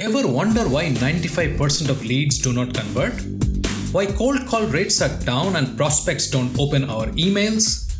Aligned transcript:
Ever 0.00 0.28
wonder 0.28 0.68
why 0.68 0.90
95% 0.90 1.88
of 1.88 2.04
leads 2.04 2.38
do 2.38 2.52
not 2.52 2.72
convert? 2.72 3.20
Why 3.90 4.06
cold 4.06 4.46
call 4.46 4.62
rates 4.66 5.02
are 5.02 5.18
down 5.24 5.56
and 5.56 5.76
prospects 5.76 6.30
don't 6.30 6.56
open 6.56 6.88
our 6.88 7.06
emails? 7.24 7.92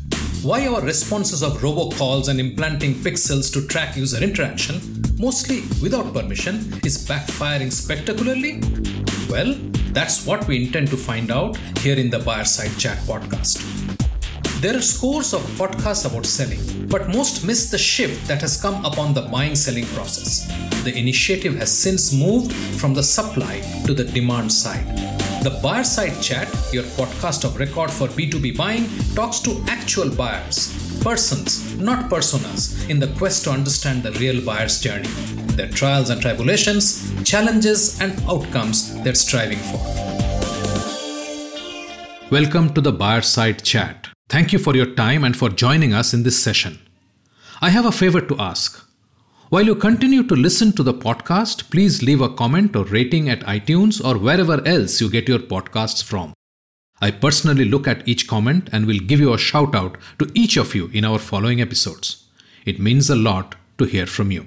Why 0.44 0.68
our 0.68 0.80
responses 0.80 1.42
of 1.42 1.58
robocalls 1.58 2.28
and 2.28 2.38
implanting 2.38 2.94
pixels 2.94 3.52
to 3.52 3.66
track 3.66 3.96
user 3.96 4.22
interaction, 4.22 4.80
mostly 5.18 5.62
without 5.82 6.14
permission, 6.14 6.72
is 6.84 7.04
backfiring 7.04 7.72
spectacularly? 7.72 8.62
Well, 9.28 9.56
that's 9.92 10.24
what 10.24 10.46
we 10.46 10.66
intend 10.66 10.90
to 10.90 10.96
find 10.96 11.32
out 11.32 11.56
here 11.78 11.98
in 11.98 12.10
the 12.10 12.20
Buyer 12.20 12.44
Side 12.44 12.78
Chat 12.78 12.98
podcast. 12.98 13.58
There 14.60 14.76
are 14.76 14.82
scores 14.82 15.34
of 15.34 15.40
podcasts 15.58 16.08
about 16.08 16.26
selling, 16.26 16.60
but 16.86 17.08
most 17.08 17.44
miss 17.44 17.72
the 17.72 17.78
shift 17.78 18.28
that 18.28 18.40
has 18.42 18.62
come 18.62 18.84
upon 18.84 19.14
the 19.14 19.22
buying 19.22 19.56
selling 19.56 19.86
process. 19.86 20.67
The 20.84 20.96
initiative 20.96 21.56
has 21.56 21.76
since 21.76 22.12
moved 22.12 22.52
from 22.52 22.94
the 22.94 23.02
supply 23.02 23.60
to 23.84 23.92
the 23.92 24.04
demand 24.04 24.52
side. 24.52 24.86
The 25.42 25.58
Buyer 25.60 25.82
Side 25.82 26.22
Chat, 26.22 26.48
your 26.72 26.84
podcast 26.84 27.44
of 27.44 27.58
record 27.58 27.90
for 27.90 28.06
B2B 28.06 28.56
buying, 28.56 28.88
talks 29.14 29.40
to 29.40 29.62
actual 29.66 30.08
buyers, 30.08 30.72
persons, 31.02 31.76
not 31.78 32.08
personas, 32.08 32.88
in 32.88 33.00
the 33.00 33.08
quest 33.18 33.44
to 33.44 33.50
understand 33.50 34.02
the 34.02 34.12
real 34.12 34.44
buyer's 34.44 34.80
journey, 34.80 35.08
their 35.56 35.68
trials 35.68 36.10
and 36.10 36.22
tribulations, 36.22 37.12
challenges, 37.24 38.00
and 38.00 38.18
outcomes 38.28 38.94
they're 39.02 39.14
striving 39.14 39.58
for. 39.58 39.78
Welcome 42.30 42.72
to 42.74 42.80
the 42.80 42.92
Buyer 42.92 43.22
Side 43.22 43.64
Chat. 43.64 44.08
Thank 44.28 44.52
you 44.52 44.58
for 44.60 44.76
your 44.76 44.94
time 44.94 45.24
and 45.24 45.36
for 45.36 45.48
joining 45.48 45.92
us 45.92 46.14
in 46.14 46.22
this 46.22 46.40
session. 46.40 46.78
I 47.60 47.70
have 47.70 47.84
a 47.84 47.92
favor 47.92 48.20
to 48.20 48.38
ask. 48.38 48.87
While 49.50 49.64
you 49.64 49.76
continue 49.76 50.24
to 50.24 50.36
listen 50.36 50.72
to 50.72 50.82
the 50.82 50.92
podcast, 50.92 51.70
please 51.70 52.02
leave 52.02 52.20
a 52.20 52.28
comment 52.28 52.76
or 52.76 52.84
rating 52.84 53.30
at 53.30 53.40
iTunes 53.40 53.98
or 54.04 54.18
wherever 54.18 54.62
else 54.68 55.00
you 55.00 55.08
get 55.08 55.26
your 55.26 55.38
podcasts 55.38 56.04
from. 56.04 56.34
I 57.00 57.12
personally 57.12 57.64
look 57.64 57.88
at 57.88 58.06
each 58.06 58.28
comment 58.28 58.68
and 58.72 58.84
will 58.84 58.98
give 58.98 59.20
you 59.20 59.32
a 59.32 59.38
shout 59.38 59.74
out 59.74 59.96
to 60.18 60.30
each 60.34 60.58
of 60.58 60.74
you 60.74 60.90
in 60.92 61.06
our 61.06 61.18
following 61.18 61.62
episodes. 61.62 62.26
It 62.66 62.78
means 62.78 63.08
a 63.08 63.16
lot 63.16 63.54
to 63.78 63.86
hear 63.86 64.04
from 64.04 64.30
you. 64.30 64.46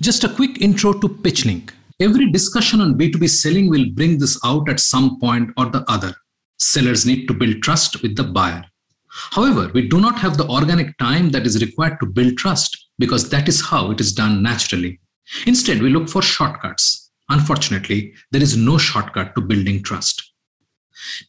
Just 0.00 0.24
a 0.24 0.30
quick 0.30 0.62
intro 0.62 0.94
to 0.94 1.08
PitchLink. 1.10 1.72
Every 2.00 2.32
discussion 2.32 2.80
on 2.80 2.96
B2B 2.96 3.28
selling 3.28 3.68
will 3.68 3.90
bring 3.90 4.16
this 4.18 4.40
out 4.46 4.70
at 4.70 4.80
some 4.80 5.20
point 5.20 5.50
or 5.58 5.66
the 5.66 5.84
other. 5.88 6.14
Sellers 6.58 7.04
need 7.04 7.26
to 7.26 7.34
build 7.34 7.62
trust 7.62 8.00
with 8.02 8.16
the 8.16 8.24
buyer. 8.24 8.64
However, 9.08 9.70
we 9.74 9.86
do 9.86 10.00
not 10.00 10.18
have 10.20 10.38
the 10.38 10.48
organic 10.48 10.96
time 10.96 11.28
that 11.32 11.44
is 11.44 11.60
required 11.60 12.00
to 12.00 12.06
build 12.06 12.38
trust 12.38 12.87
because 12.98 13.28
that 13.30 13.48
is 13.48 13.60
how 13.60 13.90
it 13.90 14.00
is 14.00 14.12
done 14.12 14.42
naturally. 14.42 15.00
Instead, 15.46 15.80
we 15.80 15.90
look 15.90 16.08
for 16.08 16.22
shortcuts. 16.22 17.10
Unfortunately, 17.28 18.14
there 18.30 18.42
is 18.42 18.56
no 18.56 18.78
shortcut 18.78 19.34
to 19.34 19.40
building 19.40 19.82
trust. 19.82 20.32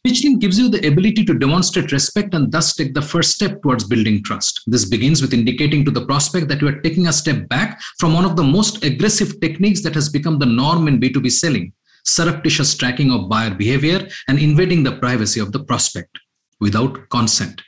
PitchLink 0.04 0.40
gives 0.40 0.58
you 0.58 0.68
the 0.68 0.84
ability 0.86 1.24
to 1.24 1.38
demonstrate 1.38 1.92
respect 1.92 2.34
and 2.34 2.50
thus 2.50 2.74
take 2.74 2.92
the 2.92 3.02
first 3.02 3.32
step 3.32 3.62
towards 3.62 3.84
building 3.84 4.22
trust. 4.24 4.62
This 4.66 4.84
begins 4.84 5.22
with 5.22 5.32
indicating 5.32 5.84
to 5.84 5.90
the 5.90 6.06
prospect 6.06 6.48
that 6.48 6.60
you 6.60 6.68
are 6.68 6.80
taking 6.80 7.06
a 7.06 7.12
step 7.12 7.48
back 7.48 7.80
from 7.98 8.14
one 8.14 8.24
of 8.24 8.36
the 8.36 8.42
most 8.42 8.82
aggressive 8.84 9.40
techniques 9.40 9.82
that 9.82 9.94
has 9.94 10.08
become 10.08 10.38
the 10.38 10.46
norm 10.46 10.88
in 10.88 11.00
B2B 11.00 11.30
selling 11.30 11.72
surreptitious 12.04 12.74
tracking 12.76 13.10
of 13.12 13.28
buyer 13.28 13.54
behavior 13.54 14.08
and 14.28 14.38
invading 14.38 14.82
the 14.82 14.96
privacy 14.96 15.40
of 15.40 15.52
the 15.52 15.62
prospect 15.62 16.18
without 16.60 17.08
consent. 17.10 17.62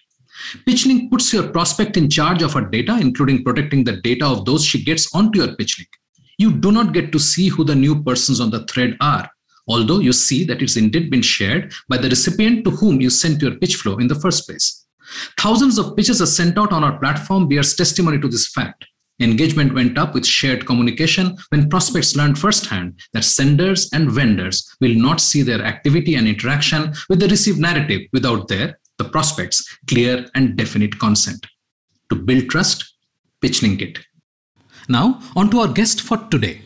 PitchLink 0.67 1.11
puts 1.11 1.33
your 1.33 1.48
prospect 1.48 1.97
in 1.97 2.11
charge 2.11 2.43
of 2.43 2.53
her 2.55 2.62
data, 2.62 2.98
including 3.01 3.45
protecting 3.45 3.85
the 3.85 3.97
data 4.01 4.27
of 4.27 4.45
those 4.45 4.65
she 4.65 4.85
gets 4.85 5.15
onto 5.15 5.41
your 5.41 5.57
PitchLink. 5.57 5.89
You 6.39 6.53
do 6.53 6.73
not 6.73 6.93
get 6.93 7.12
to 7.12 7.19
see 7.19 7.48
who 7.48 7.65
the 7.65 7.75
new 7.75 8.03
persons 8.03 8.41
on 8.41 8.51
the 8.51 8.67
thread 8.67 8.97
are, 9.01 9.31
although 9.69 10.01
you 10.01 10.13
see 10.13 10.45
that 10.45 10.63
it's 10.63 10.77
indeed 10.77 11.11
been 11.11 11.23
shared 11.23 11.73
by 11.89 11.98
the 11.98 12.09
recipient 12.09 12.65
to 12.65 12.70
whom 12.70 13.01
you 13.01 13.11
sent 13.11 13.43
your 13.43 13.57
pitch 13.57 13.77
flow 13.77 13.98
in 13.98 14.09
the 14.09 14.15
first 14.15 14.47
place. 14.47 14.87
Thousands 15.39 15.79
of 15.79 15.97
pitches 15.97 16.23
are 16.23 16.27
sent 16.27 16.58
out 16.58 16.73
on 16.73 16.85
our 16.85 16.98
platform 16.98 17.48
bears 17.48 17.77
testimony 17.77 18.19
to 18.19 18.29
this 18.29 18.48
fact. 18.48 18.86
Engagement 19.20 19.75
went 19.75 19.98
up 19.98 20.14
with 20.14 20.27
shared 20.27 20.67
communication 20.67 21.36
when 21.51 21.69
prospects 21.69 22.17
learned 22.17 22.39
firsthand 22.39 22.98
that 23.13 23.25
senders 23.25 23.89
and 23.92 24.11
vendors 24.11 24.69
will 24.81 24.95
not 24.95 25.20
see 25.20 25.42
their 25.42 25.63
activity 25.63 26.14
and 26.14 26.27
interaction 26.27 26.92
with 27.08 27.20
the 27.20 27.29
received 27.29 27.61
narrative 27.61 28.01
without 28.13 28.48
their 28.48 28.79
the 29.02 29.08
prospects 29.08 29.79
clear 29.89 30.27
and 30.35 30.57
definite 30.57 30.98
consent. 30.98 31.46
To 32.11 32.17
build 32.17 32.48
trust, 32.51 32.95
PitchLink 33.42 33.83
it. 33.83 33.98
Now, 34.89 35.20
on 35.36 35.51
to 35.51 35.61
our 35.61 35.68
guest 35.68 36.01
for 36.01 36.17
today. 36.17 36.63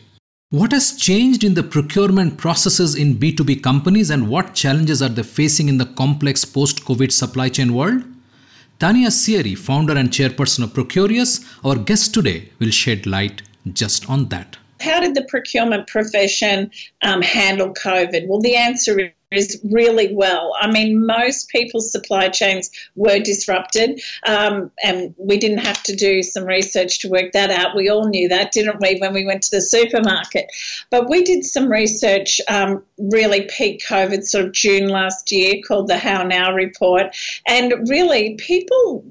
What 0.49 0.71
has 0.71 0.95
changed 0.95 1.43
in 1.43 1.55
the 1.55 1.63
procurement 1.63 2.37
processes 2.37 2.95
in 2.95 3.15
B2B 3.15 3.61
companies 3.61 4.09
and 4.09 4.29
what 4.29 4.53
challenges 4.53 5.01
are 5.01 5.09
they 5.09 5.23
facing 5.23 5.67
in 5.67 5.77
the 5.77 5.85
complex 5.85 6.45
post 6.45 6.85
COVID 6.85 7.11
supply 7.11 7.49
chain 7.49 7.73
world? 7.73 8.03
Tania 8.79 9.09
Seary, 9.09 9.57
founder 9.57 9.97
and 9.97 10.09
chairperson 10.09 10.63
of 10.63 10.69
Procurious, 10.69 11.43
our 11.65 11.75
guest 11.75 12.13
today, 12.13 12.49
will 12.59 12.69
shed 12.69 13.05
light 13.05 13.41
just 13.73 14.09
on 14.09 14.29
that. 14.29 14.57
How 14.79 14.99
did 14.99 15.15
the 15.15 15.25
procurement 15.27 15.87
profession 15.87 16.71
um, 17.01 17.21
handle 17.21 17.73
COVID? 17.73 18.27
Well, 18.27 18.39
the 18.39 18.55
answer 18.55 19.11
is 19.31 19.59
really 19.69 20.13
well. 20.13 20.53
I 20.59 20.71
mean, 20.71 21.05
most 21.05 21.49
people's 21.49 21.91
supply 21.91 22.29
chains 22.29 22.69
were 22.95 23.19
disrupted, 23.19 24.01
um, 24.25 24.71
and 24.83 25.13
we 25.17 25.37
didn't 25.37 25.59
have 25.59 25.83
to 25.83 25.95
do 25.95 26.23
some 26.23 26.45
research 26.45 26.99
to 26.99 27.09
work 27.09 27.33
that 27.33 27.49
out. 27.49 27.75
We 27.75 27.89
all 27.89 28.07
knew 28.07 28.29
that, 28.29 28.53
didn't 28.53 28.79
we, 28.81 28.97
when 28.99 29.13
we 29.13 29.25
went 29.25 29.43
to 29.43 29.51
the 29.51 29.61
supermarket? 29.61 30.45
But 30.89 31.09
we 31.09 31.23
did 31.23 31.43
some 31.43 31.69
research 31.69 32.39
um, 32.47 32.83
really 32.97 33.49
peak 33.49 33.83
COVID, 33.87 34.23
sort 34.23 34.45
of 34.45 34.53
June 34.53 34.87
last 34.87 35.31
year, 35.31 35.61
called 35.67 35.87
the 35.87 35.97
How 35.97 36.23
Now 36.23 36.53
report, 36.53 37.15
and 37.45 37.89
really 37.89 38.35
people 38.35 39.03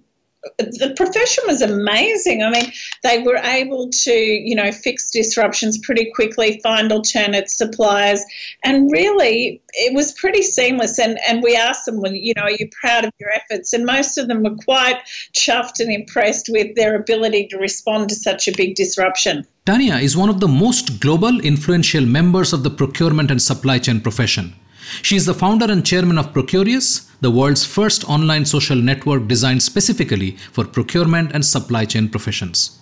the 0.58 0.92
profession 0.96 1.44
was 1.46 1.62
amazing. 1.62 2.42
I 2.42 2.50
mean, 2.50 2.72
they 3.02 3.22
were 3.22 3.36
able 3.36 3.88
to, 3.90 4.12
you 4.12 4.54
know, 4.54 4.72
fix 4.72 5.10
disruptions 5.10 5.78
pretty 5.78 6.10
quickly, 6.14 6.60
find 6.62 6.92
alternate 6.92 7.50
suppliers, 7.50 8.24
and 8.64 8.90
really 8.90 9.60
it 9.72 9.94
was 9.94 10.12
pretty 10.12 10.42
seamless. 10.42 10.98
And, 10.98 11.18
and 11.28 11.42
we 11.42 11.56
asked 11.56 11.86
them, 11.86 12.00
well, 12.00 12.12
you 12.12 12.32
know, 12.36 12.42
are 12.42 12.50
you 12.50 12.68
proud 12.80 13.04
of 13.04 13.12
your 13.18 13.30
efforts? 13.30 13.72
And 13.72 13.84
most 13.84 14.18
of 14.18 14.28
them 14.28 14.42
were 14.42 14.56
quite 14.64 15.00
chuffed 15.34 15.80
and 15.80 15.92
impressed 15.92 16.48
with 16.50 16.74
their 16.76 16.94
ability 16.96 17.48
to 17.48 17.58
respond 17.58 18.08
to 18.08 18.14
such 18.14 18.48
a 18.48 18.52
big 18.56 18.74
disruption. 18.74 19.46
Tania 19.64 19.96
is 19.96 20.16
one 20.16 20.28
of 20.28 20.40
the 20.40 20.48
most 20.48 21.00
global, 21.00 21.40
influential 21.40 22.06
members 22.06 22.52
of 22.52 22.62
the 22.62 22.70
procurement 22.70 23.30
and 23.30 23.42
supply 23.42 23.78
chain 23.78 24.00
profession. 24.00 24.54
She 25.02 25.16
is 25.16 25.26
the 25.26 25.34
founder 25.34 25.70
and 25.70 25.84
chairman 25.84 26.18
of 26.18 26.32
Procurious, 26.32 27.05
the 27.20 27.30
world's 27.30 27.64
first 27.64 28.08
online 28.08 28.44
social 28.44 28.76
network 28.76 29.26
designed 29.26 29.62
specifically 29.62 30.32
for 30.52 30.64
procurement 30.64 31.32
and 31.32 31.44
supply 31.44 31.84
chain 31.84 32.08
professions. 32.08 32.78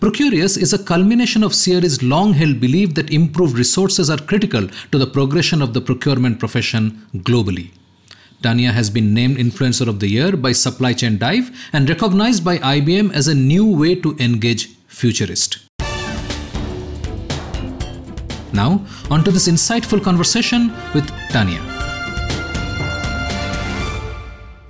Procurious 0.00 0.56
is 0.56 0.72
a 0.72 0.82
culmination 0.82 1.42
of 1.42 1.54
Seary's 1.54 2.02
long 2.02 2.34
held 2.34 2.60
belief 2.60 2.94
that 2.94 3.10
improved 3.10 3.58
resources 3.58 4.08
are 4.10 4.18
critical 4.18 4.68
to 4.92 4.98
the 4.98 5.06
progression 5.06 5.60
of 5.60 5.74
the 5.74 5.80
procurement 5.80 6.38
profession 6.38 7.06
globally. 7.16 7.70
Tania 8.42 8.72
has 8.72 8.90
been 8.90 9.14
named 9.14 9.36
Influencer 9.36 9.86
of 9.86 10.00
the 10.00 10.08
Year 10.08 10.36
by 10.36 10.52
Supply 10.52 10.92
Chain 10.92 11.18
Dive 11.18 11.50
and 11.72 11.88
recognized 11.88 12.44
by 12.44 12.58
IBM 12.58 13.12
as 13.12 13.28
a 13.28 13.34
new 13.34 13.64
way 13.64 13.94
to 13.94 14.16
engage 14.18 14.68
futurist. 14.86 15.58
Now, 18.52 18.84
on 19.10 19.24
to 19.24 19.30
this 19.30 19.48
insightful 19.48 20.02
conversation 20.02 20.72
with 20.92 21.08
Tania. 21.30 21.71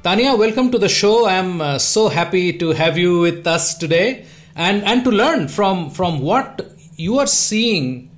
Tania, 0.03 0.35
welcome 0.35 0.73
to 0.73 0.79
the 0.79 0.89
show. 0.89 1.29
I'm 1.29 1.61
uh, 1.61 1.79
so 1.79 2.09
happy 2.09 2.53
to 2.59 2.71
have 2.71 2.99
you 2.99 3.21
with 3.21 3.47
us 3.47 3.79
today 3.79 4.27
and, 4.57 4.83
and 4.83 5.05
to 5.05 5.13
learn 5.13 5.47
from, 5.47 5.91
from 5.91 6.19
what 6.19 6.73
you 6.97 7.21
are 7.21 7.27
seeing 7.29 8.11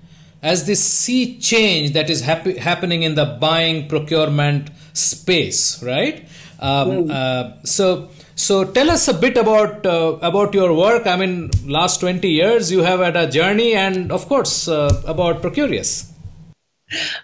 as 0.42 0.66
this 0.66 0.82
sea 0.82 1.38
change 1.38 1.92
that 1.92 2.08
is 2.08 2.22
happy, 2.22 2.56
happening 2.56 3.02
in 3.02 3.16
the 3.16 3.26
buying 3.38 3.86
procurement 3.86 4.70
space, 4.94 5.82
right? 5.82 6.26
Um, 6.58 6.88
mm. 6.88 7.10
uh, 7.10 7.62
so, 7.64 8.08
so 8.34 8.64
tell 8.64 8.90
us 8.90 9.06
a 9.08 9.14
bit 9.14 9.36
about 9.36 9.84
uh, 9.84 10.18
about 10.22 10.54
your 10.54 10.72
work. 10.74 11.06
I 11.06 11.16
mean, 11.16 11.50
last 11.66 12.00
twenty 12.00 12.30
years 12.30 12.72
you 12.72 12.82
have 12.82 13.00
had 13.00 13.16
a 13.16 13.30
journey, 13.30 13.74
and 13.74 14.10
of 14.10 14.26
course 14.26 14.68
uh, 14.68 15.02
about 15.06 15.42
Procurious. 15.42 16.10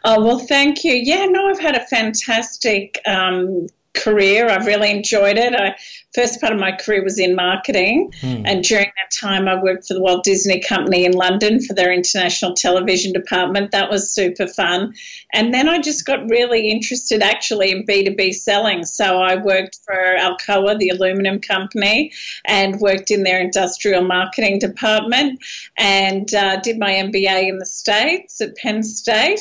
Oh 0.04 0.22
well, 0.22 0.38
thank 0.38 0.84
you. 0.84 0.92
Yeah, 0.92 1.24
no, 1.26 1.48
I've 1.48 1.60
had 1.60 1.76
a 1.76 1.86
fantastic 1.86 3.00
um, 3.06 3.66
career. 3.94 4.48
I've 4.48 4.66
really 4.66 4.90
enjoyed 4.90 5.36
it. 5.36 5.54
I 5.54 5.76
first 6.14 6.40
part 6.40 6.52
of 6.52 6.58
my 6.58 6.72
career 6.72 7.04
was 7.04 7.18
in 7.18 7.36
marketing, 7.36 8.12
mm. 8.20 8.42
and 8.44 8.64
during 8.64 8.86
that 8.86 9.16
time, 9.20 9.48
I 9.48 9.62
worked 9.62 9.86
for 9.86 9.94
the 9.94 10.00
Walt 10.00 10.24
Disney 10.24 10.60
Company 10.60 11.04
in 11.04 11.12
London 11.12 11.60
for 11.60 11.74
their 11.74 11.92
international 11.92 12.54
television 12.54 13.12
department. 13.12 13.70
That 13.70 13.90
was 13.90 14.10
super 14.10 14.46
fun. 14.46 14.94
And 15.32 15.54
then 15.54 15.68
I 15.68 15.80
just 15.80 16.06
got 16.06 16.28
really 16.28 16.70
interested 16.70 17.22
actually 17.22 17.70
in 17.70 17.86
B2B 17.86 18.34
selling. 18.34 18.84
So 18.84 19.20
I 19.20 19.36
worked 19.36 19.78
for 19.84 19.94
Alcoa, 19.94 20.78
the 20.78 20.90
aluminum 20.90 21.40
company, 21.40 22.12
and 22.44 22.80
worked 22.80 23.10
in 23.10 23.22
their 23.22 23.40
industrial 23.40 24.02
marketing 24.02 24.58
department 24.58 25.40
and 25.78 26.32
uh, 26.34 26.60
did 26.60 26.78
my 26.78 26.92
MBA 26.92 27.48
in 27.48 27.58
the 27.58 27.66
States 27.66 28.40
at 28.40 28.56
Penn 28.56 28.82
State 28.82 29.40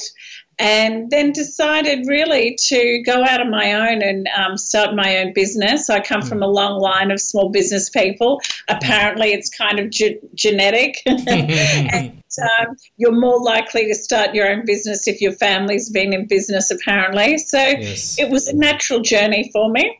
and 0.60 1.10
then 1.10 1.32
decided 1.32 2.06
really 2.08 2.56
to 2.68 3.02
go 3.06 3.24
out 3.24 3.40
on 3.40 3.50
my 3.50 3.74
own 3.74 4.02
and 4.02 4.28
um, 4.38 4.58
start 4.58 4.94
my 4.94 5.18
own 5.18 5.34
business. 5.34 5.90
I 5.90 6.02
come 6.02 6.22
from 6.22 6.44
a 6.44 6.48
long 6.48 6.80
line 6.80 7.12
of 7.12 7.22
small 7.22 7.50
business 7.50 7.90
people. 7.90 8.42
Apparently, 8.68 9.30
it's 9.30 9.50
kind 9.50 9.80
of 9.80 9.90
ge- 9.90 10.20
genetic. 10.36 11.02
and 11.06 12.12
um, 12.42 12.76
you're 12.98 13.18
more 13.18 13.42
likely 13.42 13.88
to 13.88 13.96
start 13.96 14.36
your 14.36 14.52
own 14.52 14.66
business 14.66 15.08
if 15.08 15.22
your 15.22 15.32
family's 15.32 15.90
been 15.90 16.14
in 16.14 16.28
business, 16.28 16.70
apparently. 16.70 17.38
So 17.38 17.58
yes. 17.58 18.20
it 18.20 18.30
was 18.30 18.48
a 18.48 18.56
natural 18.56 19.00
journey 19.00 19.50
for 19.54 19.70
me 19.70 20.00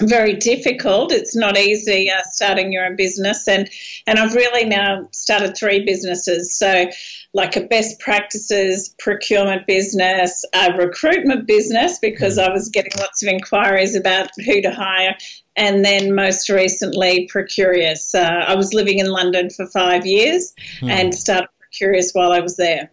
very 0.00 0.34
difficult. 0.34 1.12
It's 1.12 1.36
not 1.36 1.56
easy 1.56 2.10
uh, 2.10 2.22
starting 2.24 2.72
your 2.72 2.84
own 2.84 2.96
business, 2.96 3.46
and 3.46 3.68
and 4.06 4.18
I've 4.18 4.34
really 4.34 4.64
now 4.64 5.08
started 5.12 5.56
three 5.56 5.84
businesses. 5.84 6.56
So 6.56 6.86
like 7.34 7.56
a 7.56 7.62
best 7.62 7.98
practices 8.00 8.94
procurement 8.98 9.66
business, 9.66 10.44
a 10.54 10.72
recruitment 10.76 11.46
business, 11.46 11.98
because 11.98 12.38
mm. 12.38 12.48
I 12.48 12.52
was 12.52 12.68
getting 12.68 12.92
lots 12.98 13.22
of 13.22 13.28
inquiries 13.28 13.94
about 13.94 14.30
who 14.44 14.60
to 14.62 14.70
hire, 14.70 15.16
and 15.56 15.84
then 15.84 16.14
most 16.14 16.48
recently 16.48 17.28
Procurious. 17.32 18.14
Uh, 18.14 18.44
I 18.46 18.54
was 18.54 18.74
living 18.74 18.98
in 18.98 19.10
London 19.10 19.50
for 19.50 19.66
five 19.66 20.06
years 20.06 20.52
mm. 20.80 20.90
and 20.90 21.14
started 21.14 21.48
Procurious 21.72 22.10
while 22.12 22.32
I 22.32 22.40
was 22.40 22.56
there. 22.56 22.90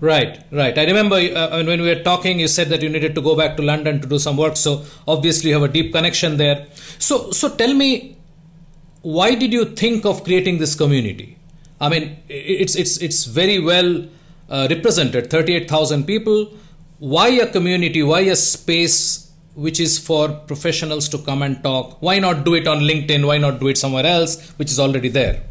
Right, 0.00 0.42
right. 0.50 0.76
I 0.76 0.84
remember 0.84 1.16
uh, 1.16 1.62
when 1.64 1.80
we 1.80 1.88
were 1.88 2.02
talking, 2.02 2.40
you 2.40 2.48
said 2.48 2.68
that 2.70 2.82
you 2.82 2.88
needed 2.88 3.14
to 3.14 3.20
go 3.20 3.36
back 3.36 3.56
to 3.56 3.62
London 3.62 4.00
to 4.00 4.08
do 4.08 4.18
some 4.18 4.36
work. 4.36 4.56
So 4.56 4.84
obviously, 5.06 5.50
you 5.50 5.60
have 5.60 5.68
a 5.68 5.72
deep 5.72 5.92
connection 5.92 6.36
there. 6.36 6.66
So, 6.98 7.30
so 7.30 7.54
tell 7.54 7.74
me, 7.74 8.16
why 9.02 9.34
did 9.34 9.52
you 9.52 9.64
think 9.64 10.04
of 10.04 10.24
creating 10.24 10.58
this 10.58 10.74
community? 10.74 11.36
I 11.80 11.88
mean, 11.88 12.18
it's 12.28 12.76
it's 12.76 12.98
it's 12.98 13.24
very 13.24 13.58
well 13.58 14.06
uh, 14.48 14.66
represented. 14.70 15.30
Thirty-eight 15.30 15.70
thousand 15.70 16.04
people. 16.04 16.52
Why 16.98 17.28
a 17.28 17.46
community? 17.46 18.02
Why 18.02 18.20
a 18.20 18.36
space 18.36 19.30
which 19.54 19.80
is 19.80 19.98
for 19.98 20.28
professionals 20.28 21.08
to 21.08 21.18
come 21.18 21.42
and 21.42 21.62
talk? 21.62 22.00
Why 22.00 22.18
not 22.18 22.44
do 22.44 22.54
it 22.54 22.68
on 22.68 22.80
LinkedIn? 22.80 23.26
Why 23.26 23.38
not 23.38 23.60
do 23.60 23.68
it 23.68 23.78
somewhere 23.78 24.06
else, 24.06 24.50
which 24.58 24.70
is 24.70 24.78
already 24.78 25.08
there? 25.08 25.42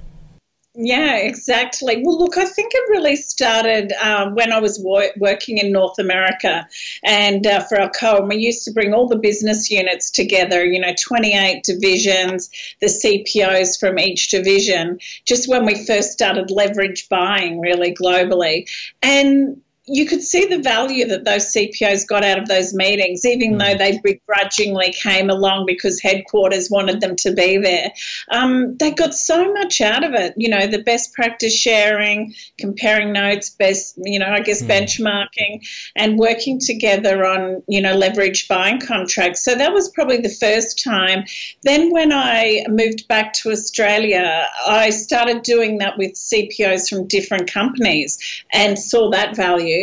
Yeah, 0.81 1.17
exactly. 1.17 2.01
Well, 2.05 2.17
look, 2.17 2.37
I 2.37 2.45
think 2.45 2.71
it 2.73 2.89
really 2.89 3.17
started 3.17 3.91
um, 4.01 4.33
when 4.33 4.53
I 4.53 4.59
was 4.61 4.79
wor- 4.79 5.11
working 5.17 5.57
in 5.57 5.73
North 5.73 5.99
America 5.99 6.65
and 7.03 7.45
uh, 7.45 7.59
for 7.65 7.75
Alcoa. 7.79 8.25
We 8.25 8.37
used 8.37 8.63
to 8.63 8.71
bring 8.71 8.93
all 8.93 9.05
the 9.05 9.17
business 9.17 9.69
units 9.69 10.09
together, 10.09 10.63
you 10.63 10.79
know, 10.79 10.93
28 10.97 11.65
divisions, 11.65 12.49
the 12.79 12.87
CPOs 12.87 13.77
from 13.77 13.99
each 13.99 14.29
division, 14.29 14.99
just 15.25 15.49
when 15.49 15.65
we 15.65 15.83
first 15.85 16.13
started 16.13 16.49
leverage 16.49 17.09
buying 17.09 17.59
really 17.59 17.93
globally. 17.93 18.65
And 19.03 19.59
you 19.91 20.05
could 20.05 20.21
see 20.21 20.45
the 20.45 20.59
value 20.59 21.05
that 21.07 21.25
those 21.25 21.51
CPOs 21.53 22.07
got 22.07 22.23
out 22.23 22.37
of 22.37 22.47
those 22.47 22.73
meetings, 22.73 23.25
even 23.25 23.57
though 23.57 23.75
they 23.75 23.99
begrudgingly 24.03 24.93
came 24.93 25.29
along 25.29 25.65
because 25.65 25.99
headquarters 25.99 26.69
wanted 26.69 27.01
them 27.01 27.15
to 27.17 27.33
be 27.33 27.57
there. 27.57 27.91
Um, 28.29 28.77
they 28.77 28.91
got 28.91 29.13
so 29.13 29.51
much 29.53 29.81
out 29.81 30.03
of 30.03 30.13
it. 30.13 30.33
You 30.37 30.49
know, 30.49 30.67
the 30.67 30.83
best 30.83 31.13
practice 31.13 31.55
sharing, 31.55 32.33
comparing 32.57 33.11
notes, 33.11 33.49
best, 33.49 33.95
you 33.97 34.19
know, 34.19 34.29
I 34.29 34.41
guess 34.41 34.61
mm. 34.61 34.67
benchmarking, 34.67 35.67
and 35.95 36.19
working 36.19 36.59
together 36.59 37.25
on, 37.25 37.63
you 37.67 37.81
know, 37.81 37.95
leverage 37.95 38.47
buying 38.47 38.79
contracts. 38.79 39.43
So 39.43 39.55
that 39.55 39.73
was 39.73 39.89
probably 39.89 40.17
the 40.17 40.29
first 40.29 40.83
time. 40.83 41.23
Then 41.63 41.91
when 41.91 42.13
I 42.13 42.65
moved 42.69 43.07
back 43.07 43.33
to 43.33 43.51
Australia, 43.51 44.47
I 44.67 44.91
started 44.91 45.41
doing 45.41 45.79
that 45.79 45.97
with 45.97 46.13
CPOs 46.13 46.89
from 46.89 47.07
different 47.07 47.51
companies 47.51 48.19
and 48.51 48.77
saw 48.77 49.09
that 49.11 49.35
value. 49.35 49.78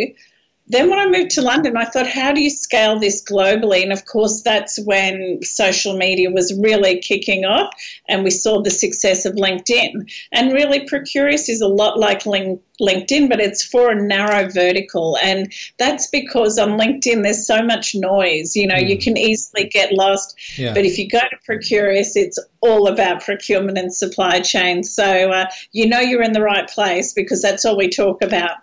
Then, 0.69 0.91
when 0.91 0.99
I 0.99 1.07
moved 1.07 1.31
to 1.33 1.43
London, 1.43 1.77
I 1.77 1.85
thought, 1.85 2.09
how 2.09 2.33
do 2.33 2.43
you 2.43 2.51
scale 2.51 2.99
this 2.99 3.23
globally? 3.23 3.85
And 3.85 3.93
of 3.93 4.05
course, 4.05 4.43
that's 4.43 4.81
when 4.81 5.39
social 5.43 5.97
media 5.97 6.29
was 6.29 6.59
really 6.61 6.99
kicking 6.99 7.45
off, 7.45 7.73
and 8.09 8.25
we 8.25 8.31
saw 8.31 8.61
the 8.61 8.71
success 8.71 9.25
of 9.25 9.35
LinkedIn. 9.35 10.11
And 10.33 10.53
really, 10.53 10.81
Procurious 10.81 11.49
is 11.49 11.61
a 11.61 11.69
lot 11.69 12.01
like 12.01 12.25
LinkedIn, 12.25 13.29
but 13.29 13.39
it's 13.39 13.65
for 13.65 13.93
a 13.93 14.03
narrow 14.03 14.51
vertical. 14.51 15.17
And 15.23 15.53
that's 15.79 16.09
because 16.09 16.59
on 16.59 16.71
LinkedIn, 16.71 17.23
there's 17.23 17.47
so 17.47 17.63
much 17.63 17.95
noise. 17.95 18.57
You 18.57 18.67
know, 18.67 18.75
mm. 18.75 18.89
you 18.89 18.99
can 18.99 19.17
easily 19.17 19.69
get 19.69 19.93
lost. 19.93 20.37
Yeah. 20.59 20.75
But 20.75 20.85
if 20.85 20.99
you 20.99 21.09
go 21.09 21.21
to 21.21 21.37
Procurious, 21.49 22.17
it's 22.17 22.41
all 22.61 22.89
about 22.89 23.23
procurement 23.23 23.79
and 23.79 23.95
supply 23.95 24.41
chain. 24.41 24.83
So 24.83 25.31
uh, 25.31 25.47
you 25.71 25.89
know 25.89 26.01
you're 26.01 26.23
in 26.23 26.33
the 26.33 26.43
right 26.43 26.69
place 26.69 27.13
because 27.13 27.41
that's 27.41 27.65
all 27.65 27.77
we 27.77 27.89
talk 27.89 28.21
about 28.21 28.57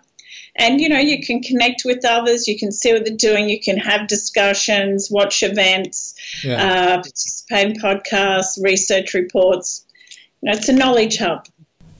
and 0.56 0.80
you 0.80 0.88
know 0.88 0.98
you 0.98 1.24
can 1.24 1.42
connect 1.42 1.82
with 1.84 2.04
others 2.04 2.46
you 2.46 2.58
can 2.58 2.70
see 2.72 2.92
what 2.92 3.04
they're 3.04 3.16
doing 3.16 3.48
you 3.48 3.60
can 3.60 3.76
have 3.76 4.06
discussions 4.06 5.08
watch 5.10 5.42
events 5.42 6.14
yeah. 6.44 6.62
uh, 6.64 6.94
participate 6.96 7.66
in 7.66 7.80
podcasts 7.80 8.62
research 8.62 9.14
reports. 9.14 9.84
You 10.42 10.50
know, 10.50 10.56
it's 10.56 10.68
a 10.68 10.72
knowledge 10.72 11.18
hub. 11.18 11.46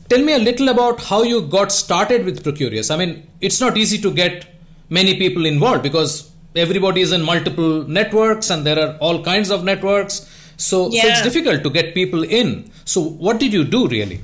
Tell 0.08 0.22
me 0.22 0.34
a 0.34 0.38
little 0.38 0.68
about 0.68 1.02
how 1.02 1.22
you 1.22 1.40
got 1.42 1.72
started 1.72 2.24
with 2.24 2.44
procurious 2.44 2.90
i 2.90 2.96
mean 2.96 3.26
it's 3.40 3.60
not 3.60 3.76
easy 3.76 3.98
to 3.98 4.12
get 4.12 4.46
many 4.90 5.18
people 5.18 5.46
involved 5.46 5.82
because 5.82 6.30
everybody 6.56 7.00
is 7.00 7.12
in 7.12 7.22
multiple 7.22 7.82
networks 7.84 8.50
and 8.50 8.64
there 8.64 8.78
are 8.78 8.96
all 8.98 9.22
kinds 9.22 9.50
of 9.50 9.64
networks. 9.64 10.30
So, 10.56 10.88
yeah. 10.90 11.02
so 11.02 11.08
it's 11.08 11.22
difficult 11.22 11.62
to 11.64 11.70
get 11.70 11.94
people 11.94 12.22
in. 12.22 12.70
So 12.84 13.00
what 13.02 13.38
did 13.38 13.52
you 13.52 13.64
do 13.64 13.88
really? 13.88 14.20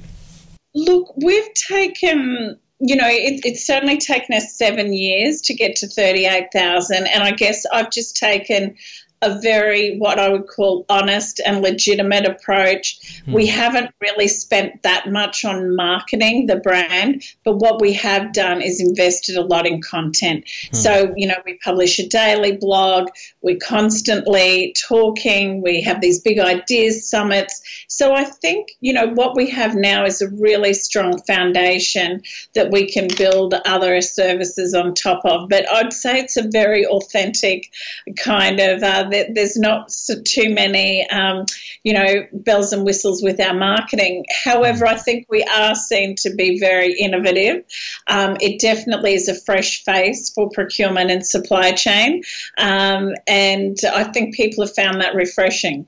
Look 0.75 1.17
we've 1.17 1.53
taken 1.55 2.60
you 2.81 2.97
know, 2.97 3.09
it, 3.09 3.41
it's 3.45 3.67
certainly 3.67 3.99
taken 3.99 4.35
us 4.35 4.55
seven 4.55 4.93
years 4.93 5.43
to 5.43 5.55
get 5.55 5.77
to 5.77 5.87
38,000. 5.87 7.07
And 7.07 7.23
I 7.23 7.33
guess 7.33 7.67
I've 7.73 7.91
just 7.91 8.17
taken 8.17 8.77
a 9.23 9.39
very 9.39 9.99
what 9.99 10.19
I 10.19 10.31
would 10.31 10.47
call 10.47 10.87
honest 10.89 11.41
and 11.45 11.61
legitimate 11.61 12.25
approach. 12.25 13.23
Mm. 13.27 13.35
We 13.35 13.47
haven't 13.47 13.95
really 14.01 14.29
spent 14.29 14.83
that 14.83 15.11
much 15.11 15.45
on 15.45 15.77
marketing 15.77 16.47
the 16.47 16.57
brand, 16.57 17.23
but 17.45 17.57
what 17.57 17.81
we 17.81 17.93
have 17.95 18.33
done 18.33 18.63
is 18.63 18.81
invested 18.81 19.37
a 19.37 19.43
lot 19.43 19.67
in 19.67 19.83
content. 19.83 20.47
Mm. 20.47 20.77
So, 20.77 21.15
you 21.17 21.27
know, 21.27 21.37
we 21.45 21.59
publish 21.63 21.99
a 21.99 22.09
daily 22.09 22.57
blog, 22.57 23.09
we're 23.43 23.59
constantly 23.59 24.75
talking, 24.89 25.63
we 25.63 25.83
have 25.83 26.01
these 26.01 26.21
big 26.21 26.39
ideas 26.39 27.09
summits. 27.09 27.63
So 27.89 28.15
I 28.15 28.25
think, 28.25 28.71
you 28.81 28.95
know, 28.95 29.09
what 29.09 29.37
we 29.37 29.51
have 29.51 29.75
now 29.75 30.07
is 30.07 30.23
a 30.23 30.31
really 30.31 30.73
strong 30.73 31.21
foundation 31.23 32.23
that 32.55 32.71
we 32.71 32.91
can 32.91 33.09
build 33.19 33.53
other 33.67 34.01
services 34.01 34.73
on 34.73 34.95
top 34.95 35.21
of. 35.25 35.51
But 35.51 35.69
I'd 35.71 35.93
say 35.93 36.21
it's 36.21 36.39
a 36.39 36.49
very 36.49 36.87
authentic 36.87 37.71
kind 38.19 38.61
of 38.61 38.83
uh, 38.83 39.10
there's 39.11 39.57
not 39.57 39.93
too 40.25 40.53
many, 40.55 41.09
um, 41.11 41.47
you 41.85 41.93
know, 41.93 42.27
bells 42.33 42.73
and 42.73 42.85
whistles 42.85 43.23
with 43.23 43.41
our 43.41 43.55
marketing. 43.55 44.25
However, 44.45 44.87
I 44.87 44.97
think 44.97 45.27
we 45.29 45.43
are 45.45 45.75
seen 45.75 46.15
to 46.17 46.35
be 46.35 46.59
very 46.59 46.93
innovative. 46.95 47.65
Um, 48.09 48.37
it 48.41 48.61
definitely 48.61 49.15
is 49.15 49.29
a 49.29 49.35
fresh 49.35 49.85
face 49.85 50.31
for 50.31 50.49
procurement 50.51 51.11
and 51.11 51.27
supply 51.27 51.73
chain, 51.73 52.23
um, 52.59 53.15
and 53.27 53.77
I 53.93 54.05
think 54.05 54.35
people 54.35 54.65
have 54.65 54.75
found 54.75 55.01
that 55.01 55.15
refreshing. 55.15 55.87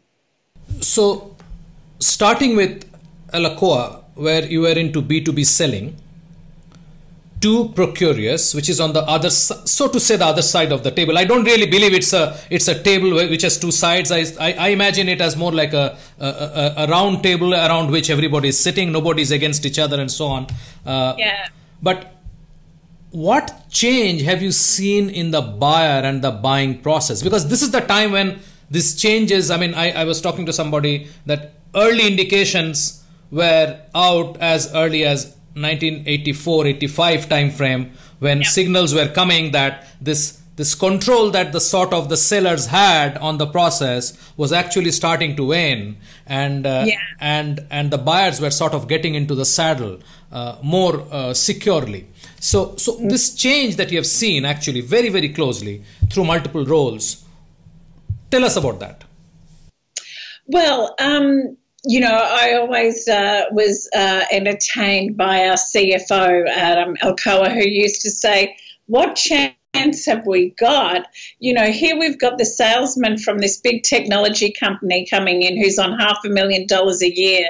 So, 0.81 1.37
starting 1.99 2.57
with 2.57 2.85
Alcoa, 3.33 4.02
where 4.14 4.45
you 4.45 4.62
were 4.62 4.79
into 4.79 5.00
B2B 5.02 5.47
selling, 5.47 5.97
to 7.43 7.69
Procurious, 7.71 8.55
which 8.55 8.69
is 8.69 8.81
on 8.81 8.93
the 8.93 9.03
other, 9.03 9.29
so 9.31 9.89
to 9.89 10.01
say, 10.01 10.17
the 10.17 10.25
other 10.25 10.43
side 10.43 10.73
of 10.73 10.83
the 10.83 10.91
table. 10.91 11.19
I 11.19 11.25
don't 11.25 11.45
really 11.45 11.67
believe 11.67 11.93
it's 11.93 12.13
a 12.13 12.39
it's 12.51 12.69
a 12.69 12.81
table 12.81 13.15
which 13.15 13.43
has 13.43 13.59
two 13.59 13.73
sides. 13.73 14.11
I, 14.11 14.25
I, 14.41 14.53
I 14.53 14.69
imagine 14.69 15.09
it 15.09 15.21
as 15.21 15.37
more 15.37 15.53
like 15.53 15.73
a, 15.73 15.99
a, 16.21 16.75
a 16.79 16.87
round 16.87 17.23
table 17.23 17.53
around 17.55 17.91
which 17.91 18.11
everybody 18.11 18.49
is 18.49 18.59
sitting, 18.59 18.93
nobody's 18.93 19.33
against 19.33 19.67
each 19.67 19.79
other, 19.79 20.01
and 20.01 20.11
so 20.11 20.27
on. 20.27 20.47
Uh, 20.87 21.15
yeah. 21.19 21.49
But 21.83 22.15
what 23.11 23.69
change 23.71 24.23
have 24.23 24.41
you 24.41 24.53
seen 24.53 25.11
in 25.11 25.33
the 25.33 25.43
buyer 25.43 26.01
and 26.03 26.23
the 26.23 26.31
buying 26.31 26.81
process? 26.81 27.23
Because 27.23 27.49
this 27.49 27.61
is 27.61 27.71
the 27.73 27.81
time 27.81 28.13
when 28.13 28.41
this 28.71 28.95
changes. 28.97 29.51
I 29.51 29.59
mean, 29.59 29.75
I, 29.75 29.91
I 29.91 30.05
was 30.05 30.21
talking 30.21 30.47
to 30.47 30.53
somebody 30.53 31.09
that 31.27 31.55
early 31.75 32.07
indications 32.07 33.05
were 33.31 33.81
out 33.95 34.37
as 34.39 34.73
early 34.75 35.05
as 35.05 35.37
1984 35.55 36.67
85 36.67 37.29
time 37.29 37.51
frame 37.51 37.93
when 38.19 38.39
yep. 38.39 38.47
signals 38.47 38.95
were 38.95 39.09
coming 39.09 39.53
that 39.53 39.87
this 40.01 40.39
this 40.57 40.75
control 40.75 41.31
that 41.31 41.53
the 41.53 41.61
sort 41.61 41.93
of 41.95 42.09
the 42.11 42.17
sellers 42.17 42.67
had 42.67 43.17
on 43.19 43.39
the 43.39 43.47
process 43.47 44.17
was 44.37 44.53
actually 44.53 44.91
starting 44.91 45.35
to 45.37 45.47
wane 45.47 45.97
and 46.27 46.67
uh, 46.67 46.85
Yeah. 46.87 46.99
and 47.21 47.61
and 47.71 47.91
the 47.91 47.99
buyers 47.99 48.41
were 48.41 48.51
sort 48.51 48.75
of 48.75 48.87
getting 48.89 49.15
into 49.15 49.35
the 49.35 49.45
saddle 49.45 49.99
uh, 50.31 50.57
more 50.63 51.07
uh, 51.11 51.33
securely 51.35 52.07
so 52.39 52.77
so 52.77 52.97
this 53.15 53.35
change 53.35 53.77
that 53.77 53.91
you 53.91 53.97
have 53.97 54.07
seen 54.07 54.45
actually 54.45 54.81
very 54.81 55.09
very 55.09 55.31
closely 55.31 55.83
through 56.11 56.25
multiple 56.25 56.65
roles 56.65 57.25
tell 58.31 58.45
us 58.45 58.57
about 58.57 58.79
that 58.81 59.05
Well, 60.47 60.95
um, 60.99 61.57
you 61.85 62.01
know, 62.01 62.15
I 62.15 62.55
always 62.55 63.09
uh, 63.09 63.45
was 63.51 63.89
uh, 63.95 64.25
entertained 64.31 65.17
by 65.17 65.49
our 65.49 65.57
CFO, 65.57 66.49
Adam 66.49 66.97
Alcoa, 66.97 67.53
who 67.53 67.69
used 67.69 68.03
to 68.03 68.11
say, 68.11 68.57
What 68.87 69.17
chance 69.17 70.07
have 70.07 70.27
we 70.27 70.51
got? 70.51 71.07
You 71.41 71.55
know, 71.55 71.73
here 71.73 71.99
we've 71.99 72.21
got 72.21 72.39
the 72.39 72.45
salesman 72.45 73.19
from 73.19 73.39
this 73.39 73.59
big 73.59 73.83
technology 73.83 74.53
company 74.53 75.07
coming 75.11 75.43
in 75.43 75.57
who's 75.57 75.79
on 75.79 75.99
half 75.99 76.19
a 76.25 76.29
million 76.29 76.67
dollars 76.67 77.03
a 77.03 77.12
year. 77.12 77.49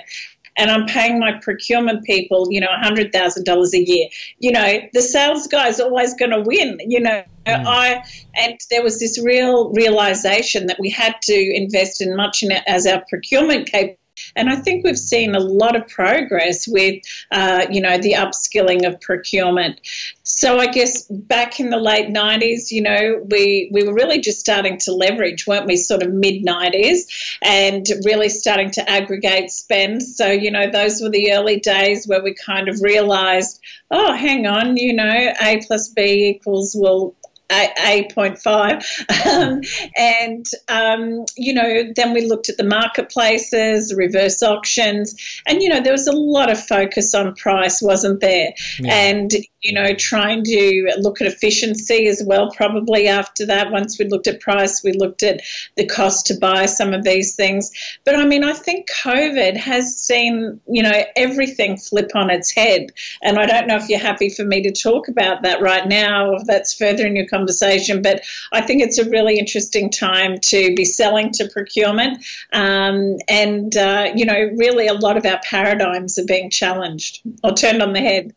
And 0.59 0.71
I'm 0.71 0.87
paying 0.87 1.19
my 1.19 1.39
procurement 1.41 2.05
people, 2.05 2.47
you 2.51 2.61
know, 2.61 2.69
$100,000 2.83 3.73
a 3.73 3.79
year. 3.79 4.09
You 4.39 4.53
know, 4.53 4.81
the 4.93 5.01
sales 5.01 5.47
guy's 5.47 5.81
always 5.81 6.13
going 6.15 6.31
to 6.31 6.43
win. 6.43 6.79
You 6.87 7.01
know, 7.01 7.23
I 7.47 8.03
and 8.37 8.59
there 8.71 8.83
was 8.83 9.01
this 9.01 9.23
real 9.23 9.73
realization 9.73 10.67
that 10.67 10.79
we 10.79 10.91
had 10.91 11.17
to 11.23 11.35
invest 11.35 12.01
in 12.01 12.15
much 12.17 12.43
in 12.43 12.51
it 12.53 12.63
as 12.67 12.87
our 12.87 13.03
procurement 13.09 13.67
capability. 13.67 13.99
And 14.37 14.49
I 14.49 14.57
think 14.57 14.85
we've 14.85 14.99
seen 14.99 15.35
a 15.35 15.41
lot 15.41 15.77
of 15.77 15.87
progress 15.89 16.67
with, 16.69 17.03
uh, 17.31 17.67
you 17.71 17.81
know, 17.81 17.99
the 17.99 18.13
upskilling 18.13 18.87
of 18.87 19.01
procurement. 19.01 19.81
So 20.23 20.59
I 20.59 20.67
guess 20.67 21.07
back 21.09 21.61
in 21.61 21.71
the 21.71 21.79
late 21.79 22.09
90s, 22.09 22.71
you 22.71 22.83
know, 22.83 23.23
we, 23.31 23.71
we 23.73 23.85
were 23.85 23.95
really 23.95 24.21
just 24.21 24.41
starting 24.41 24.79
to 24.79 24.93
leverage, 24.93 25.47
weren't 25.47 25.67
we, 25.67 25.77
sort 25.77 26.03
of 26.03 26.13
mid 26.13 26.45
90s, 26.45 27.01
and 27.43 27.87
really 28.05 28.29
starting 28.29 28.71
to 28.73 28.91
aggregate 28.91 29.51
spend. 29.51 30.03
So, 30.03 30.31
you 30.31 30.51
know, 30.51 30.71
those 30.71 31.01
were 31.01 31.11
the 31.11 31.33
early 31.33 31.61
days 31.61 32.07
where 32.07 32.23
we 32.23 32.35
kind 32.35 32.69
of 32.69 32.81
realized, 32.81 33.61
oh, 33.91 34.15
hang 34.15 34.47
on, 34.47 34.77
you 34.77 34.93
know, 34.93 35.33
A 35.43 35.61
plus 35.67 35.89
B 35.89 36.29
equals, 36.29 36.77
well, 36.79 37.15
a- 37.22 37.22
8.5. 37.53 39.27
Um, 39.27 39.61
and, 39.97 40.47
um, 40.69 41.25
you 41.37 41.55
know, 41.55 41.85
then 41.95 42.13
we 42.13 42.27
looked 42.27 42.49
at 42.49 42.57
the 42.57 42.65
marketplaces, 42.65 43.95
reverse 43.95 44.43
auctions, 44.43 45.15
and, 45.47 45.63
you 45.63 45.69
know, 45.69 45.81
there 45.81 45.93
was 45.93 46.07
a 46.07 46.13
lot 46.13 46.51
of 46.51 46.63
focus 46.63 47.15
on 47.15 47.35
price, 47.35 47.81
wasn't 47.83 48.21
there? 48.21 48.53
Yeah. 48.79 48.95
And, 48.95 49.33
you 49.63 49.73
know, 49.73 49.95
trying 49.95 50.43
to 50.43 50.93
look 50.99 51.21
at 51.21 51.27
efficiency 51.27 52.07
as 52.09 52.23
well, 52.27 52.51
probably 52.51 53.07
after 53.09 53.47
that. 53.47 53.71
Once 53.71 53.99
we 53.99 54.07
looked 54.07 54.27
at 54.27 54.41
price, 54.41 54.83
we 54.83 54.93
looked 54.93 55.23
at 55.23 55.41
the 55.77 55.87
cost 55.87 56.27
to 56.27 56.35
buy 56.35 56.67
some 56.67 56.93
of 56.93 57.05
these 57.05 57.37
things. 57.37 57.71
But 58.05 58.17
I 58.17 58.25
mean, 58.25 58.43
I 58.43 58.53
think 58.53 58.89
COVID 59.05 59.57
has 59.57 59.97
seen, 59.97 60.61
you 60.69 60.83
know, 60.83 61.05
everything 61.17 61.77
flip 61.77 62.11
on 62.15 62.31
its 62.31 62.51
head. 62.51 62.91
And 63.23 63.39
I 63.39 63.47
don't 63.47 63.69
know 63.69 63.77
if 63.77 63.89
you're 63.89 64.01
happy 64.01 64.31
for 64.31 64.45
me 64.45 64.63
to 64.63 64.73
talk 64.73 65.09
about 65.09 65.43
that 65.43 65.61
right 65.61 65.87
now, 65.87 66.35
if 66.35 66.45
that's 66.45 66.75
further 66.75 67.07
in 67.07 67.15
your 67.15 67.27
conversation, 67.27 68.03
but 68.03 68.23
I 68.53 68.63
think 68.63 68.83
it's 68.83 68.99
a 68.99 69.09
really 69.09 69.39
interesting 69.39 69.91
time 69.91 70.39
to 70.41 70.75
be 70.75 70.85
selling 70.85 71.31
to 71.33 71.49
procurement. 71.49 72.25
Um, 72.53 73.17
and, 73.29 73.77
uh, 73.77 74.13
you 74.15 74.25
know, 74.25 74.51
really 74.57 74.89
a 74.89 74.95
lot 74.95 75.17
of 75.17 75.25
our 75.25 75.41
paradigms 75.45 76.19
are 76.19 76.25
being 76.25 76.51
challenged 76.51 77.21
or 77.45 77.53
turned 77.53 77.83
on 77.83 77.93
the 77.93 78.01
head. 78.01 78.35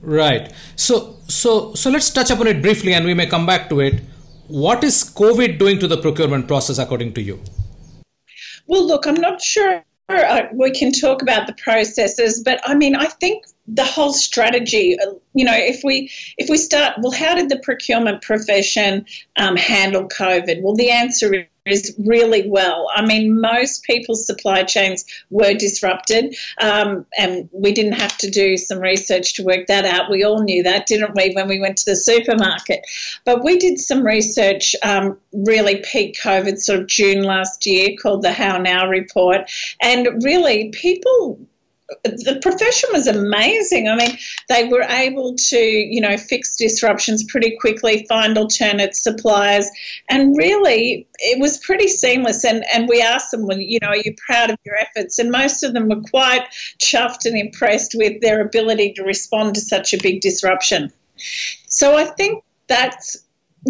Right. 0.00 0.52
So 0.76 1.16
so 1.28 1.74
so 1.74 1.90
let's 1.90 2.10
touch 2.10 2.30
upon 2.30 2.46
it 2.46 2.62
briefly 2.62 2.94
and 2.94 3.04
we 3.04 3.14
may 3.14 3.26
come 3.26 3.46
back 3.46 3.68
to 3.70 3.80
it. 3.80 4.00
What 4.48 4.82
is 4.82 5.04
COVID 5.04 5.58
doing 5.58 5.78
to 5.78 5.86
the 5.86 5.98
procurement 5.98 6.48
process 6.48 6.78
according 6.78 7.12
to 7.14 7.22
you? 7.22 7.40
Well, 8.66 8.86
look, 8.86 9.06
I'm 9.06 9.20
not 9.20 9.42
sure 9.42 9.84
uh, 10.08 10.42
we 10.52 10.70
can 10.70 10.92
talk 10.92 11.20
about 11.22 11.46
the 11.46 11.52
processes, 11.54 12.42
but 12.42 12.60
I 12.64 12.74
mean, 12.74 12.94
I 12.94 13.06
think 13.06 13.44
the 13.68 13.84
whole 13.84 14.12
strategy. 14.12 14.96
uh, 14.98 15.12
You 15.34 15.44
know, 15.44 15.56
if 15.56 15.82
we 15.84 16.10
if 16.38 16.48
we 16.48 16.56
start, 16.56 16.94
well, 17.02 17.12
how 17.12 17.34
did 17.34 17.48
the 17.48 17.58
procurement 17.58 18.22
profession 18.22 19.04
um, 19.36 19.56
handle 19.56 20.08
COVID? 20.08 20.62
Well, 20.62 20.74
the 20.74 20.90
answer 20.90 21.46
is 21.66 21.94
really 21.98 22.48
well. 22.48 22.88
I 22.94 23.04
mean, 23.04 23.38
most 23.38 23.84
people's 23.84 24.26
supply 24.26 24.62
chains 24.62 25.04
were 25.28 25.52
disrupted, 25.52 26.34
um, 26.62 27.04
and 27.18 27.50
we 27.52 27.72
didn't 27.72 28.00
have 28.00 28.16
to 28.18 28.30
do 28.30 28.56
some 28.56 28.80
research 28.80 29.34
to 29.34 29.44
work 29.44 29.66
that 29.66 29.84
out. 29.84 30.10
We 30.10 30.24
all 30.24 30.42
knew 30.42 30.62
that, 30.62 30.86
didn't 30.86 31.14
we, 31.14 31.34
when 31.34 31.46
we 31.46 31.60
went 31.60 31.76
to 31.78 31.84
the 31.84 31.96
supermarket? 31.96 32.80
But 33.26 33.44
we 33.44 33.58
did 33.58 33.78
some 33.78 34.02
research, 34.02 34.74
um, 34.82 35.18
really 35.32 35.84
peak 35.92 36.16
COVID, 36.22 36.58
sort 36.58 36.80
of 36.80 36.86
June 36.86 37.22
last 37.22 37.66
year, 37.66 37.90
called 38.00 38.22
the 38.22 38.32
How 38.32 38.56
Now 38.56 38.88
report, 38.88 39.50
and 39.82 40.22
really 40.24 40.70
people 40.70 41.38
the 42.04 42.38
profession 42.42 42.90
was 42.92 43.06
amazing. 43.06 43.88
I 43.88 43.96
mean, 43.96 44.18
they 44.48 44.68
were 44.68 44.82
able 44.82 45.34
to, 45.36 45.58
you 45.58 46.00
know, 46.00 46.16
fix 46.18 46.56
disruptions 46.56 47.24
pretty 47.24 47.56
quickly, 47.58 48.04
find 48.08 48.36
alternate 48.36 48.94
suppliers, 48.94 49.70
and 50.10 50.36
really 50.36 51.06
it 51.18 51.40
was 51.40 51.58
pretty 51.58 51.88
seamless. 51.88 52.44
And, 52.44 52.64
and 52.72 52.88
we 52.88 53.00
asked 53.00 53.30
them, 53.30 53.46
well, 53.46 53.58
you 53.58 53.78
know, 53.80 53.88
are 53.88 53.96
you 53.96 54.14
proud 54.26 54.50
of 54.50 54.58
your 54.64 54.76
efforts? 54.76 55.18
And 55.18 55.30
most 55.30 55.62
of 55.62 55.72
them 55.72 55.88
were 55.88 56.02
quite 56.02 56.46
chuffed 56.78 57.24
and 57.24 57.36
impressed 57.36 57.94
with 57.94 58.20
their 58.20 58.42
ability 58.42 58.92
to 58.94 59.02
respond 59.02 59.54
to 59.54 59.60
such 59.60 59.94
a 59.94 60.02
big 60.02 60.20
disruption. 60.20 60.92
So 61.68 61.96
I 61.96 62.04
think 62.04 62.44
that's 62.66 63.16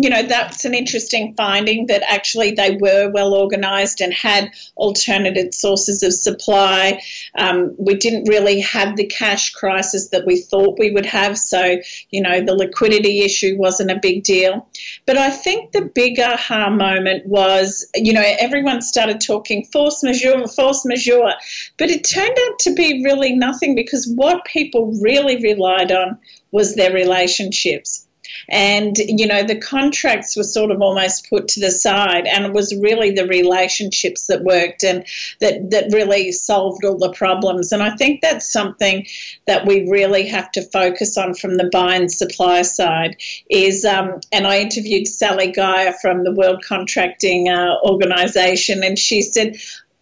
you 0.00 0.08
know 0.08 0.22
that's 0.22 0.64
an 0.64 0.74
interesting 0.74 1.34
finding 1.34 1.86
that 1.86 2.02
actually 2.08 2.52
they 2.52 2.76
were 2.80 3.10
well 3.10 3.34
organised 3.34 4.00
and 4.00 4.12
had 4.12 4.52
alternative 4.76 5.52
sources 5.52 6.02
of 6.02 6.12
supply. 6.12 7.02
Um, 7.36 7.74
we 7.78 7.94
didn't 7.94 8.28
really 8.28 8.60
have 8.60 8.96
the 8.96 9.06
cash 9.06 9.50
crisis 9.50 10.10
that 10.10 10.24
we 10.24 10.40
thought 10.40 10.78
we 10.78 10.92
would 10.92 11.06
have, 11.06 11.36
so 11.36 11.78
you 12.10 12.22
know 12.22 12.40
the 12.40 12.54
liquidity 12.54 13.20
issue 13.20 13.56
wasn't 13.58 13.90
a 13.90 13.98
big 14.00 14.22
deal. 14.22 14.68
But 15.04 15.18
I 15.18 15.30
think 15.30 15.72
the 15.72 15.82
big 15.82 16.20
aha 16.20 16.70
moment 16.70 17.26
was 17.26 17.88
you 17.94 18.12
know 18.12 18.24
everyone 18.38 18.82
started 18.82 19.20
talking 19.20 19.64
force 19.64 20.02
majeure, 20.04 20.46
force 20.46 20.84
majeure, 20.84 21.34
but 21.76 21.90
it 21.90 22.04
turned 22.04 22.38
out 22.46 22.58
to 22.60 22.74
be 22.74 23.02
really 23.04 23.34
nothing 23.34 23.74
because 23.74 24.12
what 24.14 24.44
people 24.44 24.92
really 25.02 25.42
relied 25.42 25.90
on 25.90 26.18
was 26.52 26.74
their 26.74 26.92
relationships. 26.92 28.07
And, 28.48 28.96
you 28.98 29.26
know, 29.26 29.42
the 29.42 29.58
contracts 29.58 30.36
were 30.36 30.44
sort 30.44 30.70
of 30.70 30.80
almost 30.80 31.28
put 31.28 31.48
to 31.48 31.60
the 31.60 31.70
side, 31.70 32.26
and 32.26 32.46
it 32.46 32.52
was 32.52 32.74
really 32.76 33.10
the 33.10 33.26
relationships 33.26 34.26
that 34.26 34.44
worked 34.44 34.84
and 34.84 35.04
that, 35.40 35.70
that 35.70 35.92
really 35.92 36.32
solved 36.32 36.84
all 36.84 36.98
the 36.98 37.12
problems. 37.12 37.72
And 37.72 37.82
I 37.82 37.94
think 37.96 38.20
that's 38.20 38.50
something 38.50 39.06
that 39.46 39.66
we 39.66 39.88
really 39.88 40.26
have 40.28 40.50
to 40.52 40.62
focus 40.62 41.16
on 41.16 41.34
from 41.34 41.56
the 41.56 41.68
buy 41.70 41.94
and 41.96 42.10
supply 42.10 42.62
side. 42.62 43.16
Is 43.50 43.84
um, 43.84 44.20
and 44.32 44.46
I 44.46 44.60
interviewed 44.60 45.06
Sally 45.06 45.52
Guyer 45.52 45.94
from 46.00 46.24
the 46.24 46.32
World 46.32 46.62
Contracting 46.64 47.48
uh, 47.48 47.76
Organization, 47.82 48.82
and 48.82 48.98
she 48.98 49.22
said, 49.22 49.56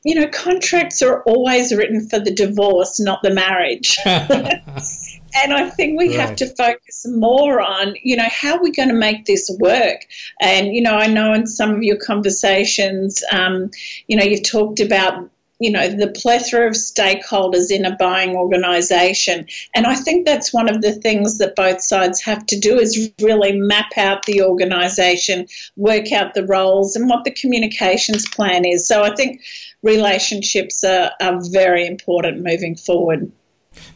you 0.04 0.14
know, 0.14 0.28
contracts 0.28 1.02
are 1.02 1.22
always 1.22 1.74
written 1.74 2.08
for 2.08 2.20
the 2.20 2.32
divorce, 2.32 3.00
not 3.00 3.22
the 3.22 3.34
marriage. 3.34 3.96
And 5.42 5.52
I 5.52 5.68
think 5.68 5.98
we 5.98 6.14
have 6.14 6.34
to 6.36 6.46
focus 6.46 7.06
more 7.06 7.60
on, 7.60 7.94
you 8.02 8.16
know, 8.16 8.28
how 8.30 8.56
are 8.56 8.62
we 8.62 8.72
going 8.72 8.88
to 8.88 8.94
make 8.94 9.26
this 9.26 9.54
work? 9.60 10.06
And, 10.40 10.74
you 10.74 10.80
know, 10.80 10.94
I 10.94 11.06
know 11.06 11.34
in 11.34 11.46
some 11.46 11.74
of 11.74 11.82
your 11.82 11.98
conversations, 11.98 13.22
um, 13.32 13.70
you 14.08 14.16
know, 14.16 14.24
you've 14.24 14.48
talked 14.48 14.80
about, 14.80 15.28
you 15.58 15.70
know, 15.70 15.88
the 15.88 16.08
plethora 16.08 16.66
of 16.66 16.72
stakeholders 16.72 17.70
in 17.70 17.84
a 17.84 17.96
buying 17.96 18.34
organisation. 18.34 19.46
And 19.74 19.86
I 19.86 19.94
think 19.94 20.26
that's 20.26 20.54
one 20.54 20.68
of 20.68 20.80
the 20.80 20.92
things 20.92 21.38
that 21.38 21.54
both 21.54 21.82
sides 21.82 22.22
have 22.22 22.46
to 22.46 22.58
do 22.58 22.78
is 22.78 23.12
really 23.20 23.58
map 23.58 23.96
out 23.96 24.24
the 24.24 24.42
organisation, 24.42 25.46
work 25.76 26.12
out 26.12 26.34
the 26.34 26.46
roles 26.46 26.96
and 26.96 27.08
what 27.08 27.24
the 27.24 27.30
communications 27.30 28.28
plan 28.28 28.64
is. 28.64 28.88
So 28.88 29.02
I 29.02 29.14
think 29.14 29.42
relationships 29.82 30.82
are, 30.82 31.10
are 31.20 31.40
very 31.50 31.86
important 31.86 32.42
moving 32.42 32.74
forward. 32.74 33.30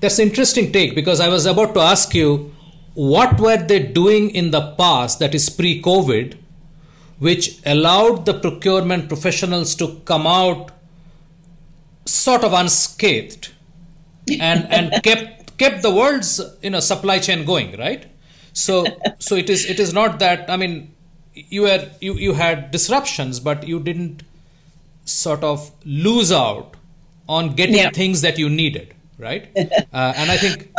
That's 0.00 0.18
an 0.18 0.28
interesting 0.28 0.72
take 0.72 0.94
because 0.94 1.20
I 1.20 1.28
was 1.28 1.46
about 1.46 1.75
to 1.75 1.80
ask 1.80 2.14
you 2.14 2.52
what 2.94 3.38
were 3.40 3.56
they 3.56 3.78
doing 3.78 4.30
in 4.30 4.50
the 4.50 4.72
past 4.72 5.18
that 5.20 5.34
is 5.34 5.49
pre 5.49 5.80
COVID 5.82 6.37
which 7.18 7.58
allowed 7.66 8.25
the 8.25 8.32
procurement 8.32 9.08
professionals 9.08 9.75
to 9.75 10.00
come 10.06 10.26
out 10.26 10.70
sort 12.06 12.44
of 12.44 12.52
unscathed 12.52 13.50
and 14.40 14.66
and 14.72 15.02
kept 15.04 15.56
kept 15.58 15.82
the 15.82 15.90
world's 15.90 16.40
you 16.62 16.70
know 16.70 16.80
supply 16.80 17.18
chain 17.18 17.44
going 17.44 17.76
right 17.78 18.06
so 18.52 18.84
so 19.18 19.37
it 19.37 19.50
is 19.50 19.68
it 19.68 19.78
is 19.78 19.92
not 19.92 20.18
that 20.18 20.49
i 20.50 20.56
mean 20.56 20.94
you 21.34 21.62
were 21.62 21.88
you 22.00 22.14
you 22.14 22.32
had 22.34 22.70
disruptions 22.70 23.38
but 23.40 23.66
you 23.66 23.78
didn't 23.80 24.22
sort 25.04 25.44
of 25.44 25.70
lose 25.84 26.32
out 26.32 26.76
on 27.28 27.54
getting 27.54 27.76
Yeah. 27.76 27.90
things 27.90 28.22
that 28.22 28.38
you 28.38 28.49
needed 28.49 28.94
right 29.20 29.48
uh, 29.56 30.12
and 30.16 30.30
i 30.30 30.36
think 30.36 30.72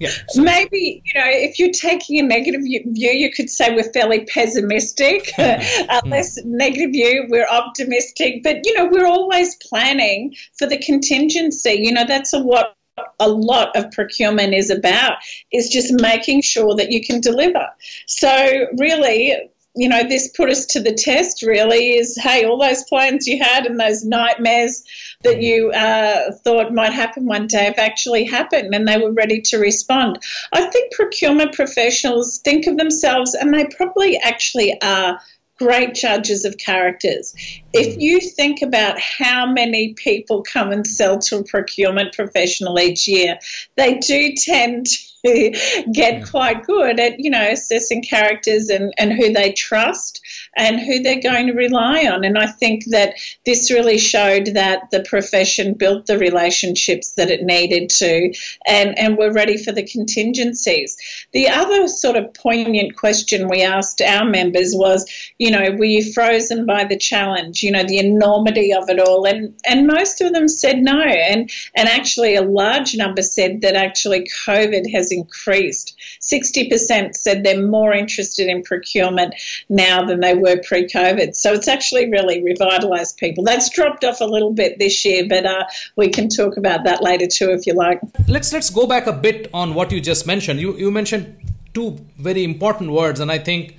Yeah. 0.00 0.10
So. 0.28 0.42
Maybe, 0.42 1.02
you 1.04 1.20
know, 1.20 1.26
if 1.26 1.58
you're 1.58 1.72
taking 1.72 2.20
a 2.20 2.22
negative 2.22 2.62
view, 2.62 3.10
you 3.10 3.32
could 3.32 3.50
say 3.50 3.74
we're 3.74 3.92
fairly 3.92 4.24
pessimistic. 4.26 5.32
uh, 5.38 6.00
less 6.06 6.38
negative 6.44 6.92
view, 6.92 7.26
we're 7.28 7.48
optimistic. 7.48 8.42
But, 8.44 8.64
you 8.64 8.74
know, 8.74 8.86
we're 8.86 9.06
always 9.06 9.56
planning 9.56 10.36
for 10.56 10.68
the 10.68 10.78
contingency. 10.78 11.80
You 11.80 11.92
know, 11.92 12.04
that's 12.06 12.32
a, 12.32 12.40
what 12.40 12.76
a 13.18 13.28
lot 13.28 13.74
of 13.76 13.90
procurement 13.90 14.54
is 14.54 14.70
about 14.70 15.14
is 15.52 15.68
just 15.68 15.92
making 16.00 16.42
sure 16.42 16.74
that 16.76 16.90
you 16.90 17.04
can 17.04 17.20
deliver. 17.20 17.66
So 18.06 18.66
really 18.78 19.50
you 19.78 19.88
know, 19.88 20.02
this 20.02 20.28
put 20.36 20.50
us 20.50 20.66
to 20.66 20.80
the 20.80 20.92
test 20.92 21.42
really 21.42 21.92
is 21.92 22.18
hey, 22.20 22.44
all 22.44 22.58
those 22.58 22.82
plans 22.84 23.28
you 23.28 23.38
had 23.40 23.64
and 23.64 23.78
those 23.78 24.04
nightmares 24.04 24.82
that 25.24 25.42
you 25.42 25.70
uh, 25.72 26.32
thought 26.44 26.72
might 26.72 26.92
happen 26.92 27.26
one 27.26 27.48
day 27.48 27.64
have 27.64 27.78
actually 27.78 28.24
happened 28.24 28.72
and 28.72 28.86
they 28.86 28.98
were 28.98 29.12
ready 29.12 29.40
to 29.40 29.58
respond. 29.58 30.18
I 30.52 30.66
think 30.66 30.92
procurement 30.92 31.54
professionals 31.54 32.38
think 32.38 32.66
of 32.66 32.76
themselves, 32.76 33.34
and 33.34 33.52
they 33.52 33.66
probably 33.66 34.16
actually 34.18 34.80
are 34.80 35.20
great 35.58 35.94
judges 35.94 36.44
of 36.44 36.56
characters. 36.56 37.34
If 37.72 37.96
mm. 37.96 38.00
you 38.00 38.20
think 38.20 38.62
about 38.62 39.00
how 39.00 39.44
many 39.44 39.94
people 39.94 40.44
come 40.44 40.70
and 40.70 40.86
sell 40.86 41.18
to 41.18 41.38
a 41.38 41.44
procurement 41.44 42.14
professional 42.14 42.78
each 42.78 43.08
year, 43.08 43.40
they 43.76 43.94
do 43.98 44.34
tend 44.36 44.86
to 45.26 45.84
get 45.92 46.24
quite 46.28 46.64
good 46.64 47.00
at, 47.00 47.18
you 47.18 47.28
know, 47.28 47.50
assessing 47.50 48.02
characters 48.02 48.68
and, 48.68 48.94
and 48.98 49.12
who 49.12 49.32
they 49.32 49.52
trust 49.52 50.20
and 50.58 50.80
who 50.80 51.00
they're 51.00 51.22
going 51.22 51.46
to 51.46 51.52
rely 51.52 52.04
on. 52.06 52.24
And 52.24 52.36
I 52.36 52.46
think 52.46 52.84
that 52.86 53.14
this 53.46 53.70
really 53.70 53.98
showed 53.98 54.46
that 54.54 54.90
the 54.90 55.04
profession 55.08 55.74
built 55.74 56.06
the 56.06 56.18
relationships 56.18 57.12
that 57.12 57.30
it 57.30 57.44
needed 57.44 57.88
to 57.90 58.34
and, 58.66 58.98
and 58.98 59.16
we're 59.16 59.32
ready 59.32 59.56
for 59.56 59.72
the 59.72 59.86
contingencies. 59.86 60.96
The 61.32 61.48
other 61.48 61.86
sort 61.88 62.16
of 62.16 62.34
poignant 62.34 62.96
question 62.96 63.48
we 63.48 63.62
asked 63.62 64.00
our 64.02 64.24
members 64.24 64.72
was, 64.74 65.08
you 65.38 65.50
know, 65.50 65.70
were 65.78 65.84
you 65.84 66.12
frozen 66.12 66.66
by 66.66 66.84
the 66.84 66.98
challenge, 66.98 67.62
you 67.62 67.70
know, 67.70 67.84
the 67.84 67.98
enormity 67.98 68.72
of 68.72 68.88
it 68.88 68.98
all? 68.98 69.24
And, 69.26 69.54
and 69.66 69.86
most 69.86 70.20
of 70.20 70.32
them 70.32 70.48
said 70.48 70.78
no. 70.78 71.00
And, 71.00 71.50
and 71.76 71.88
actually, 71.88 72.34
a 72.34 72.42
large 72.42 72.96
number 72.96 73.22
said 73.22 73.60
that 73.60 73.74
actually 73.74 74.28
COVID 74.44 74.90
has 74.92 75.12
increased. 75.12 75.96
60% 76.20 77.14
said 77.14 77.44
they're 77.44 77.64
more 77.64 77.94
interested 77.94 78.48
in 78.48 78.62
procurement 78.62 79.34
now 79.68 80.04
than 80.04 80.20
they 80.20 80.34
were 80.34 80.47
pre 80.56 80.86
COVID. 80.86 81.34
So 81.34 81.52
it's 81.52 81.68
actually 81.68 82.10
really 82.10 82.42
revitalised 82.42 83.16
people. 83.18 83.44
That's 83.44 83.70
dropped 83.70 84.04
off 84.04 84.20
a 84.20 84.24
little 84.24 84.52
bit 84.52 84.78
this 84.78 85.04
year, 85.04 85.26
but 85.28 85.46
uh, 85.46 85.64
we 85.96 86.08
can 86.08 86.28
talk 86.28 86.56
about 86.56 86.84
that 86.84 87.02
later 87.02 87.26
too 87.26 87.50
if 87.50 87.66
you 87.66 87.74
like. 87.74 88.00
Let's, 88.26 88.52
let's 88.52 88.70
go 88.70 88.86
back 88.86 89.06
a 89.06 89.12
bit 89.12 89.50
on 89.52 89.74
what 89.74 89.92
you 89.92 90.00
just 90.00 90.26
mentioned. 90.26 90.60
You, 90.60 90.76
you 90.76 90.90
mentioned 90.90 91.36
two 91.74 91.98
very 92.18 92.44
important 92.44 92.90
words, 92.90 93.20
and 93.20 93.30
I 93.30 93.38
think 93.38 93.76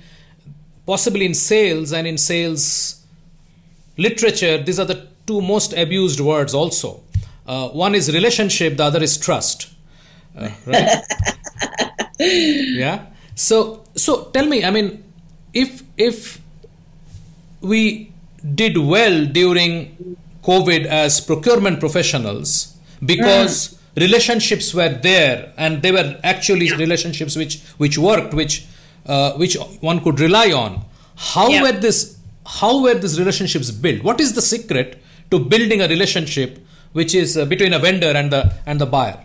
possibly 0.86 1.26
in 1.26 1.34
sales 1.34 1.92
and 1.92 2.06
in 2.06 2.18
sales 2.18 3.04
literature, 3.96 4.62
these 4.62 4.78
are 4.78 4.86
the 4.86 5.08
two 5.26 5.40
most 5.40 5.72
abused 5.72 6.20
words 6.20 6.54
also. 6.54 7.02
Uh, 7.46 7.68
one 7.68 7.94
is 7.94 8.12
relationship, 8.12 8.76
the 8.76 8.84
other 8.84 9.02
is 9.02 9.18
trust. 9.18 9.72
Uh, 10.36 10.50
right? 10.66 10.98
yeah. 12.20 13.06
So 13.34 13.84
so 13.96 14.24
tell 14.26 14.46
me, 14.46 14.64
I 14.64 14.70
mean, 14.70 15.02
if 15.52 15.82
if 15.96 16.40
we 17.60 18.12
did 18.54 18.76
well 18.78 19.26
during 19.26 20.16
COVID 20.42 20.86
as 20.86 21.20
procurement 21.20 21.80
professionals 21.80 22.76
because 23.04 23.68
mm. 23.68 24.00
relationships 24.00 24.72
were 24.74 24.88
there 24.88 25.52
and 25.56 25.82
they 25.82 25.92
were 25.92 26.18
actually 26.24 26.66
yeah. 26.66 26.76
relationships 26.76 27.36
which 27.36 27.60
which 27.76 27.98
worked, 27.98 28.34
which 28.34 28.66
uh, 29.06 29.32
which 29.34 29.56
one 29.80 30.00
could 30.00 30.20
rely 30.20 30.52
on. 30.52 30.84
How 31.16 31.48
yeah. 31.48 31.62
were 31.62 31.72
this? 31.72 32.18
How 32.46 32.82
were 32.82 32.94
these 32.94 33.18
relationships 33.18 33.70
built? 33.70 34.02
What 34.02 34.20
is 34.20 34.32
the 34.32 34.42
secret 34.42 35.02
to 35.30 35.38
building 35.38 35.82
a 35.82 35.88
relationship 35.88 36.58
which 36.92 37.14
is 37.14 37.36
uh, 37.36 37.44
between 37.44 37.74
a 37.74 37.78
vendor 37.78 38.10
and 38.10 38.32
the 38.32 38.54
and 38.66 38.80
the 38.80 38.86
buyer? 38.86 39.18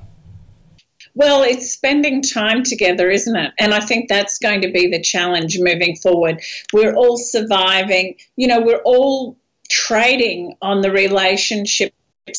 Well, 1.16 1.44
it's 1.44 1.72
spending 1.72 2.22
time 2.22 2.64
together, 2.64 3.10
isn't 3.10 3.36
it? 3.36 3.54
And 3.58 3.74
I 3.74 3.80
think 3.80 4.10
that's 4.10 4.38
going 4.38 4.62
to 4.62 4.72
be 4.72 4.88
the 4.88 5.02
challenge 5.02 5.58
moving 5.60 5.96
forward. 5.96 6.42
We're 6.74 6.94
all 6.94 7.18
surviving, 7.18 8.16
you 8.36 8.48
know, 8.48 8.62
we're 8.62 8.82
all 8.84 9.38
trading 9.70 10.56
on 10.62 10.82
the 10.82 10.92
relationship 10.92 11.94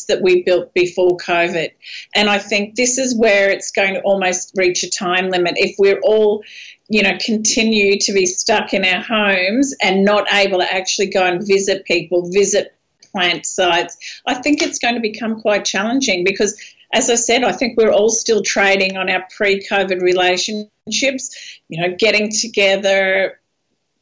that 0.09 0.21
we 0.21 0.43
built 0.43 0.75
before 0.75 1.17
COVID. 1.17 1.71
And 2.15 2.29
I 2.29 2.39
think 2.39 2.75
this 2.75 2.99
is 2.99 3.17
where 3.17 3.51
it's 3.51 3.71
going 3.71 3.95
to 3.95 4.01
almost 4.03 4.53
reach 4.57 4.83
a 4.83 4.91
time 4.91 5.31
limit. 5.31 5.55
If 5.57 5.77
we're 5.79 6.01
all, 6.03 6.43
you 6.89 7.03
know, 7.03 7.17
continue 7.25 7.99
to 8.01 8.13
be 8.13 8.27
stuck 8.27 8.75
in 8.75 8.85
our 8.85 9.01
homes 9.01 9.75
and 9.83 10.05
not 10.05 10.31
able 10.33 10.59
to 10.59 10.75
actually 10.75 11.09
go 11.09 11.25
and 11.25 11.47
visit 11.47 11.85
people, 11.85 12.31
visit 12.31 12.75
plant 13.13 13.47
sites, 13.47 14.21
I 14.27 14.35
think 14.35 14.61
it's 14.61 14.79
going 14.79 14.97
to 14.97 15.01
become 15.01 15.41
quite 15.41 15.65
challenging 15.65 16.25
because 16.25 16.61
as 16.97 17.11
I 17.11 17.15
said, 17.15 17.45
I 17.45 17.53
think 17.53 17.77
we're 17.77 17.93
all 17.93 18.09
still 18.09 18.43
trading 18.43 18.97
on 18.97 19.11
our 19.11 19.23
pre 19.37 19.63
COVID 19.63 20.01
relationships, 20.01 21.61
you 21.69 21.81
know, 21.81 21.95
getting 21.95 22.31
together, 22.33 23.39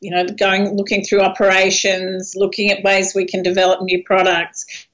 you 0.00 0.12
know, 0.12 0.26
going, 0.26 0.76
looking 0.76 1.04
through 1.04 1.22
operations, 1.22 2.34
looking 2.36 2.70
at 2.70 2.84
ways 2.84 3.12
we 3.12 3.26
can 3.26 3.42
develop 3.42 3.82
new 3.82 4.04
products. 4.04 4.86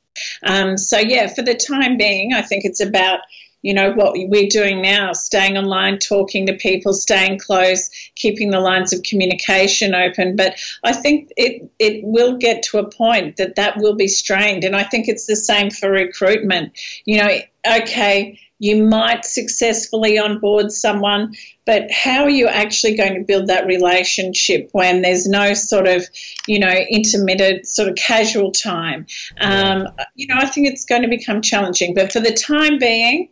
Um, 0.42 0.78
so, 0.78 0.98
yeah, 0.98 1.26
for 1.26 1.42
the 1.42 1.54
time 1.54 1.98
being, 1.98 2.32
I 2.32 2.40
think 2.40 2.64
it's 2.64 2.80
about 2.80 3.20
you 3.62 3.74
know 3.74 3.92
what 3.92 4.14
we're 4.14 4.48
doing 4.48 4.80
now 4.82 5.12
staying 5.12 5.56
online 5.56 5.98
talking 5.98 6.46
to 6.46 6.54
people 6.54 6.92
staying 6.92 7.38
close 7.38 7.90
keeping 8.14 8.50
the 8.50 8.60
lines 8.60 8.92
of 8.92 9.02
communication 9.02 9.94
open 9.94 10.36
but 10.36 10.54
i 10.84 10.92
think 10.92 11.30
it 11.36 11.70
it 11.78 12.02
will 12.04 12.36
get 12.36 12.62
to 12.62 12.78
a 12.78 12.90
point 12.90 13.36
that 13.36 13.56
that 13.56 13.76
will 13.78 13.94
be 13.94 14.08
strained 14.08 14.64
and 14.64 14.76
i 14.76 14.82
think 14.82 15.08
it's 15.08 15.26
the 15.26 15.36
same 15.36 15.70
for 15.70 15.90
recruitment 15.90 16.72
you 17.04 17.18
know 17.18 17.38
okay 17.70 18.38
you 18.60 18.84
might 18.84 19.24
successfully 19.24 20.18
onboard 20.18 20.70
someone, 20.70 21.34
but 21.64 21.90
how 21.90 22.24
are 22.24 22.30
you 22.30 22.46
actually 22.46 22.94
going 22.94 23.14
to 23.14 23.24
build 23.24 23.46
that 23.46 23.66
relationship 23.66 24.68
when 24.72 25.00
there's 25.00 25.26
no 25.26 25.54
sort 25.54 25.88
of, 25.88 26.06
you 26.46 26.58
know, 26.58 26.68
intermittent 26.68 27.66
sort 27.66 27.88
of 27.88 27.94
casual 27.96 28.52
time? 28.52 29.06
Um, 29.40 29.88
you 30.14 30.26
know, 30.26 30.34
I 30.36 30.44
think 30.44 30.68
it's 30.68 30.84
going 30.84 31.02
to 31.02 31.08
become 31.08 31.40
challenging. 31.40 31.94
But 31.94 32.12
for 32.12 32.20
the 32.20 32.34
time 32.34 32.78
being, 32.78 33.30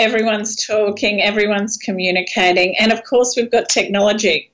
everyone's 0.00 0.66
talking, 0.66 1.22
everyone's 1.22 1.76
communicating, 1.76 2.76
and 2.78 2.92
of 2.92 3.04
course, 3.04 3.34
we've 3.36 3.50
got 3.50 3.68
technology. 3.68 4.50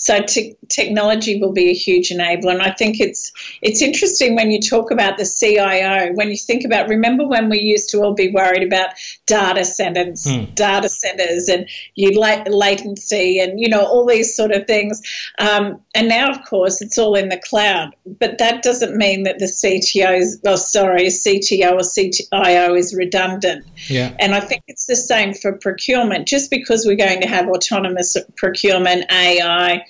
So 0.00 0.22
te- 0.22 0.56
technology 0.70 1.38
will 1.38 1.52
be 1.52 1.68
a 1.68 1.74
huge 1.74 2.08
enabler, 2.08 2.52
and 2.52 2.62
I 2.62 2.70
think 2.70 3.00
it's 3.00 3.32
it's 3.60 3.82
interesting 3.82 4.34
when 4.34 4.50
you 4.50 4.58
talk 4.58 4.90
about 4.90 5.18
the 5.18 5.26
CIO. 5.26 6.14
When 6.14 6.30
you 6.30 6.38
think 6.38 6.64
about, 6.64 6.88
remember 6.88 7.28
when 7.28 7.50
we 7.50 7.58
used 7.58 7.90
to 7.90 7.98
all 7.98 8.14
be 8.14 8.30
worried 8.30 8.62
about 8.62 8.94
data 9.26 9.62
centers, 9.62 10.24
mm. 10.24 10.54
data 10.54 10.88
centers, 10.88 11.50
and 11.50 11.68
you 11.96 12.18
la- 12.18 12.44
latency, 12.46 13.40
and 13.40 13.60
you 13.60 13.68
know 13.68 13.84
all 13.84 14.06
these 14.06 14.34
sort 14.34 14.52
of 14.52 14.66
things. 14.66 15.02
Um, 15.38 15.82
and 15.94 16.08
now, 16.08 16.30
of 16.30 16.46
course, 16.46 16.80
it's 16.80 16.96
all 16.96 17.14
in 17.14 17.28
the 17.28 17.38
cloud. 17.38 17.94
But 18.06 18.38
that 18.38 18.62
doesn't 18.62 18.96
mean 18.96 19.24
that 19.24 19.38
the 19.38 19.44
CTO, 19.44 20.18
is, 20.18 20.40
oh 20.46 20.56
sorry, 20.56 21.08
CTO 21.08 21.72
or 21.72 21.82
CIO 21.82 22.74
is 22.74 22.94
redundant. 22.94 23.66
Yeah. 23.88 24.16
And 24.18 24.34
I 24.34 24.40
think 24.40 24.62
it's 24.66 24.86
the 24.86 24.96
same 24.96 25.34
for 25.34 25.58
procurement. 25.58 26.26
Just 26.26 26.50
because 26.50 26.86
we're 26.86 26.96
going 26.96 27.20
to 27.20 27.28
have 27.28 27.48
autonomous 27.48 28.16
procurement, 28.38 29.04
AI 29.12 29.84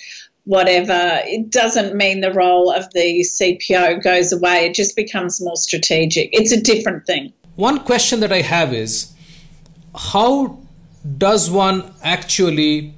whatever, 0.45 1.21
it 1.25 1.51
doesn't 1.51 1.95
mean 1.95 2.21
the 2.21 2.33
role 2.33 2.71
of 2.71 2.91
the 2.93 3.21
CPO 3.21 4.03
goes 4.03 4.33
away. 4.33 4.67
It 4.67 4.75
just 4.75 4.97
becomes 4.97 5.41
more 5.41 5.57
strategic. 5.57 6.31
It's 6.33 6.53
a 6.53 6.61
different 6.61 7.07
thing. 7.07 7.33
One 7.57 7.81
question 7.81 8.21
that 8.21 8.33
I 8.33 8.43
have 8.43 8.73
is 8.73 9.13
how 9.95 10.59
does 11.19 11.51
one 11.51 11.93
actually 12.03 12.95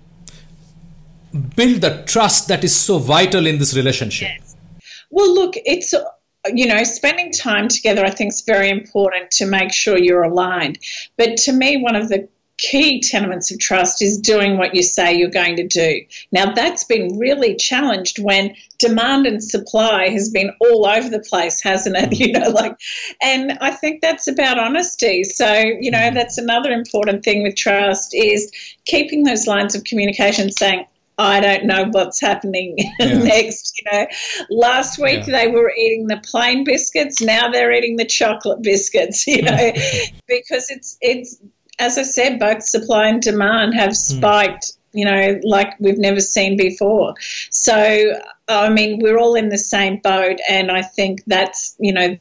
build 1.56 1.80
the 1.80 2.02
trust 2.06 2.48
that 2.48 2.62
is 2.62 2.74
so 2.74 2.98
vital 2.98 3.46
in 3.46 3.58
this 3.58 3.74
relationship? 3.74 4.28
Yes. 4.38 4.56
Well, 5.10 5.32
look, 5.34 5.54
it's 5.56 5.94
you 6.52 6.66
know, 6.66 6.82
spending 6.82 7.30
time 7.32 7.68
together, 7.68 8.04
I 8.04 8.10
think, 8.10 8.32
is 8.32 8.40
very 8.42 8.68
important 8.68 9.30
to 9.32 9.46
make 9.46 9.72
sure 9.72 9.96
you're 9.96 10.24
aligned. 10.24 10.78
But 11.16 11.36
to 11.38 11.52
me, 11.52 11.80
one 11.80 11.94
of 11.94 12.08
the 12.08 12.28
key 12.62 13.00
tenements 13.00 13.50
of 13.50 13.58
trust 13.58 14.00
is 14.00 14.18
doing 14.18 14.56
what 14.56 14.74
you 14.74 14.82
say 14.82 15.12
you're 15.12 15.28
going 15.28 15.56
to 15.56 15.66
do. 15.66 16.00
Now, 16.30 16.52
that's 16.54 16.84
been 16.84 17.18
really 17.18 17.56
challenged 17.56 18.22
when 18.22 18.54
demand 18.78 19.26
and 19.26 19.42
supply 19.42 20.08
has 20.08 20.30
been 20.30 20.52
all 20.60 20.86
over 20.86 21.08
the 21.08 21.18
place, 21.18 21.60
hasn't 21.60 21.96
it? 21.96 22.12
You 22.22 22.30
know, 22.30 22.50
like, 22.50 22.76
and 23.20 23.58
I 23.60 23.72
think 23.72 24.00
that's 24.00 24.28
about 24.28 24.56
honesty. 24.56 25.24
So, 25.24 25.52
you 25.54 25.90
know, 25.90 25.98
mm-hmm. 25.98 26.14
that's 26.14 26.38
another 26.38 26.70
important 26.70 27.24
thing 27.24 27.42
with 27.42 27.56
trust 27.56 28.14
is 28.14 28.52
keeping 28.84 29.24
those 29.24 29.48
lines 29.48 29.74
of 29.74 29.82
communication 29.82 30.52
saying, 30.52 30.86
I 31.18 31.40
don't 31.40 31.64
know 31.64 31.88
what's 31.90 32.20
happening 32.20 32.76
yeah. 33.00 33.18
next. 33.18 33.80
You 33.80 33.90
know, 33.92 34.06
last 34.50 34.98
week 34.98 35.26
yeah. 35.26 35.36
they 35.36 35.48
were 35.48 35.72
eating 35.72 36.06
the 36.06 36.20
plain 36.24 36.64
biscuits. 36.64 37.20
Now 37.20 37.50
they're 37.50 37.72
eating 37.72 37.96
the 37.96 38.04
chocolate 38.04 38.62
biscuits. 38.62 39.26
You 39.32 39.42
know, 39.42 39.72
because 40.28 40.68
it's 40.68 40.98
it's 41.00 41.38
as 41.78 41.98
I 41.98 42.02
said, 42.02 42.38
both 42.38 42.62
supply 42.62 43.08
and 43.08 43.20
demand 43.20 43.74
have 43.74 43.96
spiked. 43.96 44.64
Mm. 44.64 44.76
You 44.94 45.04
know, 45.06 45.40
like 45.44 45.72
we've 45.80 45.98
never 45.98 46.20
seen 46.20 46.58
before. 46.58 47.14
So, 47.50 48.20
I 48.48 48.68
mean, 48.68 48.98
we're 49.00 49.18
all 49.18 49.34
in 49.34 49.48
the 49.48 49.56
same 49.56 49.96
boat, 49.96 50.36
and 50.50 50.70
I 50.70 50.82
think 50.82 51.22
that's 51.26 51.74
you 51.78 51.94
know 51.94 52.18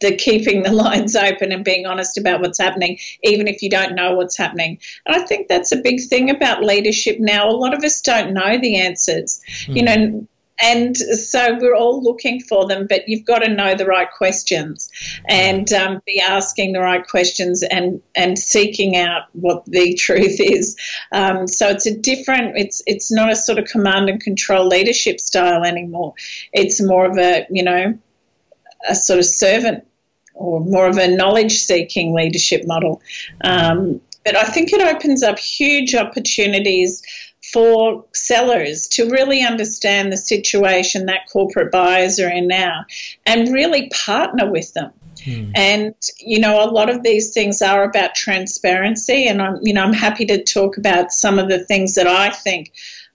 the 0.00 0.16
keeping 0.16 0.62
the 0.62 0.72
lines 0.84 1.14
open 1.14 1.52
and 1.52 1.64
being 1.64 1.86
honest 1.86 2.18
about 2.18 2.40
what's 2.40 2.58
happening, 2.58 2.98
even 3.22 3.46
if 3.46 3.62
you 3.62 3.70
don't 3.70 3.94
know 3.94 4.14
what's 4.14 4.36
happening. 4.36 4.78
And 5.06 5.16
I 5.16 5.24
think 5.26 5.48
that's 5.48 5.72
a 5.72 5.76
big 5.76 6.00
thing 6.08 6.30
about 6.30 6.64
leadership 6.64 7.18
now. 7.20 7.48
A 7.48 7.52
lot 7.52 7.74
of 7.74 7.84
us 7.84 8.00
don't 8.00 8.32
know 8.32 8.58
the 8.58 8.76
answers, 8.76 9.40
mm. 9.66 9.76
you 9.76 9.82
know. 9.82 10.26
And 10.62 10.96
so 10.96 11.56
we're 11.60 11.74
all 11.74 12.02
looking 12.02 12.40
for 12.40 12.66
them, 12.66 12.86
but 12.88 13.08
you've 13.08 13.24
got 13.24 13.40
to 13.40 13.48
know 13.48 13.74
the 13.74 13.86
right 13.86 14.08
questions 14.10 14.88
and 15.28 15.72
um, 15.72 16.00
be 16.06 16.20
asking 16.20 16.72
the 16.72 16.80
right 16.80 17.06
questions 17.06 17.62
and, 17.62 18.02
and 18.14 18.38
seeking 18.38 18.96
out 18.96 19.22
what 19.32 19.64
the 19.66 19.94
truth 19.98 20.38
is. 20.38 20.76
Um, 21.12 21.46
so 21.46 21.68
it's 21.68 21.86
a 21.86 21.96
different, 21.96 22.56
it's 22.56 22.82
it's 22.86 23.10
not 23.10 23.30
a 23.30 23.36
sort 23.36 23.58
of 23.58 23.66
command 23.66 24.08
and 24.08 24.20
control 24.20 24.66
leadership 24.66 25.20
style 25.20 25.64
anymore. 25.64 26.14
It's 26.52 26.82
more 26.82 27.06
of 27.06 27.18
a, 27.18 27.46
you 27.50 27.62
know, 27.62 27.98
a 28.88 28.94
sort 28.94 29.18
of 29.18 29.24
servant 29.24 29.86
or 30.34 30.60
more 30.60 30.88
of 30.88 30.96
a 30.96 31.08
knowledge 31.08 31.58
seeking 31.58 32.14
leadership 32.14 32.66
model. 32.66 33.02
Um, 33.44 34.00
but 34.24 34.36
I 34.36 34.44
think 34.44 34.72
it 34.72 34.80
opens 34.80 35.22
up 35.22 35.38
huge 35.38 35.94
opportunities 35.94 37.02
for 37.52 38.04
sellers 38.14 38.86
to 38.88 39.08
really 39.08 39.42
understand 39.42 40.12
the 40.12 40.16
situation 40.16 41.06
that 41.06 41.28
corporate 41.32 41.72
buyers 41.72 42.20
are 42.20 42.28
in 42.28 42.46
now 42.46 42.84
and 43.26 43.52
really 43.52 43.90
partner 43.90 44.50
with 44.50 44.72
them. 44.74 44.92
Hmm. 45.24 45.50
And 45.54 45.94
you 46.18 46.38
know, 46.40 46.62
a 46.62 46.70
lot 46.70 46.88
of 46.88 47.02
these 47.02 47.32
things 47.32 47.60
are 47.60 47.84
about 47.84 48.14
transparency, 48.14 49.26
and 49.26 49.42
I'm 49.42 49.58
you 49.62 49.74
know 49.74 49.82
I'm 49.82 49.92
happy 49.92 50.24
to 50.26 50.42
talk 50.42 50.76
about 50.76 51.12
some 51.12 51.38
of 51.38 51.48
the 51.48 51.64
things 51.64 51.94
that 51.94 52.06
I 52.06 52.30
think 52.30 52.72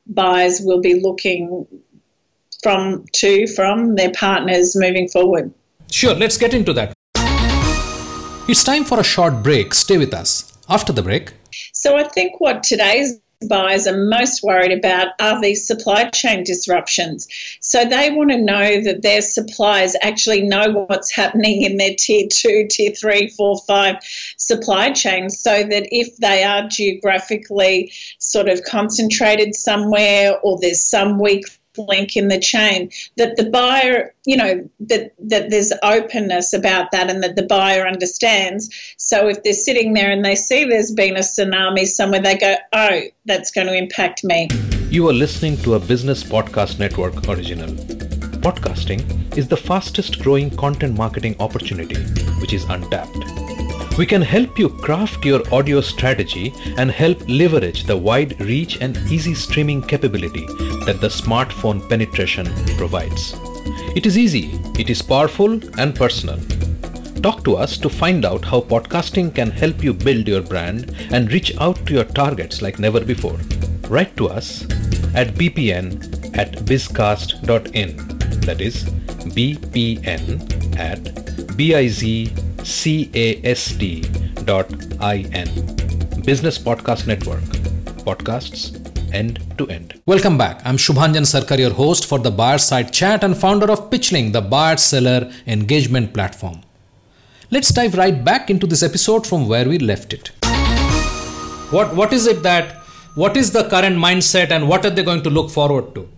buyers 0.07 0.61
will 0.61 0.81
be 0.81 0.99
looking 0.99 1.65
from 2.61 3.05
to 3.13 3.47
from 3.47 3.95
their 3.95 4.11
partners 4.11 4.75
moving 4.75 5.07
forward. 5.07 5.51
Sure, 5.89 6.13
let's 6.13 6.37
get 6.37 6.53
into 6.53 6.73
that. 6.73 6.93
It's 8.47 8.63
time 8.63 8.83
for 8.83 8.99
a 8.99 9.03
short 9.03 9.41
break. 9.41 9.73
Stay 9.73 9.97
with 9.97 10.13
us. 10.13 10.51
After 10.69 10.93
the 10.93 11.01
break. 11.01 11.33
So, 11.73 11.95
I 11.95 12.03
think 12.03 12.39
what 12.39 12.63
today's 12.63 13.19
buyers 13.47 13.87
are 13.87 13.97
most 13.97 14.43
worried 14.43 14.71
about 14.71 15.09
are 15.19 15.41
these 15.41 15.65
supply 15.65 16.09
chain 16.09 16.43
disruptions. 16.43 17.27
So 17.59 17.85
they 17.85 18.11
want 18.11 18.31
to 18.31 18.41
know 18.41 18.81
that 18.81 19.01
their 19.01 19.21
suppliers 19.21 19.95
actually 20.01 20.41
know 20.41 20.85
what's 20.87 21.15
happening 21.15 21.61
in 21.63 21.77
their 21.77 21.95
tier 21.97 22.27
two, 22.31 22.67
tier 22.69 22.91
three, 22.91 23.29
four, 23.29 23.59
five 23.67 23.97
supply 24.37 24.91
chains 24.91 25.39
so 25.39 25.63
that 25.63 25.87
if 25.91 26.17
they 26.17 26.43
are 26.43 26.67
geographically 26.67 27.91
sort 28.19 28.49
of 28.49 28.63
concentrated 28.63 29.55
somewhere 29.55 30.39
or 30.43 30.59
there's 30.59 30.83
some 30.83 31.19
weak 31.19 31.45
link 31.77 32.15
in 32.15 32.27
the 32.27 32.39
chain 32.39 32.89
that 33.17 33.35
the 33.37 33.49
buyer 33.49 34.13
you 34.25 34.37
know 34.37 34.67
that 34.79 35.13
that 35.19 35.49
there's 35.49 35.71
openness 35.83 36.53
about 36.53 36.91
that 36.91 37.09
and 37.09 37.23
that 37.23 37.35
the 37.35 37.43
buyer 37.43 37.87
understands. 37.87 38.69
So 38.97 39.27
if 39.27 39.43
they're 39.43 39.53
sitting 39.53 39.93
there 39.93 40.11
and 40.11 40.23
they 40.23 40.35
see 40.35 40.65
there's 40.65 40.91
been 40.91 41.15
a 41.15 41.19
tsunami 41.21 41.85
somewhere 41.85 42.21
they 42.21 42.37
go 42.37 42.55
oh 42.73 43.01
that's 43.25 43.51
going 43.51 43.67
to 43.67 43.75
impact 43.75 44.23
me. 44.23 44.49
You 44.89 45.07
are 45.09 45.13
listening 45.13 45.57
to 45.57 45.75
a 45.75 45.79
business 45.79 46.23
podcast 46.23 46.79
network 46.79 47.27
original. 47.27 47.69
Podcasting 48.45 49.37
is 49.37 49.47
the 49.47 49.57
fastest 49.57 50.21
growing 50.21 50.49
content 50.51 50.97
marketing 50.97 51.35
opportunity 51.39 51.99
which 52.39 52.53
is 52.53 52.63
untapped 52.65 53.54
we 53.97 54.05
can 54.05 54.21
help 54.21 54.59
you 54.59 54.67
craft 54.67 55.23
your 55.23 55.41
audio 55.53 55.79
strategy 55.79 56.53
and 56.77 56.91
help 56.91 57.17
leverage 57.29 57.85
the 57.85 57.95
wide 57.95 58.39
reach 58.41 58.81
and 58.81 58.97
easy 59.09 59.33
streaming 59.33 59.81
capability 59.81 60.45
that 60.85 60.97
the 60.99 61.07
smartphone 61.07 61.87
penetration 61.87 62.45
provides. 62.77 63.35
It 63.95 64.05
is 64.05 64.17
easy, 64.17 64.59
it 64.77 64.89
is 64.89 65.01
powerful 65.01 65.61
and 65.79 65.95
personal. 65.95 66.39
Talk 67.21 67.45
to 67.45 67.55
us 67.55 67.77
to 67.77 67.89
find 67.89 68.25
out 68.25 68.43
how 68.43 68.59
podcasting 68.61 69.33
can 69.33 69.49
help 69.49 69.81
you 69.81 69.93
build 69.93 70.27
your 70.27 70.41
brand 70.41 70.93
and 71.11 71.31
reach 71.31 71.55
out 71.59 71.85
to 71.85 71.93
your 71.93 72.03
targets 72.03 72.61
like 72.61 72.79
never 72.79 72.99
before. 72.99 73.39
Write 73.87 74.17
to 74.17 74.27
us 74.27 74.63
at 75.15 75.35
bpn 75.35 76.37
at 76.37 76.51
bizcast.in. 76.65 77.95
That 78.41 78.59
is 78.59 78.83
bpn 79.37 80.77
at 80.77 81.01
biz 82.65 83.07
cast.in. 83.43 84.25
Business 86.25 86.57
Podcast 86.57 87.05
Network. 87.05 87.43
Podcasts 88.07 88.73
end 89.13 89.39
to 89.59 89.67
end. 89.67 90.01
Welcome 90.07 90.37
back. 90.37 90.61
I'm 90.65 90.77
Subhanjan 90.77 91.25
Sarkar, 91.25 91.59
your 91.59 91.73
host 91.73 92.07
for 92.07 92.17
the 92.17 92.31
Buyer 92.31 92.57
Side 92.57 92.91
Chat 92.91 93.23
and 93.23 93.37
founder 93.37 93.69
of 93.71 93.91
PitchLink, 93.91 94.33
the 94.33 94.41
buyer 94.41 94.77
seller 94.77 95.31
engagement 95.45 96.13
platform. 96.13 96.61
Let's 97.51 97.69
dive 97.69 97.95
right 97.95 98.23
back 98.23 98.49
into 98.49 98.65
this 98.65 98.81
episode 98.81 99.27
from 99.27 99.47
where 99.47 99.69
we 99.69 99.77
left 99.77 100.13
it. 100.13 100.31
What 101.69 101.95
what 101.95 102.13
is 102.13 102.25
it 102.25 102.41
that 102.41 102.71
what 103.13 103.37
is 103.37 103.51
the 103.51 103.69
current 103.69 103.97
mindset 103.97 104.49
and 104.49 104.67
what 104.67 104.85
are 104.85 104.89
they 104.89 105.03
going 105.03 105.21
to 105.21 105.29
look 105.29 105.51
forward 105.51 105.93
to? 105.93 106.09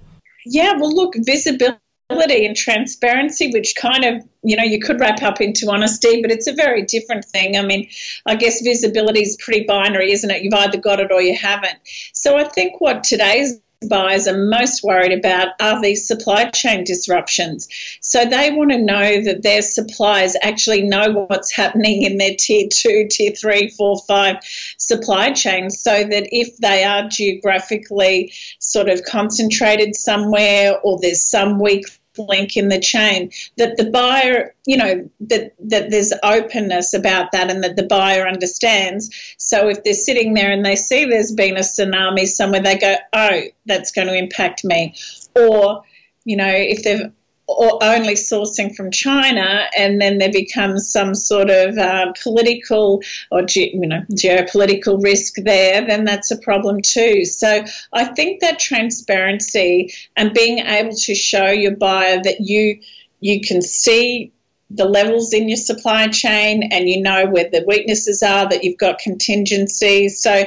Yeah, 0.46 0.78
well 0.78 0.96
look, 0.96 1.14
visibility 1.18 1.87
and 2.10 2.56
transparency, 2.56 3.52
which 3.52 3.76
kind 3.76 4.06
of, 4.06 4.24
you 4.43 4.56
know, 4.56 4.63
you 4.63 4.80
could 4.80 5.00
wrap 5.00 5.22
up 5.24 5.41
into 5.41 5.70
honesty, 5.70 6.22
but 6.22 6.32
it's 6.32 6.48
a 6.48 6.54
very 6.54 6.82
different 6.84 7.26
thing. 7.26 7.58
I 7.58 7.63
mean, 7.63 7.89
I 8.26 8.36
guess 8.36 8.62
visibility 8.62 9.22
is 9.22 9.38
pretty 9.43 9.65
binary, 9.65 10.12
isn't 10.12 10.30
it? 10.30 10.41
You've 10.41 10.54
either 10.54 10.78
got 10.78 11.00
it 11.00 11.12
or 11.12 11.22
you 11.22 11.36
haven't. 11.36 11.78
So 12.13 12.38
I 12.38 12.46
think 12.46 12.80
what 12.80 13.04
today's 13.04 13.60
buyers 13.88 14.28
are 14.28 14.38
most 14.38 14.84
worried 14.84 15.12
about 15.12 15.50
are 15.60 15.82
these 15.82 16.08
supply 16.08 16.50
chain 16.50 16.84
disruptions. 16.84 17.68
So 18.02 18.26
they 18.26 18.52
want 18.52 18.72
to 18.72 18.78
know 18.78 19.22
that 19.22 19.44
their 19.44 19.62
suppliers 19.62 20.36
actually 20.42 20.84
know 20.84 21.26
what's 21.28 21.52
happening 21.52 22.02
in 22.02 22.18
their 22.18 22.36
tier 22.38 22.68
two, 22.72 23.08
tier 23.10 23.32
three, 23.32 23.70
four, 23.70 24.00
five 24.08 24.38
supply 24.78 25.32
chains 25.32 25.80
so 25.80 26.04
that 26.04 26.28
if 26.32 26.58
they 26.58 26.84
are 26.84 27.08
geographically 27.08 28.34
sort 28.60 28.90
of 28.90 29.04
concentrated 29.04 29.96
somewhere 29.96 30.80
or 30.84 31.00
there's 31.00 31.24
some 31.24 31.60
weak 31.60 31.86
link 32.17 32.58
in 32.58 32.69
the 32.69 32.80
chain 32.80 33.32
that 33.58 33.77
the 33.77 33.89
buyer 33.89 34.53
you 34.65 34.77
know 34.77 35.10
that 35.19 35.53
that 35.60 35.89
there's 35.89 36.13
openness 36.23 36.93
about 36.93 37.32
that 37.32 37.49
and 37.49 37.63
that 37.63 37.75
the 37.75 37.86
buyer 37.86 38.27
understands. 38.27 39.36
So 39.38 39.69
if 39.69 39.84
they're 39.84 39.93
sitting 39.93 40.34
there 40.34 40.51
and 40.51 40.65
they 40.65 40.75
see 40.75 41.06
there's 41.06 41.32
been 41.32 41.58
a 41.58 41.62
tsunami 41.62 42.25
somewhere 42.25 42.62
they 42.62 42.77
go 42.77 42.95
oh 43.13 43.41
that's 43.65 43.91
going 43.91 44.08
to 44.08 44.17
impact 44.17 44.63
me. 44.63 44.95
Or 45.36 45.84
you 46.25 46.38
know 46.38 46.49
if 46.49 46.84
they've 46.84 47.12
or 47.48 47.82
only 47.82 48.14
sourcing 48.14 48.76
from 48.76 48.92
China, 48.92 49.68
and 49.78 50.02
then 50.02 50.18
there 50.18 50.32
becomes 50.32 50.92
some 50.92 51.16
sort 51.16 51.50
of 51.50 51.78
uh, 51.78 52.12
political 52.22 53.02
or 53.32 53.42
ge- 53.42 53.72
you 53.74 53.88
know 53.88 54.04
geopolitical 54.12 55.02
risk 55.02 55.36
there, 55.38 55.86
then 55.86 56.04
that's 56.04 56.30
a 56.30 56.38
problem 56.38 56.82
too. 56.82 57.24
So 57.24 57.64
I 57.94 58.06
think 58.06 58.42
that 58.42 58.60
transparency 58.60 59.94
and 60.16 60.34
being 60.34 60.60
able 60.60 60.96
to 60.96 61.16
show 61.16 61.48
your 61.48 61.76
buyer 61.76 62.22
that 62.24 62.42
you 62.42 62.80
you 63.20 63.42
can 63.42 63.62
see 63.62 64.32
the 64.70 64.86
levels 64.86 65.34
in 65.34 65.48
your 65.48 65.58
supply 65.58 66.08
chain 66.08 66.70
and 66.72 66.90
you 66.90 67.02
know 67.02 67.26
where 67.28 67.50
the 67.50 67.64
weaknesses 67.66 68.22
are 68.22 68.50
that 68.50 68.64
you've 68.66 68.78
got 68.78 69.00
contingencies 69.00 70.22
so 70.22 70.44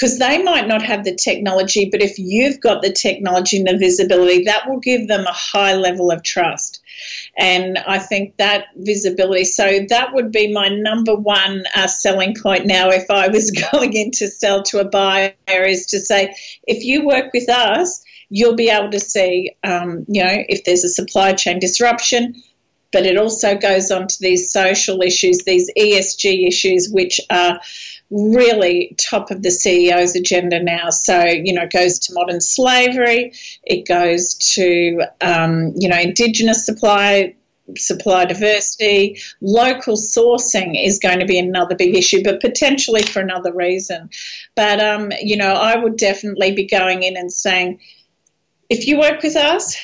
because 0.00 0.18
they 0.18 0.42
might 0.42 0.66
not 0.66 0.82
have 0.82 1.04
the 1.04 1.14
technology, 1.14 1.90
but 1.90 2.00
if 2.00 2.18
you've 2.18 2.58
got 2.58 2.80
the 2.80 2.90
technology 2.90 3.58
and 3.58 3.68
the 3.68 3.76
visibility, 3.76 4.44
that 4.44 4.66
will 4.66 4.80
give 4.80 5.08
them 5.08 5.26
a 5.26 5.32
high 5.32 5.74
level 5.74 6.10
of 6.10 6.22
trust. 6.22 6.80
And 7.36 7.76
I 7.76 7.98
think 7.98 8.38
that 8.38 8.68
visibility, 8.76 9.44
so 9.44 9.80
that 9.90 10.14
would 10.14 10.32
be 10.32 10.52
my 10.52 10.68
number 10.68 11.14
one 11.14 11.64
uh, 11.76 11.86
selling 11.86 12.34
point 12.34 12.64
now 12.64 12.88
if 12.88 13.10
I 13.10 13.28
was 13.28 13.50
going 13.72 13.92
in 13.92 14.10
to 14.12 14.28
sell 14.28 14.62
to 14.64 14.80
a 14.80 14.88
buyer, 14.88 15.34
is 15.48 15.84
to 15.86 16.00
say, 16.00 16.34
if 16.66 16.82
you 16.82 17.04
work 17.04 17.34
with 17.34 17.50
us, 17.50 18.02
you'll 18.30 18.56
be 18.56 18.70
able 18.70 18.90
to 18.92 19.00
see, 19.00 19.54
um, 19.64 20.06
you 20.08 20.24
know, 20.24 20.44
if 20.48 20.64
there's 20.64 20.84
a 20.84 20.88
supply 20.88 21.34
chain 21.34 21.58
disruption, 21.58 22.42
but 22.90 23.04
it 23.04 23.18
also 23.18 23.56
goes 23.56 23.90
on 23.90 24.08
to 24.08 24.16
these 24.20 24.50
social 24.50 25.02
issues, 25.02 25.40
these 25.44 25.70
ESG 25.76 26.48
issues, 26.48 26.88
which 26.90 27.20
are 27.30 27.60
really 28.10 28.94
top 28.98 29.30
of 29.30 29.42
the 29.42 29.48
CEO's 29.48 30.16
agenda 30.16 30.62
now. 30.62 30.90
So, 30.90 31.24
you 31.24 31.52
know, 31.52 31.62
it 31.62 31.72
goes 31.72 31.98
to 32.00 32.14
modern 32.14 32.40
slavery, 32.40 33.32
it 33.64 33.86
goes 33.86 34.34
to, 34.54 35.02
um, 35.20 35.72
you 35.76 35.88
know, 35.88 35.98
indigenous 35.98 36.64
supply. 36.64 37.34
Supply 37.78 38.24
diversity, 38.24 39.20
local 39.40 39.94
sourcing 39.94 40.72
is 40.74 40.98
going 40.98 41.20
to 41.20 41.24
be 41.24 41.38
another 41.38 41.76
big 41.76 41.94
issue, 41.94 42.20
but 42.24 42.40
potentially 42.40 43.02
for 43.02 43.20
another 43.20 43.52
reason. 43.52 44.10
But, 44.56 44.80
um, 44.80 45.12
you 45.22 45.36
know, 45.36 45.52
I 45.52 45.76
would 45.76 45.96
definitely 45.96 46.52
be 46.52 46.66
going 46.66 47.04
in 47.04 47.16
and 47.16 47.32
saying, 47.32 47.78
if 48.70 48.88
you 48.88 48.98
work 48.98 49.22
with 49.22 49.36
us, 49.36 49.76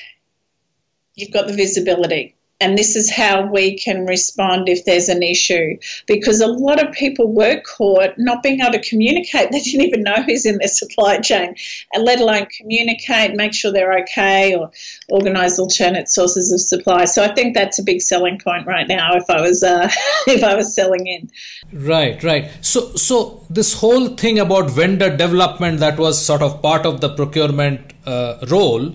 you've 1.15 1.33
got 1.33 1.47
the 1.47 1.53
visibility 1.53 2.36
and 2.61 2.79
this 2.79 2.97
is 2.97 3.11
how 3.11 3.47
we 3.47 3.77
can 3.79 4.07
respond 4.07 4.69
if 4.69 4.85
there's 4.85 5.09
an 5.09 5.23
issue. 5.23 5.77
Because 6.07 6.41
a 6.41 6.47
lot 6.47 6.83
of 6.83 6.93
people 6.93 7.33
were 7.33 7.61
caught 7.61 8.17
not 8.17 8.43
being 8.43 8.61
able 8.61 8.73
to 8.73 8.89
communicate. 8.89 9.51
They 9.57 9.61
didn't 9.61 9.87
even 9.87 10.03
know 10.03 10.23
who's 10.27 10.45
in 10.45 10.59
their 10.59 10.69
supply 10.69 11.19
chain, 11.19 11.55
and 11.93 12.05
let 12.05 12.21
alone 12.21 12.47
communicate, 12.57 13.35
make 13.35 13.55
sure 13.55 13.73
they're 13.73 13.99
okay, 14.01 14.55
or 14.55 14.71
organise 15.09 15.59
alternate 15.59 16.09
sources 16.11 16.53
of 16.53 16.61
supply. 16.61 17.05
So 17.05 17.23
I 17.23 17.33
think 17.35 17.55
that's 17.55 17.79
a 17.79 17.83
big 17.83 18.03
selling 18.03 18.39
point 18.39 18.67
right 18.67 18.87
now. 18.87 19.15
If 19.15 19.31
I 19.31 19.41
was 19.41 19.63
uh, 19.63 19.89
if 20.27 20.43
I 20.43 20.55
was 20.55 20.75
selling 20.75 21.07
in. 21.07 21.31
Right, 21.73 22.23
right. 22.23 22.51
So 22.61 22.95
so 22.97 23.47
this 23.49 23.75
whole 23.75 24.09
thing 24.09 24.39
about 24.39 24.71
vendor 24.71 25.15
development 25.17 25.81
that 25.81 25.99
was 25.99 26.25
sort 26.25 26.43
of 26.43 26.61
part 26.61 26.85
of 26.85 27.01
the 27.01 27.11
procurement 27.15 27.93
uh, 28.05 28.39
role 28.49 28.93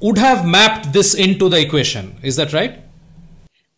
would 0.00 0.18
have 0.18 0.46
mapped 0.46 0.92
this 0.92 1.14
into 1.14 1.48
the 1.48 1.60
equation. 1.60 2.16
Is 2.22 2.36
that 2.36 2.52
right? 2.52 2.78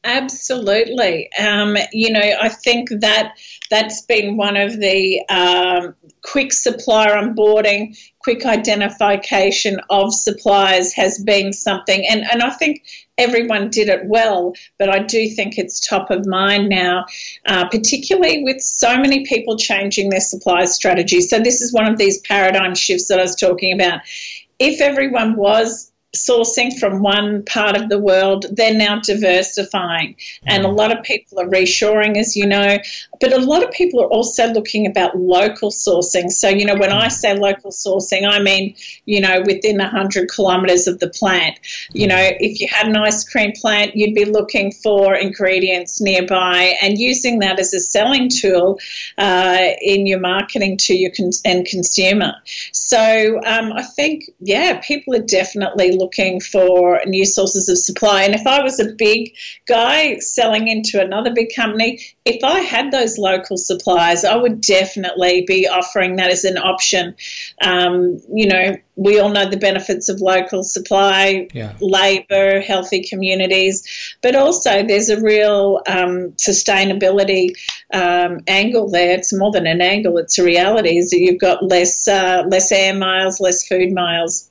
Absolutely. 0.04 1.30
Um, 1.38 1.76
you 1.92 2.12
know, 2.12 2.32
I 2.40 2.48
think 2.48 2.88
that 3.00 3.35
that's 3.70 4.02
been 4.02 4.37
one 4.37 4.56
of 4.56 4.80
the 4.80 5.22
um, 5.28 5.94
quick 6.22 6.52
supplier 6.52 7.14
onboarding, 7.14 7.96
quick 8.18 8.44
identification 8.44 9.80
of 9.90 10.12
suppliers 10.12 10.92
has 10.94 11.22
been 11.22 11.52
something, 11.52 12.04
and, 12.11 12.24
and 12.32 12.42
I 12.42 12.50
think 12.50 12.85
everyone 13.16 13.70
did 13.70 13.88
it 13.88 14.06
well, 14.06 14.54
but 14.76 14.88
I 14.88 14.98
do 14.98 15.28
think 15.28 15.56
it's 15.56 15.87
top 15.87 16.11
of 16.11 16.26
mind 16.26 16.68
now, 16.68 17.06
uh, 17.46 17.68
particularly 17.68 18.42
with 18.42 18.61
so 18.61 18.96
many 18.96 19.24
people 19.24 19.56
changing 19.56 20.11
their 20.11 20.20
supply 20.20 20.64
strategy. 20.64 21.20
So, 21.20 21.38
this 21.38 21.61
is 21.61 21.72
one 21.72 21.90
of 21.90 21.96
these 21.96 22.20
paradigm 22.22 22.74
shifts 22.74 23.06
that 23.06 23.20
I 23.20 23.22
was 23.22 23.37
talking 23.37 23.72
about. 23.72 24.00
If 24.58 24.80
everyone 24.80 25.37
was 25.37 25.91
sourcing 26.14 26.79
from 26.79 27.01
one 27.01 27.42
part 27.44 27.75
of 27.75 27.88
the 27.88 27.98
world, 27.98 28.44
they're 28.53 28.75
now 28.75 29.01
diversifying. 29.01 30.14
And 30.46 30.64
a 30.64 30.68
mm. 30.68 30.77
lot 30.77 30.96
of 30.96 31.03
people 31.03 31.40
are 31.40 31.46
reshoring, 31.46 32.18
as 32.18 32.37
you 32.37 32.46
know, 32.46 32.79
but 33.20 33.33
a 33.33 33.38
lot 33.38 33.62
of 33.62 33.70
people 33.70 34.03
are 34.03 34.09
also 34.09 34.53
looking 34.53 34.87
about 34.87 35.16
local 35.16 35.70
sourcing. 35.70 36.31
So, 36.31 36.48
you 36.48 36.66
know, 36.66 36.75
when 36.75 36.92
I 36.92 37.09
say 37.09 37.38
local 37.38 37.70
sourcing, 37.70 38.29
I 38.29 38.40
mean, 38.40 38.75
you 39.07 39.20
know, 39.20 39.42
within 39.46 39.79
100 39.79 40.29
kilometres 40.29 40.87
of 40.87 40.98
the 40.98 41.09
plant. 41.09 41.59
You 41.92 42.07
know, 42.09 42.18
if 42.18 42.61
you 42.61 42.68
had 42.70 42.88
an 42.88 42.96
ice 42.96 43.27
cream 43.27 43.53
plant, 43.53 43.96
you'd 43.96 44.14
be 44.14 44.27
looking 44.27 44.70
for 44.70 45.14
ingredients 45.14 46.01
nearby 46.01 46.75
and 46.83 46.98
using 46.98 47.38
that 47.38 47.59
as 47.59 47.72
a 47.72 47.81
selling 47.81 48.29
tool 48.29 48.79
uh, 49.16 49.68
in 49.81 50.07
your 50.07 50.20
marketing 50.20 50.77
to 50.79 50.94
your 50.94 51.11
con- 51.16 51.31
end 51.44 51.66
consumer. 51.66 52.35
So, 52.72 53.40
um, 53.46 53.72
I 53.72 53.83
think, 53.83 54.25
yeah, 54.40 54.81
people 54.85 55.14
are 55.14 55.22
definitely 55.22 55.96
looking 56.02 56.40
for 56.40 57.00
new 57.06 57.24
sources 57.24 57.68
of 57.68 57.78
supply. 57.78 58.22
And 58.24 58.34
if 58.34 58.46
I 58.46 58.62
was 58.62 58.80
a 58.80 58.92
big 58.92 59.34
guy 59.66 60.18
selling 60.18 60.68
into 60.68 61.00
another 61.00 61.32
big 61.32 61.54
company, 61.54 62.00
if 62.24 62.42
I 62.44 62.60
had 62.60 62.90
those 62.90 63.18
local 63.18 63.56
suppliers, 63.56 64.24
I 64.24 64.36
would 64.36 64.60
definitely 64.60 65.44
be 65.46 65.68
offering 65.68 66.16
that 66.16 66.30
as 66.30 66.44
an 66.44 66.58
option. 66.58 67.14
Um, 67.62 68.20
you 68.32 68.46
know, 68.46 68.76
we 68.96 69.18
all 69.18 69.30
know 69.30 69.48
the 69.48 69.56
benefits 69.56 70.08
of 70.08 70.20
local 70.20 70.62
supply, 70.62 71.48
yeah. 71.54 71.72
labour, 71.80 72.60
healthy 72.60 73.02
communities, 73.02 73.82
but 74.22 74.36
also 74.36 74.84
there's 74.84 75.08
a 75.08 75.20
real 75.20 75.80
um, 75.88 76.32
sustainability 76.32 77.52
um, 77.94 78.40
angle 78.46 78.90
there. 78.90 79.12
It's 79.14 79.32
more 79.32 79.50
than 79.50 79.66
an 79.66 79.80
angle; 79.80 80.18
it's 80.18 80.38
a 80.38 80.44
reality. 80.44 80.98
Is 80.98 81.10
that 81.10 81.20
you've 81.20 81.40
got 81.40 81.64
less 81.64 82.06
uh, 82.06 82.44
less 82.48 82.70
air 82.70 82.94
miles, 82.94 83.40
less 83.40 83.66
food 83.66 83.92
miles 83.92 84.50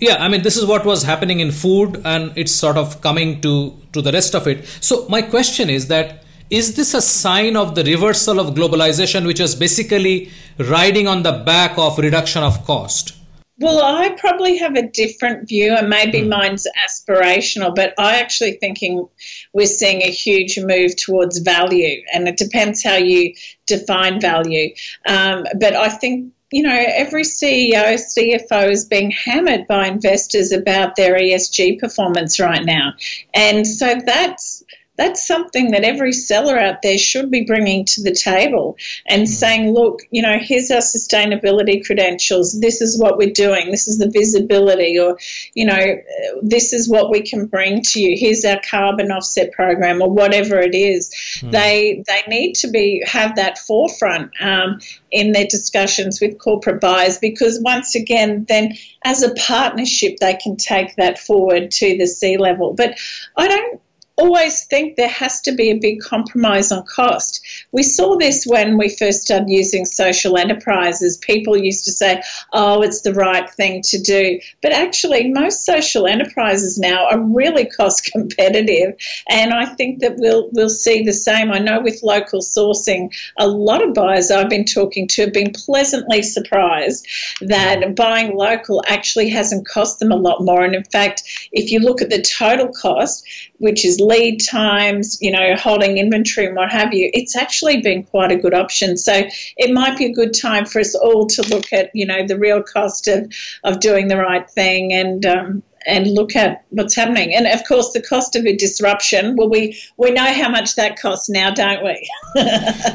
yeah 0.00 0.16
i 0.24 0.28
mean 0.28 0.42
this 0.42 0.56
is 0.56 0.64
what 0.64 0.84
was 0.84 1.02
happening 1.02 1.40
in 1.40 1.50
food 1.50 2.00
and 2.04 2.32
it's 2.36 2.52
sort 2.52 2.76
of 2.76 3.00
coming 3.00 3.40
to 3.40 3.72
to 3.92 4.02
the 4.02 4.12
rest 4.12 4.34
of 4.34 4.46
it 4.46 4.64
so 4.80 5.06
my 5.08 5.22
question 5.22 5.68
is 5.68 5.88
that 5.88 6.24
is 6.50 6.76
this 6.76 6.94
a 6.94 7.02
sign 7.02 7.56
of 7.56 7.74
the 7.74 7.84
reversal 7.84 8.40
of 8.40 8.54
globalization 8.54 9.26
which 9.26 9.40
is 9.40 9.54
basically 9.54 10.30
riding 10.58 11.06
on 11.06 11.22
the 11.22 11.32
back 11.32 11.76
of 11.76 11.98
reduction 11.98 12.42
of 12.42 12.64
cost 12.64 13.18
well, 13.60 13.82
I 13.82 14.10
probably 14.10 14.56
have 14.58 14.76
a 14.76 14.86
different 14.86 15.48
view, 15.48 15.74
and 15.74 15.88
maybe 15.88 16.20
mm. 16.20 16.28
mine's 16.28 16.66
aspirational, 16.86 17.74
but 17.74 17.92
I 17.98 18.20
actually 18.20 18.52
thinking 18.52 19.08
we're 19.52 19.66
seeing 19.66 20.02
a 20.02 20.10
huge 20.10 20.60
move 20.60 20.94
towards 20.94 21.38
value, 21.38 22.02
and 22.14 22.28
it 22.28 22.36
depends 22.36 22.84
how 22.84 22.94
you 22.94 23.34
define 23.66 24.20
value. 24.20 24.72
Um, 25.08 25.44
but 25.58 25.74
I 25.74 25.88
think 25.88 26.32
you 26.50 26.62
know, 26.62 26.84
every 26.94 27.24
CEO, 27.24 27.94
CFO 27.94 28.70
is 28.70 28.86
being 28.86 29.10
hammered 29.10 29.66
by 29.66 29.86
investors 29.86 30.50
about 30.50 30.96
their 30.96 31.14
ESG 31.14 31.78
performance 31.78 32.40
right 32.40 32.64
now. 32.64 32.94
And 33.34 33.66
so 33.66 34.00
that's 34.04 34.62
that's 34.98 35.26
something 35.26 35.70
that 35.70 35.84
every 35.84 36.12
seller 36.12 36.58
out 36.58 36.82
there 36.82 36.98
should 36.98 37.30
be 37.30 37.44
bringing 37.44 37.84
to 37.86 38.02
the 38.02 38.12
table 38.12 38.76
and 39.06 39.22
mm. 39.22 39.28
saying, 39.28 39.72
look, 39.72 40.00
you 40.10 40.20
know, 40.20 40.38
here's 40.40 40.70
our 40.70 40.80
sustainability 40.80 41.84
credentials. 41.84 42.60
This 42.60 42.80
is 42.82 43.00
what 43.00 43.16
we're 43.16 43.32
doing. 43.32 43.70
This 43.70 43.86
is 43.86 43.98
the 43.98 44.10
visibility, 44.10 44.98
or, 44.98 45.16
you 45.54 45.64
know, 45.64 45.96
this 46.42 46.72
is 46.72 46.88
what 46.88 47.10
we 47.10 47.22
can 47.22 47.46
bring 47.46 47.80
to 47.82 48.00
you. 48.00 48.16
Here's 48.18 48.44
our 48.44 48.60
carbon 48.68 49.12
offset 49.12 49.52
program, 49.52 50.02
or 50.02 50.10
whatever 50.10 50.58
it 50.58 50.74
is. 50.74 51.10
Mm. 51.40 51.52
They 51.52 52.04
they 52.06 52.22
need 52.28 52.54
to 52.54 52.68
be 52.68 53.02
have 53.06 53.36
that 53.36 53.56
forefront 53.58 54.32
um, 54.40 54.80
in 55.12 55.32
their 55.32 55.46
discussions 55.46 56.20
with 56.20 56.38
corporate 56.38 56.80
buyers 56.80 57.18
because 57.18 57.60
once 57.62 57.94
again, 57.94 58.44
then 58.48 58.74
as 59.04 59.22
a 59.22 59.32
partnership, 59.34 60.16
they 60.20 60.34
can 60.34 60.56
take 60.56 60.96
that 60.96 61.18
forward 61.18 61.70
to 61.70 61.96
the 61.96 62.06
C 62.06 62.36
level. 62.36 62.74
But 62.74 62.98
I 63.36 63.46
don't 63.46 63.80
always 64.18 64.64
think 64.64 64.96
there 64.96 65.08
has 65.08 65.40
to 65.42 65.52
be 65.52 65.70
a 65.70 65.78
big 65.78 66.00
compromise 66.00 66.72
on 66.72 66.84
cost. 66.84 67.40
We 67.70 67.84
saw 67.84 68.16
this 68.16 68.44
when 68.44 68.76
we 68.76 68.88
first 68.88 69.22
started 69.22 69.48
using 69.48 69.84
social 69.84 70.36
enterprises. 70.36 71.16
People 71.18 71.56
used 71.56 71.84
to 71.84 71.92
say, 71.92 72.22
oh, 72.52 72.82
it's 72.82 73.02
the 73.02 73.14
right 73.14 73.48
thing 73.48 73.82
to 73.82 73.98
do. 74.00 74.40
But 74.60 74.72
actually, 74.72 75.30
most 75.32 75.64
social 75.64 76.06
enterprises 76.06 76.78
now 76.78 77.06
are 77.08 77.20
really 77.20 77.66
cost 77.76 78.10
competitive. 78.12 78.94
And 79.28 79.52
I 79.52 79.66
think 79.66 80.00
that 80.00 80.16
we'll, 80.16 80.50
we'll 80.52 80.68
see 80.68 81.04
the 81.04 81.12
same. 81.12 81.52
I 81.52 81.58
know 81.60 81.80
with 81.80 82.02
local 82.02 82.40
sourcing, 82.40 83.14
a 83.38 83.46
lot 83.46 83.86
of 83.86 83.94
buyers 83.94 84.30
I've 84.30 84.50
been 84.50 84.64
talking 84.64 85.06
to 85.08 85.22
have 85.22 85.32
been 85.32 85.52
pleasantly 85.52 86.22
surprised 86.22 87.06
that 87.40 87.94
buying 87.94 88.36
local 88.36 88.82
actually 88.88 89.28
hasn't 89.28 89.68
cost 89.68 90.00
them 90.00 90.10
a 90.10 90.16
lot 90.16 90.42
more. 90.42 90.64
And 90.64 90.74
in 90.74 90.84
fact, 90.84 91.22
if 91.52 91.70
you 91.70 91.78
look 91.78 92.02
at 92.02 92.10
the 92.10 92.20
total 92.20 92.68
cost, 92.72 93.24
which 93.58 93.84
is 93.84 94.00
lead 94.08 94.38
times, 94.38 95.18
you 95.20 95.30
know, 95.30 95.54
holding 95.56 95.98
inventory 95.98 96.46
and 96.46 96.56
what 96.56 96.72
have 96.72 96.94
you, 96.94 97.10
it's 97.12 97.36
actually 97.36 97.82
been 97.82 98.02
quite 98.02 98.32
a 98.32 98.36
good 98.36 98.54
option. 98.54 98.96
So 98.96 99.12
it 99.56 99.72
might 99.72 99.98
be 99.98 100.06
a 100.06 100.12
good 100.12 100.32
time 100.32 100.64
for 100.64 100.80
us 100.80 100.94
all 100.94 101.26
to 101.26 101.42
look 101.54 101.72
at, 101.72 101.90
you 101.94 102.06
know, 102.06 102.26
the 102.26 102.38
real 102.38 102.62
cost 102.62 103.06
of, 103.08 103.30
of 103.64 103.80
doing 103.80 104.08
the 104.08 104.16
right 104.16 104.48
thing 104.50 104.92
and 104.92 105.26
um, 105.26 105.62
and 105.86 106.06
look 106.06 106.36
at 106.36 106.64
what's 106.70 106.94
happening. 106.94 107.34
And 107.34 107.46
of 107.46 107.66
course, 107.66 107.92
the 107.92 108.02
cost 108.02 108.36
of 108.36 108.44
a 108.44 108.54
disruption. 108.54 109.36
Well, 109.36 109.48
we 109.48 109.78
we 109.96 110.10
know 110.10 110.32
how 110.40 110.48
much 110.48 110.74
that 110.76 111.00
costs 111.00 111.28
now, 111.30 111.50
don't 111.50 111.82
we? 111.84 112.10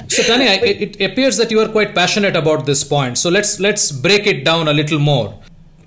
so, 0.08 0.23
Tania, 0.23 0.54
it, 0.63 0.95
it 0.99 1.12
appears 1.12 1.38
that 1.38 1.49
you 1.49 1.60
are 1.62 1.69
quite 1.69 1.95
passionate 1.95 2.36
about 2.36 2.65
this 2.65 2.84
point. 2.84 3.17
So 3.17 3.30
let's 3.30 3.60
let's 3.60 3.91
break 3.91 4.28
it 4.28 4.43
down 4.45 4.67
a 4.67 4.73
little 4.73 4.99
more. 4.99 5.34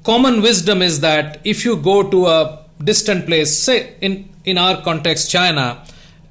Common 0.05 0.41
wisdom 0.41 0.83
is 0.83 1.01
that 1.01 1.41
if 1.45 1.65
you 1.65 1.77
go 1.77 2.03
to 2.11 2.27
a 2.27 2.65
distant 2.83 3.27
place, 3.27 3.57
say 3.57 3.95
in 4.01 4.29
in 4.47 4.57
our 4.57 4.81
context, 4.81 5.31
China, 5.31 5.85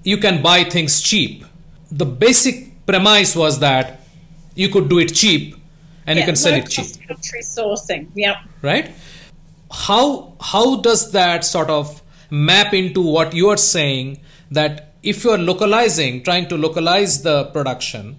you 0.04 0.18
can 0.18 0.42
buy 0.42 0.64
things 0.64 1.02
cheap. 1.02 1.46
The 1.92 2.06
basic 2.06 2.86
premise 2.86 3.36
was 3.36 3.60
that 3.60 4.00
you 4.56 4.70
could 4.70 4.90
do 4.90 5.00
it 5.00 5.14
cheap 5.14 5.56
and 6.08 6.18
yeah, 6.18 6.24
you 6.24 6.26
can 6.26 6.36
sell 6.36 6.54
it 6.54 6.70
cheap. 6.70 7.08
Country 7.08 7.42
sourcing, 7.42 8.08
yeah. 8.16 8.42
Right. 8.62 8.92
How 9.72 10.34
how 10.40 10.78
does 10.78 11.12
that 11.12 11.44
sort 11.44 11.70
of 11.70 12.02
map 12.30 12.74
into 12.74 13.02
what 13.02 13.34
you 13.34 13.50
are 13.50 13.58
saying 13.58 14.20
that 14.52 14.94
if 15.04 15.24
you 15.24 15.32
are 15.32 15.38
localizing, 15.38 16.24
trying 16.24 16.48
to 16.48 16.58
localize 16.58 17.22
the 17.24 17.46
production, 17.46 18.16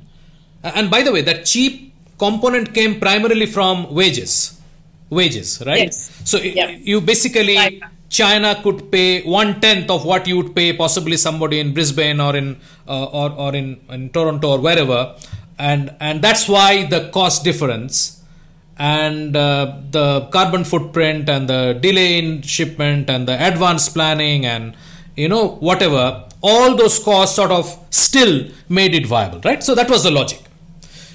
and 0.63 0.91
by 0.91 1.03
the 1.03 1.13
way, 1.13 1.23
that 1.23 1.47
cheap 1.47 1.95
component 2.19 2.75
came 2.75 3.01
primarily 3.01 3.47
from 3.47 3.93
wages, 3.95 4.61
wages, 5.09 5.63
right? 5.65 5.85
Yes. 5.85 6.21
So 6.25 6.39
you 6.39 7.01
basically. 7.01 7.57
Right 7.57 7.83
China 8.09 8.61
could 8.63 8.91
pay 8.91 9.23
one 9.23 9.61
tenth 9.61 9.91
of 9.91 10.05
what 10.05 10.27
you 10.27 10.37
would 10.37 10.55
pay 10.55 10.77
possibly 10.77 11.17
somebody 11.17 11.59
in 11.61 11.75
Brisbane 11.75 12.21
or 12.21 12.37
in 12.37 12.59
uh, 12.87 13.05
or, 13.05 13.31
or 13.33 13.55
in, 13.55 13.81
in 13.91 14.11
Toronto 14.11 14.51
or 14.51 14.61
wherever, 14.61 15.17
and 15.59 15.95
and 16.01 16.23
that's 16.23 16.49
why 16.49 16.87
the 16.87 17.11
cost 17.11 17.45
difference 17.45 18.23
and 18.79 19.35
uh, 19.37 19.79
the 19.91 20.29
carbon 20.31 20.65
footprint 20.65 21.29
and 21.29 21.49
the 21.49 21.79
delay 21.81 22.19
in 22.19 22.43
shipment 22.43 23.09
and 23.09 23.27
the 23.27 23.47
advance 23.47 23.89
planning 23.89 24.45
and 24.45 24.77
you 25.17 25.29
know 25.29 25.57
whatever 25.57 26.25
all 26.43 26.77
those 26.77 26.99
costs 27.03 27.35
sort 27.35 27.51
of 27.51 27.79
still 27.91 28.47
made 28.69 28.95
it 28.95 29.07
viable 29.07 29.41
right? 29.45 29.65
So 29.65 29.75
that 29.75 29.89
was 29.89 30.03
the 30.05 30.11
logic. 30.11 30.43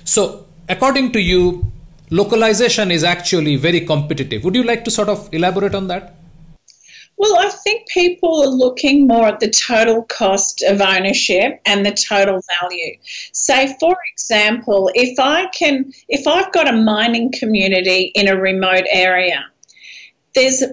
So 0.03 0.47
according 0.67 1.11
to 1.11 1.21
you 1.21 1.71
localization 2.09 2.91
is 2.91 3.03
actually 3.03 3.55
very 3.55 3.81
competitive. 3.81 4.43
Would 4.43 4.55
you 4.55 4.63
like 4.63 4.83
to 4.85 4.91
sort 4.91 5.07
of 5.07 5.29
elaborate 5.31 5.75
on 5.75 5.87
that 5.87 6.15
Well, 7.21 7.37
I 7.37 7.49
think 7.49 7.87
people 7.87 8.41
are 8.41 8.47
looking 8.47 9.05
more 9.05 9.27
at 9.27 9.39
the 9.39 9.51
total 9.51 10.01
cost 10.05 10.63
of 10.63 10.81
ownership 10.81 11.61
and 11.67 11.85
the 11.85 11.91
total 11.91 12.41
value. 12.59 12.97
Say, 13.31 13.75
for 13.79 13.95
example, 14.11 14.89
if 14.95 15.19
I 15.19 15.45
can, 15.49 15.93
if 16.09 16.25
I've 16.25 16.51
got 16.51 16.67
a 16.67 16.75
mining 16.75 17.31
community 17.31 18.11
in 18.15 18.27
a 18.27 18.35
remote 18.35 18.85
area, 18.89 19.45
there's 20.33 20.63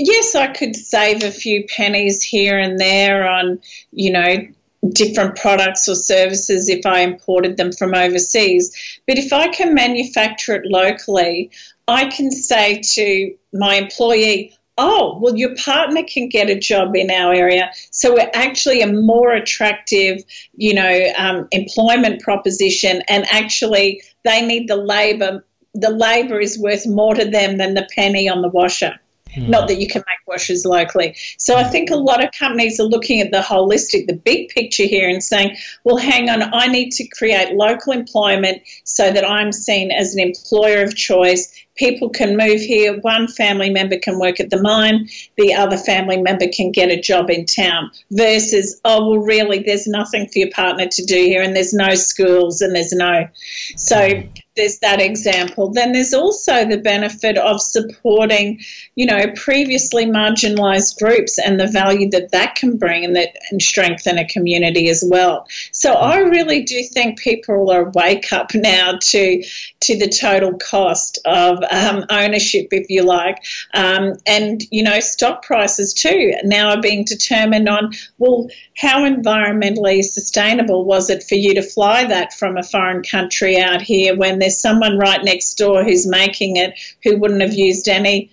yes, 0.00 0.34
I 0.34 0.48
could 0.48 0.74
save 0.74 1.22
a 1.22 1.30
few 1.30 1.64
pennies 1.68 2.24
here 2.24 2.58
and 2.58 2.80
there 2.80 3.28
on, 3.28 3.60
you 3.92 4.10
know, 4.10 4.48
different 4.94 5.36
products 5.36 5.88
or 5.88 5.94
services 5.94 6.68
if 6.68 6.84
I 6.86 7.02
imported 7.02 7.56
them 7.56 7.70
from 7.70 7.94
overseas. 7.94 9.00
But 9.06 9.16
if 9.16 9.32
I 9.32 9.46
can 9.46 9.74
manufacture 9.74 10.56
it 10.56 10.66
locally, 10.66 11.52
I 11.86 12.06
can 12.06 12.32
say 12.32 12.82
to 12.94 13.32
my 13.52 13.76
employee, 13.76 14.57
oh, 14.78 15.18
well, 15.20 15.36
your 15.36 15.54
partner 15.56 16.02
can 16.04 16.28
get 16.28 16.48
a 16.48 16.58
job 16.58 16.96
in 16.96 17.10
our 17.10 17.34
area. 17.34 17.70
So 17.90 18.14
we're 18.14 18.30
actually 18.32 18.80
a 18.80 18.90
more 18.90 19.32
attractive, 19.32 20.22
you 20.54 20.72
know, 20.72 21.12
um, 21.18 21.48
employment 21.50 22.22
proposition. 22.22 23.02
And 23.08 23.26
actually, 23.30 24.02
they 24.24 24.46
need 24.46 24.68
the 24.68 24.76
labour. 24.76 25.44
The 25.74 25.90
labour 25.90 26.40
is 26.40 26.58
worth 26.58 26.86
more 26.86 27.14
to 27.14 27.24
them 27.24 27.58
than 27.58 27.74
the 27.74 27.86
penny 27.94 28.28
on 28.28 28.40
the 28.40 28.48
washer. 28.48 28.98
Mm. 29.36 29.48
Not 29.48 29.68
that 29.68 29.80
you 29.80 29.86
can 29.86 30.02
make 30.06 30.26
washers 30.26 30.64
locally. 30.64 31.14
So 31.36 31.56
I 31.56 31.64
think 31.64 31.90
a 31.90 31.96
lot 31.96 32.24
of 32.24 32.30
companies 32.32 32.80
are 32.80 32.84
looking 32.84 33.20
at 33.20 33.30
the 33.30 33.40
holistic, 33.40 34.06
the 34.06 34.14
big 34.14 34.48
picture 34.48 34.84
here 34.84 35.08
and 35.08 35.22
saying, 35.22 35.56
well, 35.84 35.96
hang 35.96 36.30
on, 36.30 36.54
I 36.54 36.68
need 36.68 36.92
to 36.92 37.06
create 37.08 37.54
local 37.54 37.92
employment 37.92 38.62
so 38.84 39.12
that 39.12 39.28
I'm 39.28 39.52
seen 39.52 39.90
as 39.90 40.14
an 40.14 40.20
employer 40.20 40.82
of 40.82 40.96
choice. 40.96 41.52
People 41.78 42.10
can 42.10 42.36
move 42.36 42.60
here. 42.60 42.98
One 43.00 43.28
family 43.28 43.70
member 43.70 43.98
can 43.98 44.18
work 44.18 44.40
at 44.40 44.50
the 44.50 44.60
mine. 44.60 45.08
The 45.36 45.54
other 45.54 45.76
family 45.76 46.20
member 46.20 46.46
can 46.52 46.72
get 46.72 46.90
a 46.90 47.00
job 47.00 47.30
in 47.30 47.46
town. 47.46 47.90
Versus, 48.10 48.80
oh, 48.84 49.08
well, 49.08 49.18
really, 49.18 49.60
there's 49.60 49.86
nothing 49.86 50.28
for 50.28 50.40
your 50.40 50.50
partner 50.50 50.86
to 50.86 51.04
do 51.04 51.16
here, 51.16 51.42
and 51.42 51.54
there's 51.54 51.72
no 51.72 51.94
schools, 51.94 52.60
and 52.60 52.74
there's 52.74 52.92
no. 52.92 53.28
So 53.76 54.22
there's 54.58 54.80
that 54.80 55.00
example. 55.00 55.70
Then 55.70 55.92
there's 55.92 56.12
also 56.12 56.66
the 56.66 56.76
benefit 56.76 57.38
of 57.38 57.62
supporting, 57.62 58.60
you 58.96 59.06
know, 59.06 59.32
previously 59.36 60.04
marginalised 60.04 60.98
groups 60.98 61.38
and 61.38 61.58
the 61.58 61.68
value 61.68 62.10
that 62.10 62.32
that 62.32 62.56
can 62.56 62.76
bring 62.76 63.04
and 63.04 63.16
that 63.16 63.30
and 63.50 63.62
strengthen 63.62 64.18
a 64.18 64.26
community 64.26 64.90
as 64.90 65.02
well. 65.06 65.46
So 65.72 65.94
I 65.94 66.18
really 66.18 66.62
do 66.62 66.82
think 66.92 67.18
people 67.18 67.70
are 67.70 67.90
wake 67.94 68.32
up 68.32 68.50
now 68.54 68.98
to 69.00 69.44
to 69.80 69.96
the 69.96 70.08
total 70.08 70.54
cost 70.58 71.18
of 71.24 71.62
um, 71.70 72.04
ownership, 72.10 72.68
if 72.72 72.88
you 72.88 73.02
like, 73.02 73.44
um, 73.74 74.14
and 74.26 74.62
you 74.70 74.82
know, 74.82 75.00
stock 75.00 75.42
prices 75.42 75.94
too 75.94 76.32
now 76.44 76.70
are 76.70 76.80
being 76.80 77.04
determined 77.04 77.68
on 77.68 77.92
well, 78.18 78.48
how 78.76 79.04
environmentally 79.04 80.02
sustainable 80.02 80.84
was 80.84 81.10
it 81.10 81.22
for 81.22 81.36
you 81.36 81.54
to 81.54 81.62
fly 81.62 82.04
that 82.04 82.32
from 82.32 82.56
a 82.56 82.62
foreign 82.62 83.02
country 83.02 83.58
out 83.58 83.82
here 83.82 84.16
when 84.16 84.38
there's 84.38 84.60
someone 84.60 84.98
right 84.98 85.22
next 85.24 85.54
door 85.54 85.84
who's 85.84 86.06
making 86.06 86.56
it 86.56 86.78
who 87.04 87.16
wouldn't 87.16 87.42
have 87.42 87.54
used 87.54 87.88
any 87.88 88.30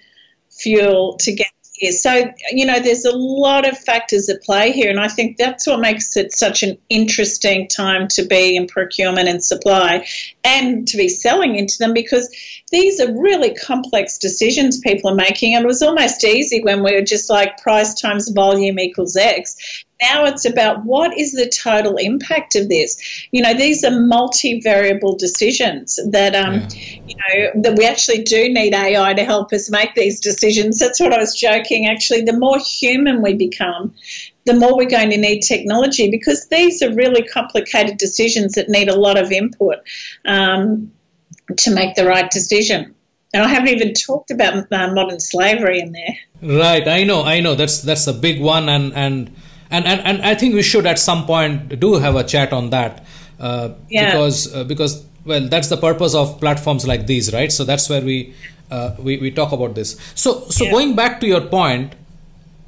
fuel 0.50 1.18
to 1.20 1.34
get 1.34 1.48
So, 1.92 2.32
you 2.52 2.66
know, 2.66 2.80
there's 2.80 3.06
a 3.06 3.16
lot 3.16 3.68
of 3.68 3.78
factors 3.78 4.30
at 4.30 4.42
play 4.44 4.72
here, 4.72 4.90
and 4.90 5.00
I 5.00 5.08
think 5.08 5.38
that's 5.38 5.68
what 5.68 5.80
makes 5.80 6.16
it 6.16 6.34
such 6.34 6.64
an 6.64 6.78
interesting 6.90 7.68
time 7.68 8.08
to 8.10 8.26
be 8.26 8.56
in 8.56 8.68
procurement 8.68 9.28
and 9.28 9.44
supply 9.44 10.08
and 10.44 10.88
to 10.88 10.98
be 10.98 11.10
selling 11.10 11.56
into 11.56 11.76
them 11.80 11.94
because 11.94 12.34
these 12.76 13.00
are 13.00 13.22
really 13.22 13.54
complex 13.54 14.18
decisions 14.18 14.80
people 14.80 15.10
are 15.10 15.16
making. 15.16 15.56
And 15.56 15.64
it 15.64 15.68
was 15.68 15.82
almost 15.82 16.24
easy 16.24 16.62
when 16.62 16.84
we 16.84 16.94
were 16.94 17.02
just 17.02 17.30
like 17.30 17.58
price 17.58 17.94
times 17.94 18.30
volume 18.30 18.80
equals 18.80 19.16
X 19.16 19.56
now 20.02 20.26
it's 20.26 20.46
about 20.46 20.84
what 20.84 21.18
is 21.18 21.32
the 21.32 21.50
total 21.50 21.98
impact 21.98 22.56
of 22.56 22.70
this. 22.70 23.28
You 23.32 23.42
know, 23.42 23.54
these 23.54 23.84
are 23.84 23.92
multivariable 23.92 25.18
decisions 25.18 26.00
that, 26.12 26.36
um, 26.36 26.56
yeah. 26.56 26.68
you 27.08 27.16
know, 27.16 27.62
that 27.62 27.78
we 27.78 27.86
actually 27.86 28.24
do 28.24 28.50
need 28.50 28.74
AI 28.74 29.14
to 29.14 29.24
help 29.24 29.54
us 29.54 29.70
make 29.72 29.96
these 29.96 30.20
decisions. 30.20 30.80
That's 30.80 31.00
what 31.00 31.14
I 31.14 31.18
was 31.18 31.40
joking. 31.40 31.88
Actually, 31.88 32.22
the 32.22 32.38
more 32.38 32.60
human 32.60 33.22
we 33.22 33.36
become, 33.36 33.94
the 34.46 34.54
more 34.54 34.76
we're 34.76 34.90
going 34.90 35.10
to 35.12 35.18
need 35.18 35.42
technology 35.42 36.12
because 36.12 36.48
these 36.48 36.82
are 36.84 36.94
really 36.94 37.24
complicated 37.24 37.98
decisions 37.98 38.54
that 38.54 38.70
need 38.70 38.90
a 38.90 39.00
lot 39.00 39.18
of 39.18 39.32
input 39.32 39.78
um, 40.26 40.92
to 41.58 41.74
make 41.74 41.96
the 41.96 42.06
right 42.06 42.30
decision. 42.30 42.96
And 43.34 43.44
I 43.44 43.48
haven't 43.48 43.70
even 43.70 43.94
talked 43.94 44.32
about 44.32 44.72
uh, 44.72 44.94
modern 44.94 45.20
slavery 45.20 45.80
in 45.80 45.92
there. 45.92 46.18
Right, 46.42 46.88
I 46.88 47.04
know, 47.04 47.24
I 47.24 47.42
know. 47.42 47.56
That's 47.56 47.82
that's 47.82 48.08
a 48.08 48.14
big 48.14 48.42
one, 48.42 48.70
and 48.70 48.94
and 48.94 49.36
and, 49.72 49.86
and 49.86 50.02
and 50.02 50.22
I 50.22 50.36
think 50.36 50.54
we 50.54 50.62
should 50.62 50.86
at 50.86 51.00
some 51.00 51.26
point 51.26 51.80
do 51.80 51.96
have 51.96 52.16
a 52.16 52.24
chat 52.24 52.54
on 52.54 52.70
that 52.70 53.06
uh, 53.40 53.70
yeah. 53.90 54.12
because 54.12 54.54
uh, 54.54 54.64
because 54.64 55.06
well 55.26 55.48
that's 55.48 55.70
the 55.70 55.78
purpose 55.78 56.14
of 56.16 56.40
platforms 56.40 56.86
like 56.88 57.08
these 57.08 57.34
right 57.34 57.52
so 57.52 57.64
that's 57.64 57.90
where 57.90 58.02
we 58.02 58.34
uh, 58.72 58.96
we, 59.00 59.18
we 59.18 59.32
talk 59.32 59.52
about 59.52 59.76
this 59.76 60.00
so 60.16 60.48
so 60.50 60.66
yeah. 60.66 60.72
going 60.72 60.96
back 60.96 61.20
to 61.20 61.28
your 61.28 61.42
point 61.42 61.94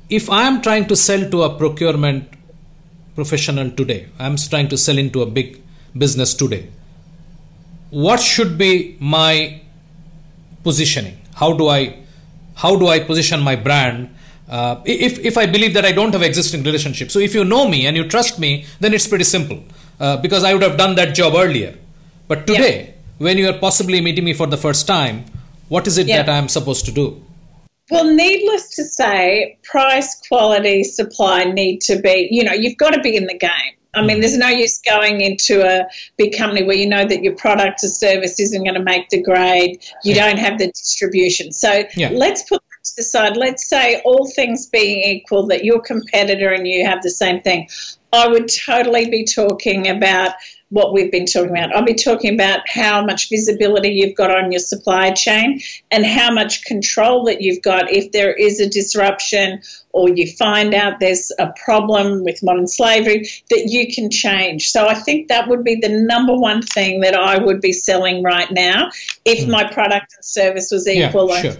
if 0.09 0.29
I 0.29 0.43
am 0.43 0.61
trying 0.61 0.87
to 0.87 0.95
sell 0.95 1.29
to 1.29 1.43
a 1.43 1.55
procurement 1.57 2.29
professional 3.15 3.71
today 3.71 4.07
I'm 4.19 4.37
trying 4.37 4.69
to 4.69 4.77
sell 4.77 4.97
into 4.97 5.21
a 5.21 5.25
big 5.25 5.61
business 5.97 6.33
today 6.33 6.69
what 7.89 8.19
should 8.19 8.57
be 8.57 8.97
my 8.99 9.61
positioning 10.63 11.17
how 11.35 11.53
do 11.53 11.67
I 11.67 11.97
how 12.55 12.75
do 12.75 12.87
I 12.87 12.99
position 12.99 13.41
my 13.41 13.55
brand 13.55 14.09
uh, 14.49 14.81
if, 14.85 15.19
if 15.19 15.37
I 15.37 15.45
believe 15.45 15.73
that 15.73 15.85
I 15.85 15.91
don't 15.91 16.13
have 16.13 16.23
existing 16.23 16.63
relationship. 16.63 17.11
So 17.11 17.19
if 17.19 17.35
you 17.35 17.43
know 17.43 17.67
me 17.67 17.85
and 17.85 17.97
you 17.97 18.07
trust 18.07 18.39
me, 18.39 18.65
then 18.79 18.93
it's 18.93 19.07
pretty 19.07 19.25
simple 19.25 19.63
uh, 19.99 20.17
because 20.17 20.43
I 20.43 20.53
would 20.53 20.63
have 20.63 20.77
done 20.77 20.95
that 20.95 21.13
job 21.15 21.33
earlier. 21.35 21.77
But 22.27 22.47
today, 22.47 22.85
yeah. 22.85 22.93
when 23.17 23.37
you 23.37 23.49
are 23.49 23.57
possibly 23.57 24.01
meeting 24.01 24.23
me 24.23 24.33
for 24.33 24.47
the 24.47 24.57
first 24.57 24.87
time, 24.87 25.25
what 25.69 25.85
is 25.85 25.97
it 25.97 26.07
yeah. 26.07 26.23
that 26.23 26.31
I'm 26.31 26.47
supposed 26.47 26.85
to 26.85 26.91
do? 26.91 27.21
Well, 27.91 28.13
needless 28.13 28.75
to 28.75 28.83
say, 28.83 29.59
price, 29.63 30.15
quality, 30.27 30.83
supply 30.83 31.45
need 31.45 31.81
to 31.81 31.99
be, 31.99 32.27
you 32.31 32.43
know, 32.43 32.53
you've 32.53 32.77
got 32.77 32.93
to 32.93 33.01
be 33.01 33.15
in 33.15 33.27
the 33.27 33.37
game. 33.37 33.75
I 33.97 34.05
mean, 34.05 34.21
there's 34.21 34.37
no 34.37 34.49
use 34.49 34.79
going 34.79 35.21
into 35.21 35.65
a 35.65 35.87
big 36.17 36.37
company 36.37 36.63
where 36.63 36.77
you 36.77 36.87
know 36.87 37.05
that 37.05 37.23
your 37.23 37.35
product 37.35 37.83
or 37.83 37.87
service 37.87 38.39
isn't 38.39 38.63
going 38.63 38.75
to 38.75 38.83
make 38.83 39.09
the 39.09 39.21
grade. 39.21 39.83
You 40.03 40.15
don't 40.15 40.37
have 40.37 40.57
the 40.59 40.67
distribution. 40.67 41.51
So 41.51 41.83
yeah. 41.95 42.09
let's 42.11 42.43
put 42.43 42.61
to 42.87 42.95
the 42.97 43.03
side. 43.03 43.37
Let's 43.37 43.67
say 43.67 44.01
all 44.05 44.29
things 44.29 44.67
being 44.67 45.03
equal, 45.03 45.47
that 45.47 45.63
your 45.63 45.81
competitor 45.81 46.51
and 46.51 46.67
you 46.67 46.85
have 46.85 47.01
the 47.03 47.09
same 47.09 47.41
thing. 47.41 47.69
I 48.13 48.27
would 48.27 48.49
totally 48.65 49.09
be 49.09 49.25
talking 49.25 49.89
about 49.89 50.31
what 50.69 50.93
we've 50.93 51.11
been 51.11 51.25
talking 51.25 51.51
about. 51.51 51.73
I'll 51.73 51.85
be 51.85 51.93
talking 51.93 52.33
about 52.33 52.61
how 52.67 53.05
much 53.05 53.29
visibility 53.29 53.89
you've 53.89 54.15
got 54.15 54.35
on 54.35 54.51
your 54.51 54.59
supply 54.59 55.11
chain 55.11 55.61
and 55.91 56.05
how 56.05 56.31
much 56.31 56.63
control 56.65 57.23
that 57.25 57.41
you've 57.41 57.61
got 57.61 57.91
if 57.91 58.11
there 58.11 58.33
is 58.33 58.59
a 58.59 58.69
disruption 58.69 59.61
or 59.93 60.09
you 60.09 60.27
find 60.27 60.73
out 60.73 60.99
there's 60.99 61.31
a 61.39 61.53
problem 61.63 62.23
with 62.23 62.43
modern 62.43 62.67
slavery 62.67 63.29
that 63.49 63.67
you 63.67 63.93
can 63.93 64.09
change. 64.09 64.69
So 64.69 64.87
I 64.87 64.93
think 64.93 65.29
that 65.29 65.47
would 65.47 65.63
be 65.63 65.75
the 65.75 65.89
number 65.89 66.35
one 66.35 66.61
thing 66.61 66.99
that 67.01 67.15
I 67.15 67.37
would 67.37 67.61
be 67.61 67.71
selling 67.71 68.21
right 68.21 68.51
now 68.51 68.89
if 69.23 69.45
mm. 69.45 69.49
my 69.49 69.71
product 69.71 70.13
and 70.15 70.25
service 70.25 70.69
was 70.71 70.87
equal. 70.87 71.29
Yeah, 71.29 71.41
sure 71.41 71.57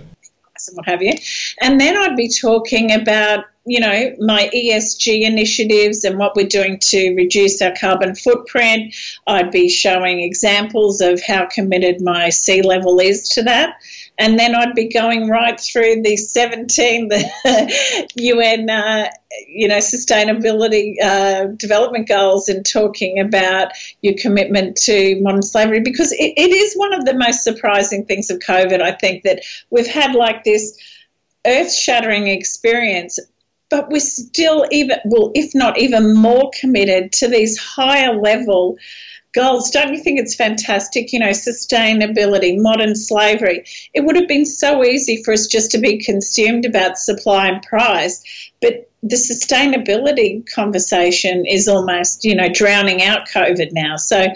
and 0.68 0.78
what 0.78 0.88
have 0.88 1.02
you. 1.02 1.14
And 1.62 1.80
then 1.80 1.98
I'd 1.98 2.18
be 2.18 2.30
talking 2.30 2.92
about, 2.92 3.46
you 3.68 3.82
know, 3.82 4.16
my 4.20 4.50
ESG 4.56 5.24
initiatives 5.24 6.06
and 6.06 6.18
what 6.18 6.36
we're 6.36 6.48
doing 6.48 6.80
to 6.80 7.14
reduce 7.16 7.62
our 7.62 7.74
carbon 7.80 8.16
footprint. 8.16 8.96
I'd 9.28 9.52
be 9.52 9.68
showing 9.68 10.22
examples 10.22 11.02
of 11.02 11.22
how 11.22 11.48
committed 11.48 12.02
my 12.02 12.30
C 12.30 12.62
level 12.62 13.00
is 13.00 13.28
to 13.30 13.44
that. 13.44 13.76
And 14.20 14.40
then 14.40 14.56
I'd 14.56 14.74
be 14.74 14.88
going 14.88 15.28
right 15.28 15.60
through 15.60 16.02
the 16.02 16.16
17 16.16 17.10
the 17.10 18.08
UN, 18.16 18.70
uh, 18.70 19.10
you 19.48 19.68
know, 19.68 19.78
sustainability 19.78 20.96
uh, 21.04 21.48
development 21.58 22.08
goals 22.08 22.50
and 22.50 22.66
talking 22.66 23.20
about 23.20 23.74
your 24.02 24.16
commitment 24.18 24.78
to 24.78 25.22
modern 25.22 25.44
slavery 25.44 25.82
because 25.82 26.14
it, 26.14 26.34
it 26.38 26.52
is 26.52 26.74
one 26.76 26.94
of 26.94 27.06
the 27.06 27.14
most 27.14 27.44
surprising 27.44 28.06
things 28.06 28.30
of 28.30 28.40
COVID. 28.40 28.82
I 28.82 28.94
think 28.94 29.24
that 29.24 29.42
we've 29.70 29.86
had 29.86 30.16
like 30.16 30.46
this 30.46 30.80
earth 31.46 31.74
shattering 31.74 32.28
experience, 32.28 33.20
but 33.70 33.90
we're 33.90 34.00
still 34.00 34.66
even, 34.72 34.98
well, 35.06 35.32
if 35.36 35.54
not 35.54 35.78
even 35.78 36.16
more 36.16 36.52
committed 36.60 37.12
to 37.14 37.28
these 37.28 37.58
higher 37.58 38.16
level 38.16 38.78
goals. 39.38 39.70
Don't 39.70 39.94
you 39.94 40.02
think 40.02 40.20
it's 40.20 40.36
fantastic? 40.36 41.14
You 41.14 41.20
know, 41.20 41.30
sustainability, 41.30 42.60
modern 42.60 42.96
slavery. 42.96 43.66
It 43.94 44.04
would 44.04 44.16
have 44.16 44.28
been 44.28 44.46
so 44.46 44.84
easy 44.84 45.24
for 45.24 45.34
us 45.34 45.48
just 45.48 45.72
to 45.72 45.78
be 45.78 46.04
consumed 46.04 46.66
about 46.66 46.98
supply 46.98 47.48
and 47.48 47.62
price, 47.62 48.52
but 48.62 48.90
the 49.04 49.16
sustainability 49.16 50.44
conversation 50.52 51.46
is 51.46 51.68
almost, 51.68 52.26
you 52.26 52.36
know, 52.36 52.50
drowning 52.52 53.04
out 53.04 53.28
COVID 53.28 53.72
now. 53.72 53.96
So 53.98 54.28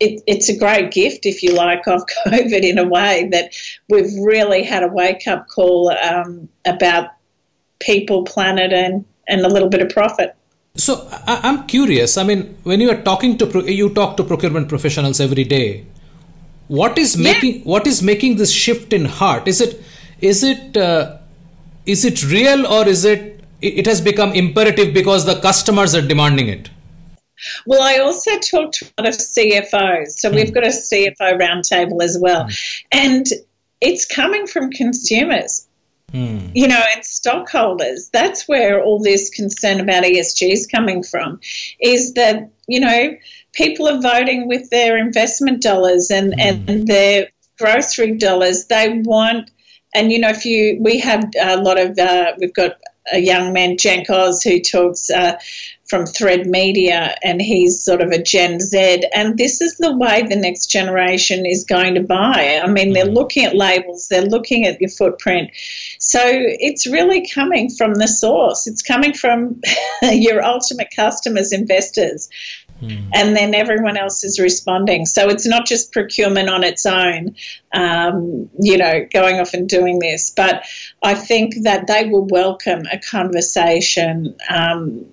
it, 0.00 0.22
it's 0.26 0.48
a 0.48 0.58
great 0.58 0.90
gift, 0.90 1.24
if 1.24 1.42
you 1.42 1.54
like, 1.54 1.86
of 1.86 2.02
COVID 2.26 2.62
in 2.62 2.78
a 2.78 2.88
way 2.88 3.28
that 3.30 3.54
we've 3.88 4.12
really 4.20 4.64
had 4.64 4.82
a 4.82 4.88
wake 4.88 5.26
up 5.26 5.48
call 5.48 5.90
um, 5.90 6.48
about 6.66 7.10
people, 7.80 8.24
planet, 8.24 8.72
and, 8.72 9.04
and 9.26 9.40
a 9.42 9.48
little 9.48 9.68
bit 9.68 9.82
of 9.82 9.88
profit. 9.88 10.34
So 10.74 11.08
I, 11.26 11.48
am 11.48 11.66
curious. 11.66 12.16
I 12.16 12.22
mean, 12.22 12.56
when 12.62 12.80
you 12.80 12.90
are 12.90 13.02
talking 13.02 13.36
to 13.38 13.72
you 13.72 13.92
talk 13.94 14.16
to 14.16 14.24
procurement 14.24 14.68
professionals 14.68 15.20
every 15.20 15.44
day, 15.44 15.84
what 16.68 16.98
is 16.98 17.16
making 17.16 17.56
yeah. 17.56 17.64
what 17.64 17.86
is 17.86 18.02
making 18.02 18.36
this 18.36 18.52
shift 18.52 18.92
in 18.92 19.04
heart? 19.04 19.48
Is 19.48 19.60
it 19.60 19.82
is 20.20 20.44
it 20.44 20.76
uh, 20.76 21.18
is 21.84 22.04
it 22.04 22.24
real 22.30 22.66
or 22.66 22.86
is 22.86 23.04
it 23.04 23.44
it 23.60 23.86
has 23.86 24.00
become 24.00 24.32
imperative 24.32 24.94
because 24.94 25.24
the 25.26 25.40
customers 25.40 25.94
are 25.94 26.02
demanding 26.02 26.48
it? 26.48 26.70
Well, 27.66 27.82
I 27.82 27.98
also 27.98 28.38
talk 28.38 28.72
to 28.72 28.86
a 28.98 29.02
lot 29.02 29.08
of 29.08 29.14
CFOs. 29.14 30.10
So 30.10 30.30
mm. 30.30 30.34
we've 30.34 30.52
got 30.52 30.64
a 30.64 30.68
CFO 30.68 31.38
roundtable 31.38 32.02
as 32.02 32.18
well. 32.20 32.44
Mm. 32.44 32.84
And 32.92 33.26
it's 33.80 34.06
coming 34.06 34.46
from 34.46 34.70
consumers. 34.70 35.67
Mm. 36.12 36.50
You 36.54 36.68
know, 36.68 36.82
and 36.94 37.04
stockholders. 37.04 38.08
That's 38.12 38.48
where 38.48 38.82
all 38.82 38.98
this 38.98 39.28
concern 39.28 39.80
about 39.80 40.04
ESG 40.04 40.52
is 40.52 40.66
coming 40.66 41.02
from. 41.02 41.38
Is 41.80 42.14
that 42.14 42.50
you 42.66 42.80
know 42.80 43.16
people 43.52 43.88
are 43.88 44.00
voting 44.00 44.48
with 44.48 44.70
their 44.70 44.96
investment 44.96 45.62
dollars 45.62 46.10
and 46.10 46.32
mm. 46.32 46.68
and 46.68 46.86
their 46.86 47.28
grocery 47.58 48.16
dollars. 48.16 48.66
They 48.66 49.02
want, 49.04 49.50
and 49.94 50.10
you 50.10 50.18
know, 50.18 50.30
if 50.30 50.46
you 50.46 50.78
we 50.80 50.98
have 51.00 51.24
a 51.40 51.58
lot 51.58 51.78
of 51.78 51.98
uh, 51.98 52.32
we've 52.38 52.54
got 52.54 52.76
a 53.12 53.18
young 53.18 53.52
man, 53.52 53.76
Oz, 54.08 54.42
who 54.42 54.60
talks 54.60 55.10
uh, 55.10 55.38
from 55.88 56.04
Thread 56.04 56.46
Media, 56.46 57.16
and 57.22 57.40
he's 57.40 57.82
sort 57.82 58.02
of 58.02 58.10
a 58.10 58.22
Gen 58.22 58.60
Z. 58.60 59.04
And 59.14 59.38
this 59.38 59.60
is 59.60 59.76
the 59.76 59.96
way 59.96 60.22
the 60.22 60.36
next 60.36 60.66
generation 60.66 61.46
is 61.46 61.64
going 61.64 61.94
to 61.94 62.02
buy. 62.02 62.60
I 62.62 62.66
mean, 62.68 62.92
they're 62.92 63.06
mm-hmm. 63.06 63.14
looking 63.14 63.44
at 63.46 63.56
labels, 63.56 64.08
they're 64.08 64.26
looking 64.26 64.66
at 64.66 64.80
your 64.80 64.90
footprint. 64.90 65.50
So 65.98 66.20
it's 66.22 66.86
really 66.86 67.28
coming 67.28 67.70
from 67.70 67.94
the 67.94 68.06
source, 68.08 68.66
it's 68.66 68.82
coming 68.82 69.14
from 69.14 69.60
your 70.02 70.44
ultimate 70.44 70.88
customers, 70.94 71.52
investors. 71.52 72.28
Mm. 72.82 73.10
And 73.12 73.36
then 73.36 73.54
everyone 73.54 73.96
else 73.96 74.22
is 74.22 74.38
responding. 74.38 75.06
So 75.06 75.28
it's 75.28 75.46
not 75.46 75.66
just 75.66 75.92
procurement 75.92 76.48
on 76.48 76.62
its 76.62 76.86
own, 76.86 77.34
um, 77.74 78.48
you 78.60 78.78
know, 78.78 79.06
going 79.12 79.40
off 79.40 79.52
and 79.52 79.68
doing 79.68 79.98
this. 79.98 80.30
But 80.30 80.64
I 81.02 81.14
think 81.14 81.62
that 81.62 81.88
they 81.88 82.08
will 82.08 82.26
welcome 82.26 82.82
a 82.92 82.98
conversation 82.98 84.36
um, 84.48 85.06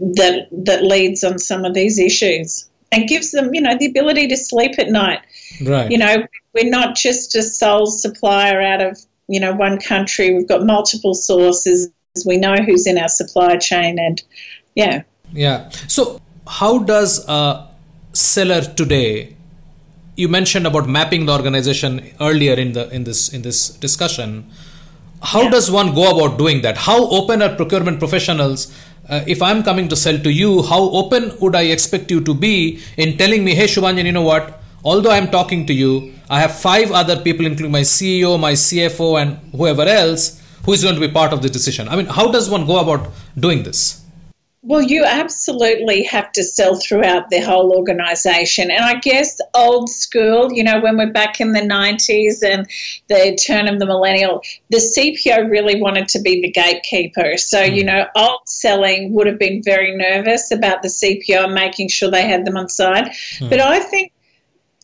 that 0.00 0.48
that 0.50 0.82
leads 0.82 1.22
on 1.22 1.38
some 1.38 1.64
of 1.64 1.74
these 1.74 1.98
issues 1.98 2.68
and 2.92 3.08
gives 3.08 3.30
them, 3.30 3.54
you 3.54 3.60
know, 3.60 3.76
the 3.78 3.86
ability 3.86 4.26
to 4.28 4.36
sleep 4.36 4.78
at 4.78 4.88
night. 4.88 5.20
Right. 5.64 5.90
You 5.90 5.98
know, 5.98 6.26
we're 6.54 6.70
not 6.70 6.96
just 6.96 7.36
a 7.36 7.42
sole 7.42 7.86
supplier 7.86 8.60
out 8.60 8.82
of 8.82 8.98
you 9.28 9.40
know 9.40 9.54
one 9.54 9.78
country. 9.78 10.34
We've 10.34 10.48
got 10.48 10.66
multiple 10.66 11.14
sources. 11.14 11.90
We 12.26 12.36
know 12.36 12.56
who's 12.56 12.86
in 12.86 12.98
our 12.98 13.08
supply 13.08 13.56
chain, 13.56 13.98
and 13.98 14.20
yeah. 14.74 15.02
Yeah. 15.32 15.70
So, 15.86 16.20
how 16.46 16.78
does 16.78 17.24
a 17.28 17.68
seller 18.12 18.62
today? 18.62 19.36
You 20.16 20.28
mentioned 20.28 20.66
about 20.66 20.88
mapping 20.88 21.26
the 21.26 21.32
organization 21.32 22.10
earlier 22.20 22.54
in 22.54 22.72
the 22.72 22.90
in 22.90 23.04
this 23.04 23.32
in 23.32 23.42
this 23.42 23.68
discussion. 23.68 24.50
How 25.22 25.42
yeah. 25.42 25.50
does 25.50 25.70
one 25.70 25.94
go 25.94 26.16
about 26.16 26.38
doing 26.38 26.62
that? 26.62 26.78
How 26.78 27.08
open 27.10 27.42
are 27.42 27.54
procurement 27.54 27.98
professionals 27.98 28.74
uh, 29.10 29.24
if 29.26 29.42
I'm 29.42 29.62
coming 29.62 29.88
to 29.88 29.96
sell 29.96 30.18
to 30.18 30.30
you, 30.30 30.62
how 30.62 30.80
open 31.00 31.32
would 31.40 31.56
I 31.56 31.62
expect 31.62 32.10
you 32.10 32.20
to 32.22 32.32
be 32.32 32.80
in 32.96 33.18
telling 33.18 33.44
me, 33.44 33.54
hey, 33.54 33.64
Subhanjan, 33.64 34.04
you 34.04 34.12
know 34.12 34.22
what? 34.22 34.60
Although 34.84 35.10
I'm 35.10 35.30
talking 35.30 35.66
to 35.66 35.74
you, 35.74 36.14
I 36.30 36.40
have 36.40 36.56
five 36.58 36.92
other 36.92 37.20
people, 37.20 37.44
including 37.44 37.72
my 37.72 37.80
CEO, 37.80 38.38
my 38.38 38.52
CFO, 38.52 39.20
and 39.20 39.36
whoever 39.52 39.82
else, 39.82 40.40
who 40.64 40.72
is 40.72 40.82
going 40.82 40.94
to 40.94 41.00
be 41.00 41.12
part 41.12 41.32
of 41.32 41.42
the 41.42 41.48
decision. 41.48 41.88
I 41.88 41.96
mean, 41.96 42.06
how 42.06 42.30
does 42.30 42.48
one 42.48 42.66
go 42.66 42.78
about 42.78 43.08
doing 43.36 43.64
this? 43.64 44.00
Well, 44.62 44.82
you 44.82 45.04
absolutely 45.06 46.02
have 46.02 46.32
to 46.32 46.44
sell 46.44 46.74
throughout 46.78 47.30
the 47.30 47.40
whole 47.40 47.74
organisation. 47.74 48.70
And 48.70 48.84
I 48.84 48.96
guess 48.96 49.40
old 49.54 49.88
school, 49.88 50.52
you 50.52 50.62
know, 50.62 50.80
when 50.80 50.98
we're 50.98 51.12
back 51.12 51.40
in 51.40 51.52
the 51.52 51.60
90s 51.60 52.42
and 52.44 52.68
the 53.08 53.36
turn 53.36 53.68
of 53.68 53.78
the 53.78 53.86
millennial, 53.86 54.42
the 54.68 54.76
CPO 54.76 55.50
really 55.50 55.80
wanted 55.80 56.08
to 56.08 56.20
be 56.20 56.42
the 56.42 56.50
gatekeeper. 56.50 57.38
So, 57.38 57.62
mm. 57.62 57.74
you 57.74 57.84
know, 57.84 58.06
old 58.14 58.42
selling 58.46 59.14
would 59.14 59.26
have 59.26 59.38
been 59.38 59.62
very 59.62 59.96
nervous 59.96 60.50
about 60.50 60.82
the 60.82 60.88
CPO 60.88 61.44
and 61.44 61.54
making 61.54 61.88
sure 61.88 62.10
they 62.10 62.28
had 62.28 62.44
them 62.44 62.58
on 62.58 62.68
side. 62.68 63.12
Mm. 63.38 63.48
But 63.48 63.60
I 63.60 63.80
think 63.80 64.12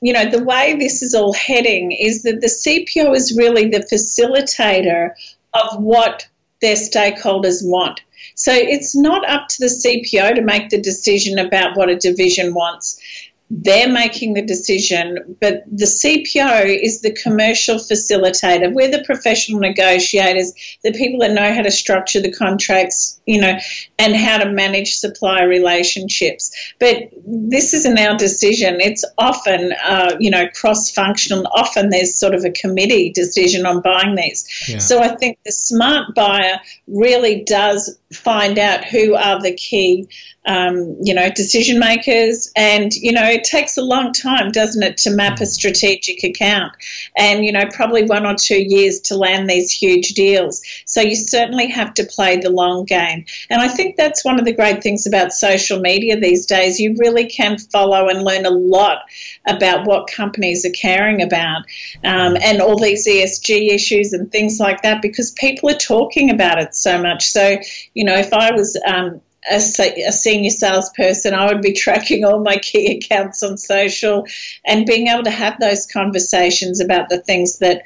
you 0.02 0.12
know, 0.12 0.28
the 0.28 0.44
way 0.44 0.76
this 0.78 1.02
is 1.02 1.14
all 1.14 1.32
heading 1.32 1.90
is 1.90 2.22
that 2.22 2.42
the 2.42 2.48
CPO 2.48 3.16
is 3.16 3.36
really 3.36 3.70
the 3.70 3.80
facilitator 3.90 5.12
of 5.54 5.82
what 5.82 6.28
their 6.60 6.76
stakeholders 6.76 7.60
want. 7.62 8.00
So 8.34 8.52
it's 8.52 8.94
not 8.94 9.28
up 9.28 9.48
to 9.48 9.56
the 9.60 9.66
CPO 9.66 10.34
to 10.34 10.42
make 10.42 10.70
the 10.70 10.80
decision 10.80 11.38
about 11.38 11.76
what 11.76 11.90
a 11.90 11.96
division 11.96 12.54
wants 12.54 13.00
they're 13.48 13.90
making 13.90 14.34
the 14.34 14.42
decision, 14.42 15.36
but 15.40 15.62
the 15.70 15.84
CPO 15.84 16.82
is 16.82 17.00
the 17.00 17.12
commercial 17.12 17.76
facilitator. 17.76 18.72
We're 18.72 18.90
the 18.90 19.04
professional 19.04 19.60
negotiators, 19.60 20.52
the 20.82 20.92
people 20.92 21.20
that 21.20 21.30
know 21.30 21.54
how 21.54 21.62
to 21.62 21.70
structure 21.70 22.20
the 22.20 22.32
contracts, 22.32 23.20
you 23.24 23.40
know, 23.40 23.56
and 24.00 24.16
how 24.16 24.38
to 24.38 24.50
manage 24.50 24.96
supplier 24.96 25.46
relationships. 25.46 26.50
But 26.80 27.10
this 27.24 27.72
isn't 27.72 27.98
our 27.98 28.16
decision. 28.16 28.80
It's 28.80 29.04
often, 29.16 29.72
uh, 29.84 30.16
you 30.18 30.30
know, 30.30 30.48
cross 30.48 30.90
functional. 30.90 31.46
Often 31.54 31.90
there's 31.90 32.18
sort 32.18 32.34
of 32.34 32.44
a 32.44 32.50
committee 32.50 33.12
decision 33.12 33.64
on 33.64 33.80
buying 33.80 34.16
these. 34.16 34.44
Yeah. 34.68 34.78
So 34.78 35.00
I 35.00 35.14
think 35.14 35.38
the 35.44 35.52
smart 35.52 36.16
buyer 36.16 36.58
really 36.88 37.44
does 37.44 37.96
find 38.12 38.58
out 38.58 38.84
who 38.84 39.14
are 39.14 39.40
the 39.40 39.54
key 39.54 40.08
um, 40.46 40.96
you 41.02 41.12
know, 41.12 41.28
decision 41.28 41.78
makers. 41.78 42.50
And, 42.56 42.94
you 42.94 43.12
know, 43.12 43.24
it 43.24 43.44
takes 43.44 43.76
a 43.76 43.82
long 43.82 44.12
time, 44.12 44.52
doesn't 44.52 44.82
it, 44.82 44.96
to 44.98 45.10
map 45.10 45.40
a 45.40 45.42
mm. 45.42 45.46
strategic 45.46 46.22
account 46.22 46.72
and, 47.16 47.44
you 47.44 47.52
know, 47.52 47.64
probably 47.72 48.04
one 48.04 48.24
or 48.24 48.34
two 48.34 48.62
years 48.62 49.00
to 49.00 49.16
land 49.16 49.50
these 49.50 49.72
huge 49.72 50.10
deals. 50.10 50.62
So 50.84 51.00
you 51.00 51.16
certainly 51.16 51.68
have 51.68 51.94
to 51.94 52.04
play 52.04 52.36
the 52.36 52.50
long 52.50 52.84
game. 52.84 53.24
And 53.50 53.60
I 53.60 53.68
think 53.68 53.96
that's 53.96 54.24
one 54.24 54.38
of 54.38 54.44
the 54.44 54.54
great 54.54 54.82
things 54.82 55.06
about 55.06 55.32
social 55.32 55.80
media 55.80 56.18
these 56.18 56.46
days. 56.46 56.78
You 56.78 56.94
really 56.98 57.26
can 57.26 57.58
follow 57.58 58.08
and 58.08 58.22
learn 58.22 58.46
a 58.46 58.50
lot 58.50 58.98
about 59.46 59.86
what 59.86 60.08
companies 60.08 60.64
are 60.64 60.70
caring 60.70 61.22
about 61.22 61.62
um, 62.04 62.36
and 62.40 62.60
all 62.60 62.78
these 62.78 63.08
ESG 63.08 63.70
issues 63.70 64.12
and 64.12 64.30
things 64.30 64.60
like 64.60 64.82
that 64.82 65.02
because 65.02 65.32
people 65.32 65.70
are 65.70 65.78
talking 65.78 66.30
about 66.30 66.60
it 66.60 66.74
so 66.74 67.02
much. 67.02 67.26
So, 67.30 67.58
you 67.94 68.04
know, 68.04 68.14
if 68.14 68.32
I 68.32 68.52
was 68.52 68.80
um, 68.86 69.20
a, 69.50 69.56
a, 69.56 70.12
senior 70.12 70.50
salesperson, 70.50 71.34
I 71.34 71.46
would 71.46 71.62
be 71.62 71.72
tracking 71.72 72.24
all 72.24 72.42
my 72.42 72.56
key 72.56 72.98
accounts 72.98 73.42
on 73.42 73.56
social 73.56 74.26
and 74.64 74.86
being 74.86 75.08
able 75.08 75.24
to 75.24 75.30
have 75.30 75.58
those 75.60 75.86
conversations 75.86 76.80
about 76.80 77.08
the 77.08 77.18
things 77.18 77.58
that 77.58 77.82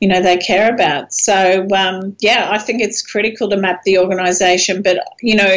you 0.00 0.08
know 0.08 0.20
they 0.20 0.36
care 0.36 0.72
about. 0.72 1.12
So 1.12 1.66
um, 1.76 2.16
yeah, 2.20 2.48
I 2.50 2.58
think 2.58 2.82
it's 2.82 3.02
critical 3.02 3.48
to 3.50 3.56
map 3.56 3.82
the 3.84 3.98
organisation, 3.98 4.82
but 4.82 4.98
you 5.20 5.36
know 5.36 5.56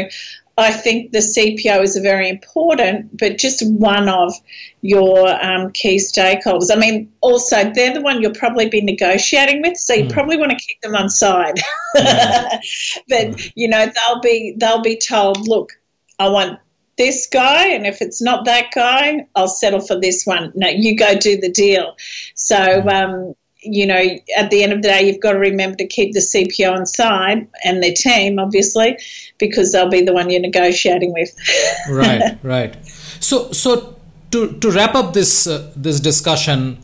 I 0.57 0.71
think 0.71 1.11
the 1.11 1.19
CPO 1.19 1.83
is 1.83 1.97
a 1.97 2.01
very 2.01 2.29
important, 2.29 3.17
but 3.17 3.37
just 3.37 3.61
one 3.73 4.07
of 4.07 4.33
your 4.81 5.27
um, 5.43 5.71
key 5.71 5.97
stakeholders. 5.97 6.69
I 6.71 6.77
mean, 6.77 7.11
also 7.19 7.71
they're 7.73 7.93
the 7.93 8.01
one 8.01 8.21
you'll 8.21 8.33
probably 8.33 8.69
be 8.69 8.81
negotiating 8.81 9.61
with, 9.61 9.77
so 9.77 9.93
you 9.93 10.05
mm. 10.05 10.11
probably 10.13 10.37
want 10.37 10.51
to 10.51 10.57
keep 10.57 10.79
them 10.81 10.95
on 10.95 11.09
side. 11.09 11.55
Mm. 11.97 12.49
but 13.09 13.27
mm. 13.27 13.51
you 13.55 13.67
know, 13.67 13.85
they'll 13.85 14.21
be 14.21 14.55
they'll 14.57 14.81
be 14.81 14.97
told, 14.97 15.45
look, 15.45 15.73
I 16.19 16.29
want 16.29 16.59
this 16.97 17.27
guy, 17.27 17.67
and 17.67 17.85
if 17.85 18.01
it's 18.01 18.21
not 18.21 18.45
that 18.45 18.71
guy, 18.73 19.27
I'll 19.35 19.49
settle 19.49 19.81
for 19.81 19.99
this 19.99 20.23
one. 20.25 20.53
No, 20.55 20.69
you 20.69 20.95
go 20.97 21.17
do 21.17 21.39
the 21.39 21.51
deal. 21.51 21.95
So. 22.35 22.55
Mm. 22.55 22.93
Um, 22.93 23.35
you 23.65 23.85
know, 23.85 24.01
at 24.37 24.51
the 24.51 24.63
end 24.63 24.71
of 24.73 24.81
the 24.81 24.87
day, 24.87 25.07
you've 25.07 25.19
got 25.19 25.33
to 25.33 25.39
remember 25.39 25.77
to 25.77 25.87
keep 25.87 26.13
the 26.13 26.19
CPO 26.19 26.71
on 26.71 26.85
side 26.85 27.47
and 27.63 27.81
their 27.81 27.93
team, 27.93 28.39
obviously, 28.39 28.97
because 29.39 29.71
they'll 29.71 29.89
be 29.89 30.01
the 30.01 30.13
one 30.13 30.29
you're 30.29 30.41
negotiating 30.41 31.13
with. 31.13 31.35
right, 31.89 32.37
right. 32.43 32.85
So, 33.19 33.51
so 33.51 33.95
to 34.31 34.53
to 34.59 34.71
wrap 34.71 34.95
up 34.95 35.13
this 35.13 35.47
uh, 35.47 35.71
this 35.75 35.99
discussion, 35.99 36.77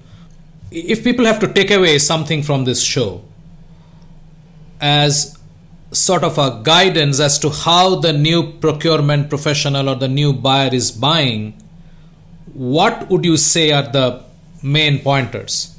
if 0.71 1.03
people 1.03 1.25
have 1.25 1.39
to 1.39 1.51
take 1.53 1.71
away 1.71 1.99
something 1.99 2.41
from 2.41 2.65
this 2.65 2.81
show 2.81 3.23
as 4.79 5.37
sort 5.91 6.23
of 6.23 6.37
a 6.37 6.61
guidance 6.63 7.19
as 7.19 7.37
to 7.39 7.49
how 7.49 7.95
the 7.95 8.13
new 8.13 8.53
procurement 8.59 9.29
professional 9.29 9.89
or 9.89 9.95
the 9.95 10.07
new 10.07 10.33
buyer 10.33 10.73
is 10.73 10.91
buying, 10.91 11.53
what 12.53 13.09
would 13.09 13.25
you 13.25 13.37
say 13.37 13.71
are 13.71 13.83
the 13.83 14.23
main 14.63 14.99
pointers? 14.99 15.70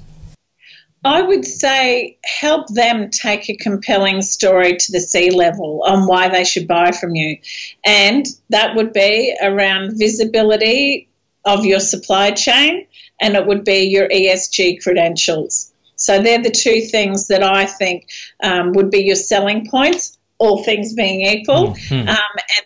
I 1.05 1.23
would 1.23 1.45
say 1.45 2.19
help 2.41 2.69
them 2.69 3.11
take 3.11 3.49
a 3.49 3.57
compelling 3.57 4.23
story 4.23 4.77
to 4.77 4.93
the 4.93 5.01
C 5.01 5.31
level 5.31 5.83
on 5.85 6.07
why 6.07 6.29
they 6.29 6.45
should 6.45 6.69
buy 6.69 6.93
from 6.93 7.15
you. 7.17 7.39
And 7.85 8.27
that 8.51 8.77
would 8.77 8.93
be 8.93 9.37
around 9.43 9.99
visibility 9.99 11.09
of 11.45 11.65
your 11.65 11.81
supply 11.81 12.31
chain 12.31 12.87
and 13.21 13.35
it 13.35 13.47
would 13.47 13.65
be 13.65 13.89
your 13.89 14.09
ESG 14.09 14.83
credentials. 14.83 15.73
So 15.97 16.21
they're 16.21 16.43
the 16.43 16.51
two 16.51 16.83
things 16.83 17.29
that 17.29 17.43
I 17.43 17.67
think 17.67 18.09
um, 18.43 18.73
would 18.73 18.91
be 18.91 19.03
your 19.03 19.17
selling 19.17 19.69
points. 19.69 20.19
all 20.39 20.65
things 20.65 20.93
being 20.93 21.21
equal, 21.21 21.69
mm-hmm. 21.69 22.09
um, 22.09 22.17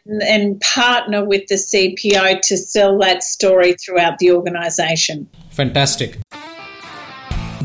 and, 0.07 0.23
and 0.23 0.61
partner 0.63 1.23
with 1.23 1.47
the 1.49 1.57
CPO 1.57 2.41
to 2.41 2.57
sell 2.57 2.99
that 3.01 3.23
story 3.23 3.75
throughout 3.75 4.17
the 4.19 4.31
organisation. 4.31 5.29
Fantastic. 5.51 6.19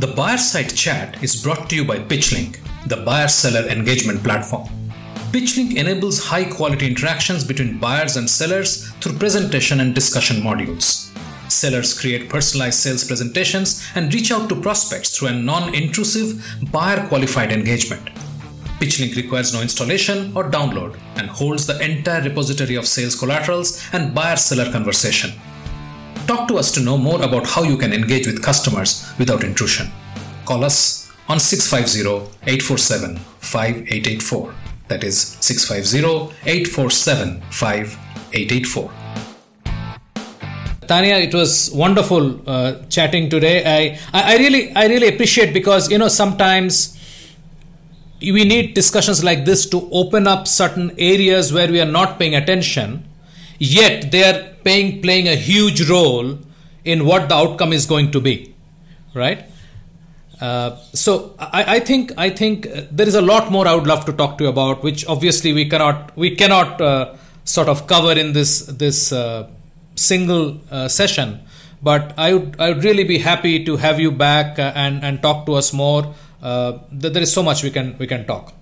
The 0.02 0.08
Buyer 0.08 0.40
Side 0.40 0.76
Chat 0.76 1.24
is 1.24 1.44
brought 1.44 1.70
to 1.70 1.76
you 1.76 1.86
by 1.86 2.00
PitchLink, 2.00 2.58
the 2.88 2.98
buyer 2.98 3.28
seller 3.28 3.70
engagement 3.70 4.24
platform. 4.24 4.68
PitchLink 5.32 5.76
enables 5.76 6.26
high 6.26 6.46
quality 6.46 6.88
interactions 6.88 7.44
between 7.44 7.78
buyers 7.78 8.18
and 8.18 8.28
sellers 8.28 8.90
through 8.94 9.20
presentation 9.20 9.80
and 9.80 9.94
discussion 9.94 10.38
modules. 10.38 11.12
Sellers 11.52 11.94
create 12.00 12.32
personalized 12.32 12.80
sales 12.80 13.04
presentations 13.04 13.88
and 13.94 14.12
reach 14.12 14.32
out 14.32 14.50
to 14.50 14.60
prospects 14.60 15.16
through 15.16 15.28
a 15.28 15.34
non 15.34 15.76
intrusive, 15.76 16.44
buyer 16.72 17.08
qualified 17.08 17.52
engagement. 17.52 18.04
PitchLink 18.80 19.16
requires 19.16 19.54
no 19.54 19.62
installation 19.62 20.36
or 20.36 20.50
download 20.50 20.98
and 21.18 21.30
holds 21.30 21.68
the 21.68 21.80
entire 21.80 22.24
repository 22.24 22.74
of 22.74 22.88
sales 22.88 23.16
collaterals 23.16 23.88
and 23.94 24.16
buyer 24.16 24.36
seller 24.36 24.72
conversation. 24.72 25.32
Talk 26.32 26.48
to 26.48 26.58
us 26.58 26.72
to 26.72 26.80
know 26.80 26.98
more 26.98 27.22
about 27.22 27.46
how 27.46 27.64
you 27.64 27.76
can 27.76 27.92
engage 27.92 28.26
with 28.26 28.42
customers 28.42 29.12
without 29.20 29.44
intrusion. 29.44 29.92
Call 30.46 30.64
us 30.64 31.12
on 31.28 31.42
650 31.42 32.32
847 32.50 33.18
5884. 33.18 34.54
That 34.88 35.04
is 35.04 35.36
650 35.42 36.34
847 36.50 37.42
5884. 37.52 38.92
Tania, 40.88 41.18
it 41.18 41.34
was 41.34 41.70
wonderful 41.72 42.50
uh, 42.50 42.76
chatting 42.88 43.30
today. 43.30 43.66
I, 43.66 44.00
I, 44.18 44.36
I 44.36 44.38
really 44.38 44.74
I 44.74 44.88
really 44.88 45.10
appreciate 45.10 45.54
because 45.54 45.92
you 45.92 45.98
know 45.98 46.08
sometimes 46.08 46.98
we 48.22 48.46
need 48.46 48.74
discussions 48.74 49.22
like 49.22 49.44
this 49.44 49.66
to 49.72 49.90
open 49.92 50.28
up 50.28 50.48
certain 50.48 50.92
areas 50.98 51.52
where 51.52 51.70
we 51.70 51.82
are 51.82 51.92
not 52.00 52.18
paying 52.18 52.36
attention, 52.36 53.04
yet 53.62 54.12
they 54.12 54.24
are 54.24 54.56
paying 54.64 55.02
playing 55.02 55.28
a 55.28 55.36
huge 55.36 55.88
role 55.88 56.38
in 56.84 57.06
what 57.06 57.30
the 57.30 57.36
outcome 57.36 57.72
is 57.72 57.86
going 57.86 58.12
to 58.12 58.20
be, 58.20 58.56
right? 59.14 59.46
Uh, 60.40 60.76
so 60.94 61.36
I, 61.38 61.76
I, 61.76 61.80
think 61.80 62.12
I 62.18 62.32
think 62.32 62.66
uh, 62.66 62.82
there 62.90 63.08
is 63.08 63.14
a 63.14 63.22
lot 63.22 63.52
more 63.52 63.68
I 63.68 63.76
would 63.76 63.86
love 63.86 64.06
to 64.06 64.14
talk 64.14 64.40
to 64.40 64.46
you 64.46 64.50
about, 64.50 64.82
which 64.82 65.06
obviously 65.06 65.54
we 65.54 65.70
cannot 65.70 66.18
we 66.18 66.36
cannot 66.36 66.82
uh, 66.82 67.16
sort 67.44 67.70
of 67.70 67.86
cover 67.86 68.14
in 68.14 68.34
this 68.34 68.66
this 68.66 69.12
uh, 69.12 69.48
single 69.96 70.60
uh, 70.72 70.88
session. 70.88 71.42
But 71.84 72.16
I 72.18 72.34
would 72.34 72.56
I 72.60 72.70
would 72.70 72.84
really 72.84 73.04
be 73.04 73.20
happy 73.20 73.64
to 73.66 73.78
have 73.78 74.00
you 74.00 74.12
back 74.12 74.58
and 74.58 75.04
and 75.04 75.22
talk 75.22 75.46
to 75.46 75.54
us 75.54 75.72
more. 75.72 76.16
there 76.42 77.22
is 77.22 77.32
so 77.32 77.44
much 77.44 77.62
we 77.62 77.70
can 77.70 77.96
we 78.00 78.08
can 78.08 78.26
talk. 78.26 78.56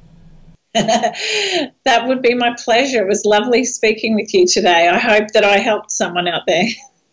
that 0.74 2.08
would 2.08 2.22
be 2.22 2.36
my 2.36 2.56
pleasure. 2.64 3.02
It 3.02 3.08
was 3.08 3.26
lovely 3.26 3.66
speaking 3.66 4.16
with 4.16 4.34
you 4.34 4.46
today. 4.48 4.88
I 4.88 4.98
hope 4.98 5.30
that 5.34 5.44
I 5.44 5.58
helped 5.58 5.92
someone 5.92 6.28
out 6.28 6.44
there. 6.46 6.66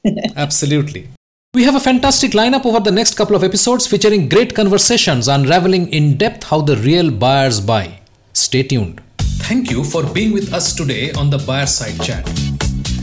Absolutely. 0.37 1.09
We 1.55 1.65
have 1.65 1.75
a 1.75 1.81
fantastic 1.81 2.33
lineup 2.33 2.67
over 2.67 2.81
the 2.81 2.91
next 2.91 3.15
couple 3.15 3.35
of 3.35 3.43
episodes 3.43 3.87
featuring 3.87 4.29
great 4.29 4.55
conversations 4.55 5.27
unraveling 5.27 5.89
in 5.89 6.19
depth 6.19 6.45
how 6.45 6.61
the 6.61 6.77
real 6.77 7.11
buyers 7.11 7.61
buy. 7.61 8.01
Stay 8.35 8.63
tuned. 8.63 9.01
Thank 9.49 9.71
you 9.71 9.83
for 9.83 10.03
being 10.03 10.33
with 10.33 10.53
us 10.53 10.75
today 10.75 11.13
on 11.13 11.31
the 11.31 11.39
Buyer 11.39 11.67
Side 11.67 11.99
Chat. 12.03 12.27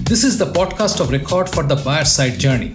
This 0.06 0.24
is 0.24 0.38
the 0.38 0.52
podcast 0.52 1.00
of 1.00 1.10
record 1.10 1.50
for 1.50 1.64
the 1.64 1.78
buyer 1.78 2.06
side 2.06 2.38
journey. 2.38 2.72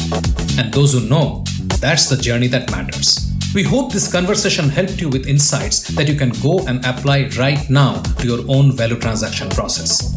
And 0.58 0.74
those 0.74 0.94
who 0.94 1.08
know, 1.08 1.44
that's 1.78 2.08
the 2.08 2.16
journey 2.16 2.48
that 2.48 2.70
matters. 2.72 3.27
We 3.54 3.62
hope 3.62 3.92
this 3.92 4.12
conversation 4.12 4.68
helped 4.68 5.00
you 5.00 5.08
with 5.08 5.26
insights 5.26 5.88
that 5.88 6.06
you 6.06 6.14
can 6.14 6.30
go 6.42 6.66
and 6.66 6.84
apply 6.84 7.30
right 7.38 7.68
now 7.70 8.02
to 8.02 8.26
your 8.26 8.44
own 8.46 8.72
value 8.72 8.98
transaction 8.98 9.48
process. 9.48 10.14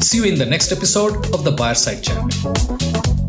See 0.00 0.18
you 0.18 0.24
in 0.24 0.38
the 0.38 0.46
next 0.46 0.70
episode 0.70 1.34
of 1.34 1.42
the 1.42 1.50
Buyer 1.50 1.74
Side 1.74 2.04
Chat. 2.04 3.21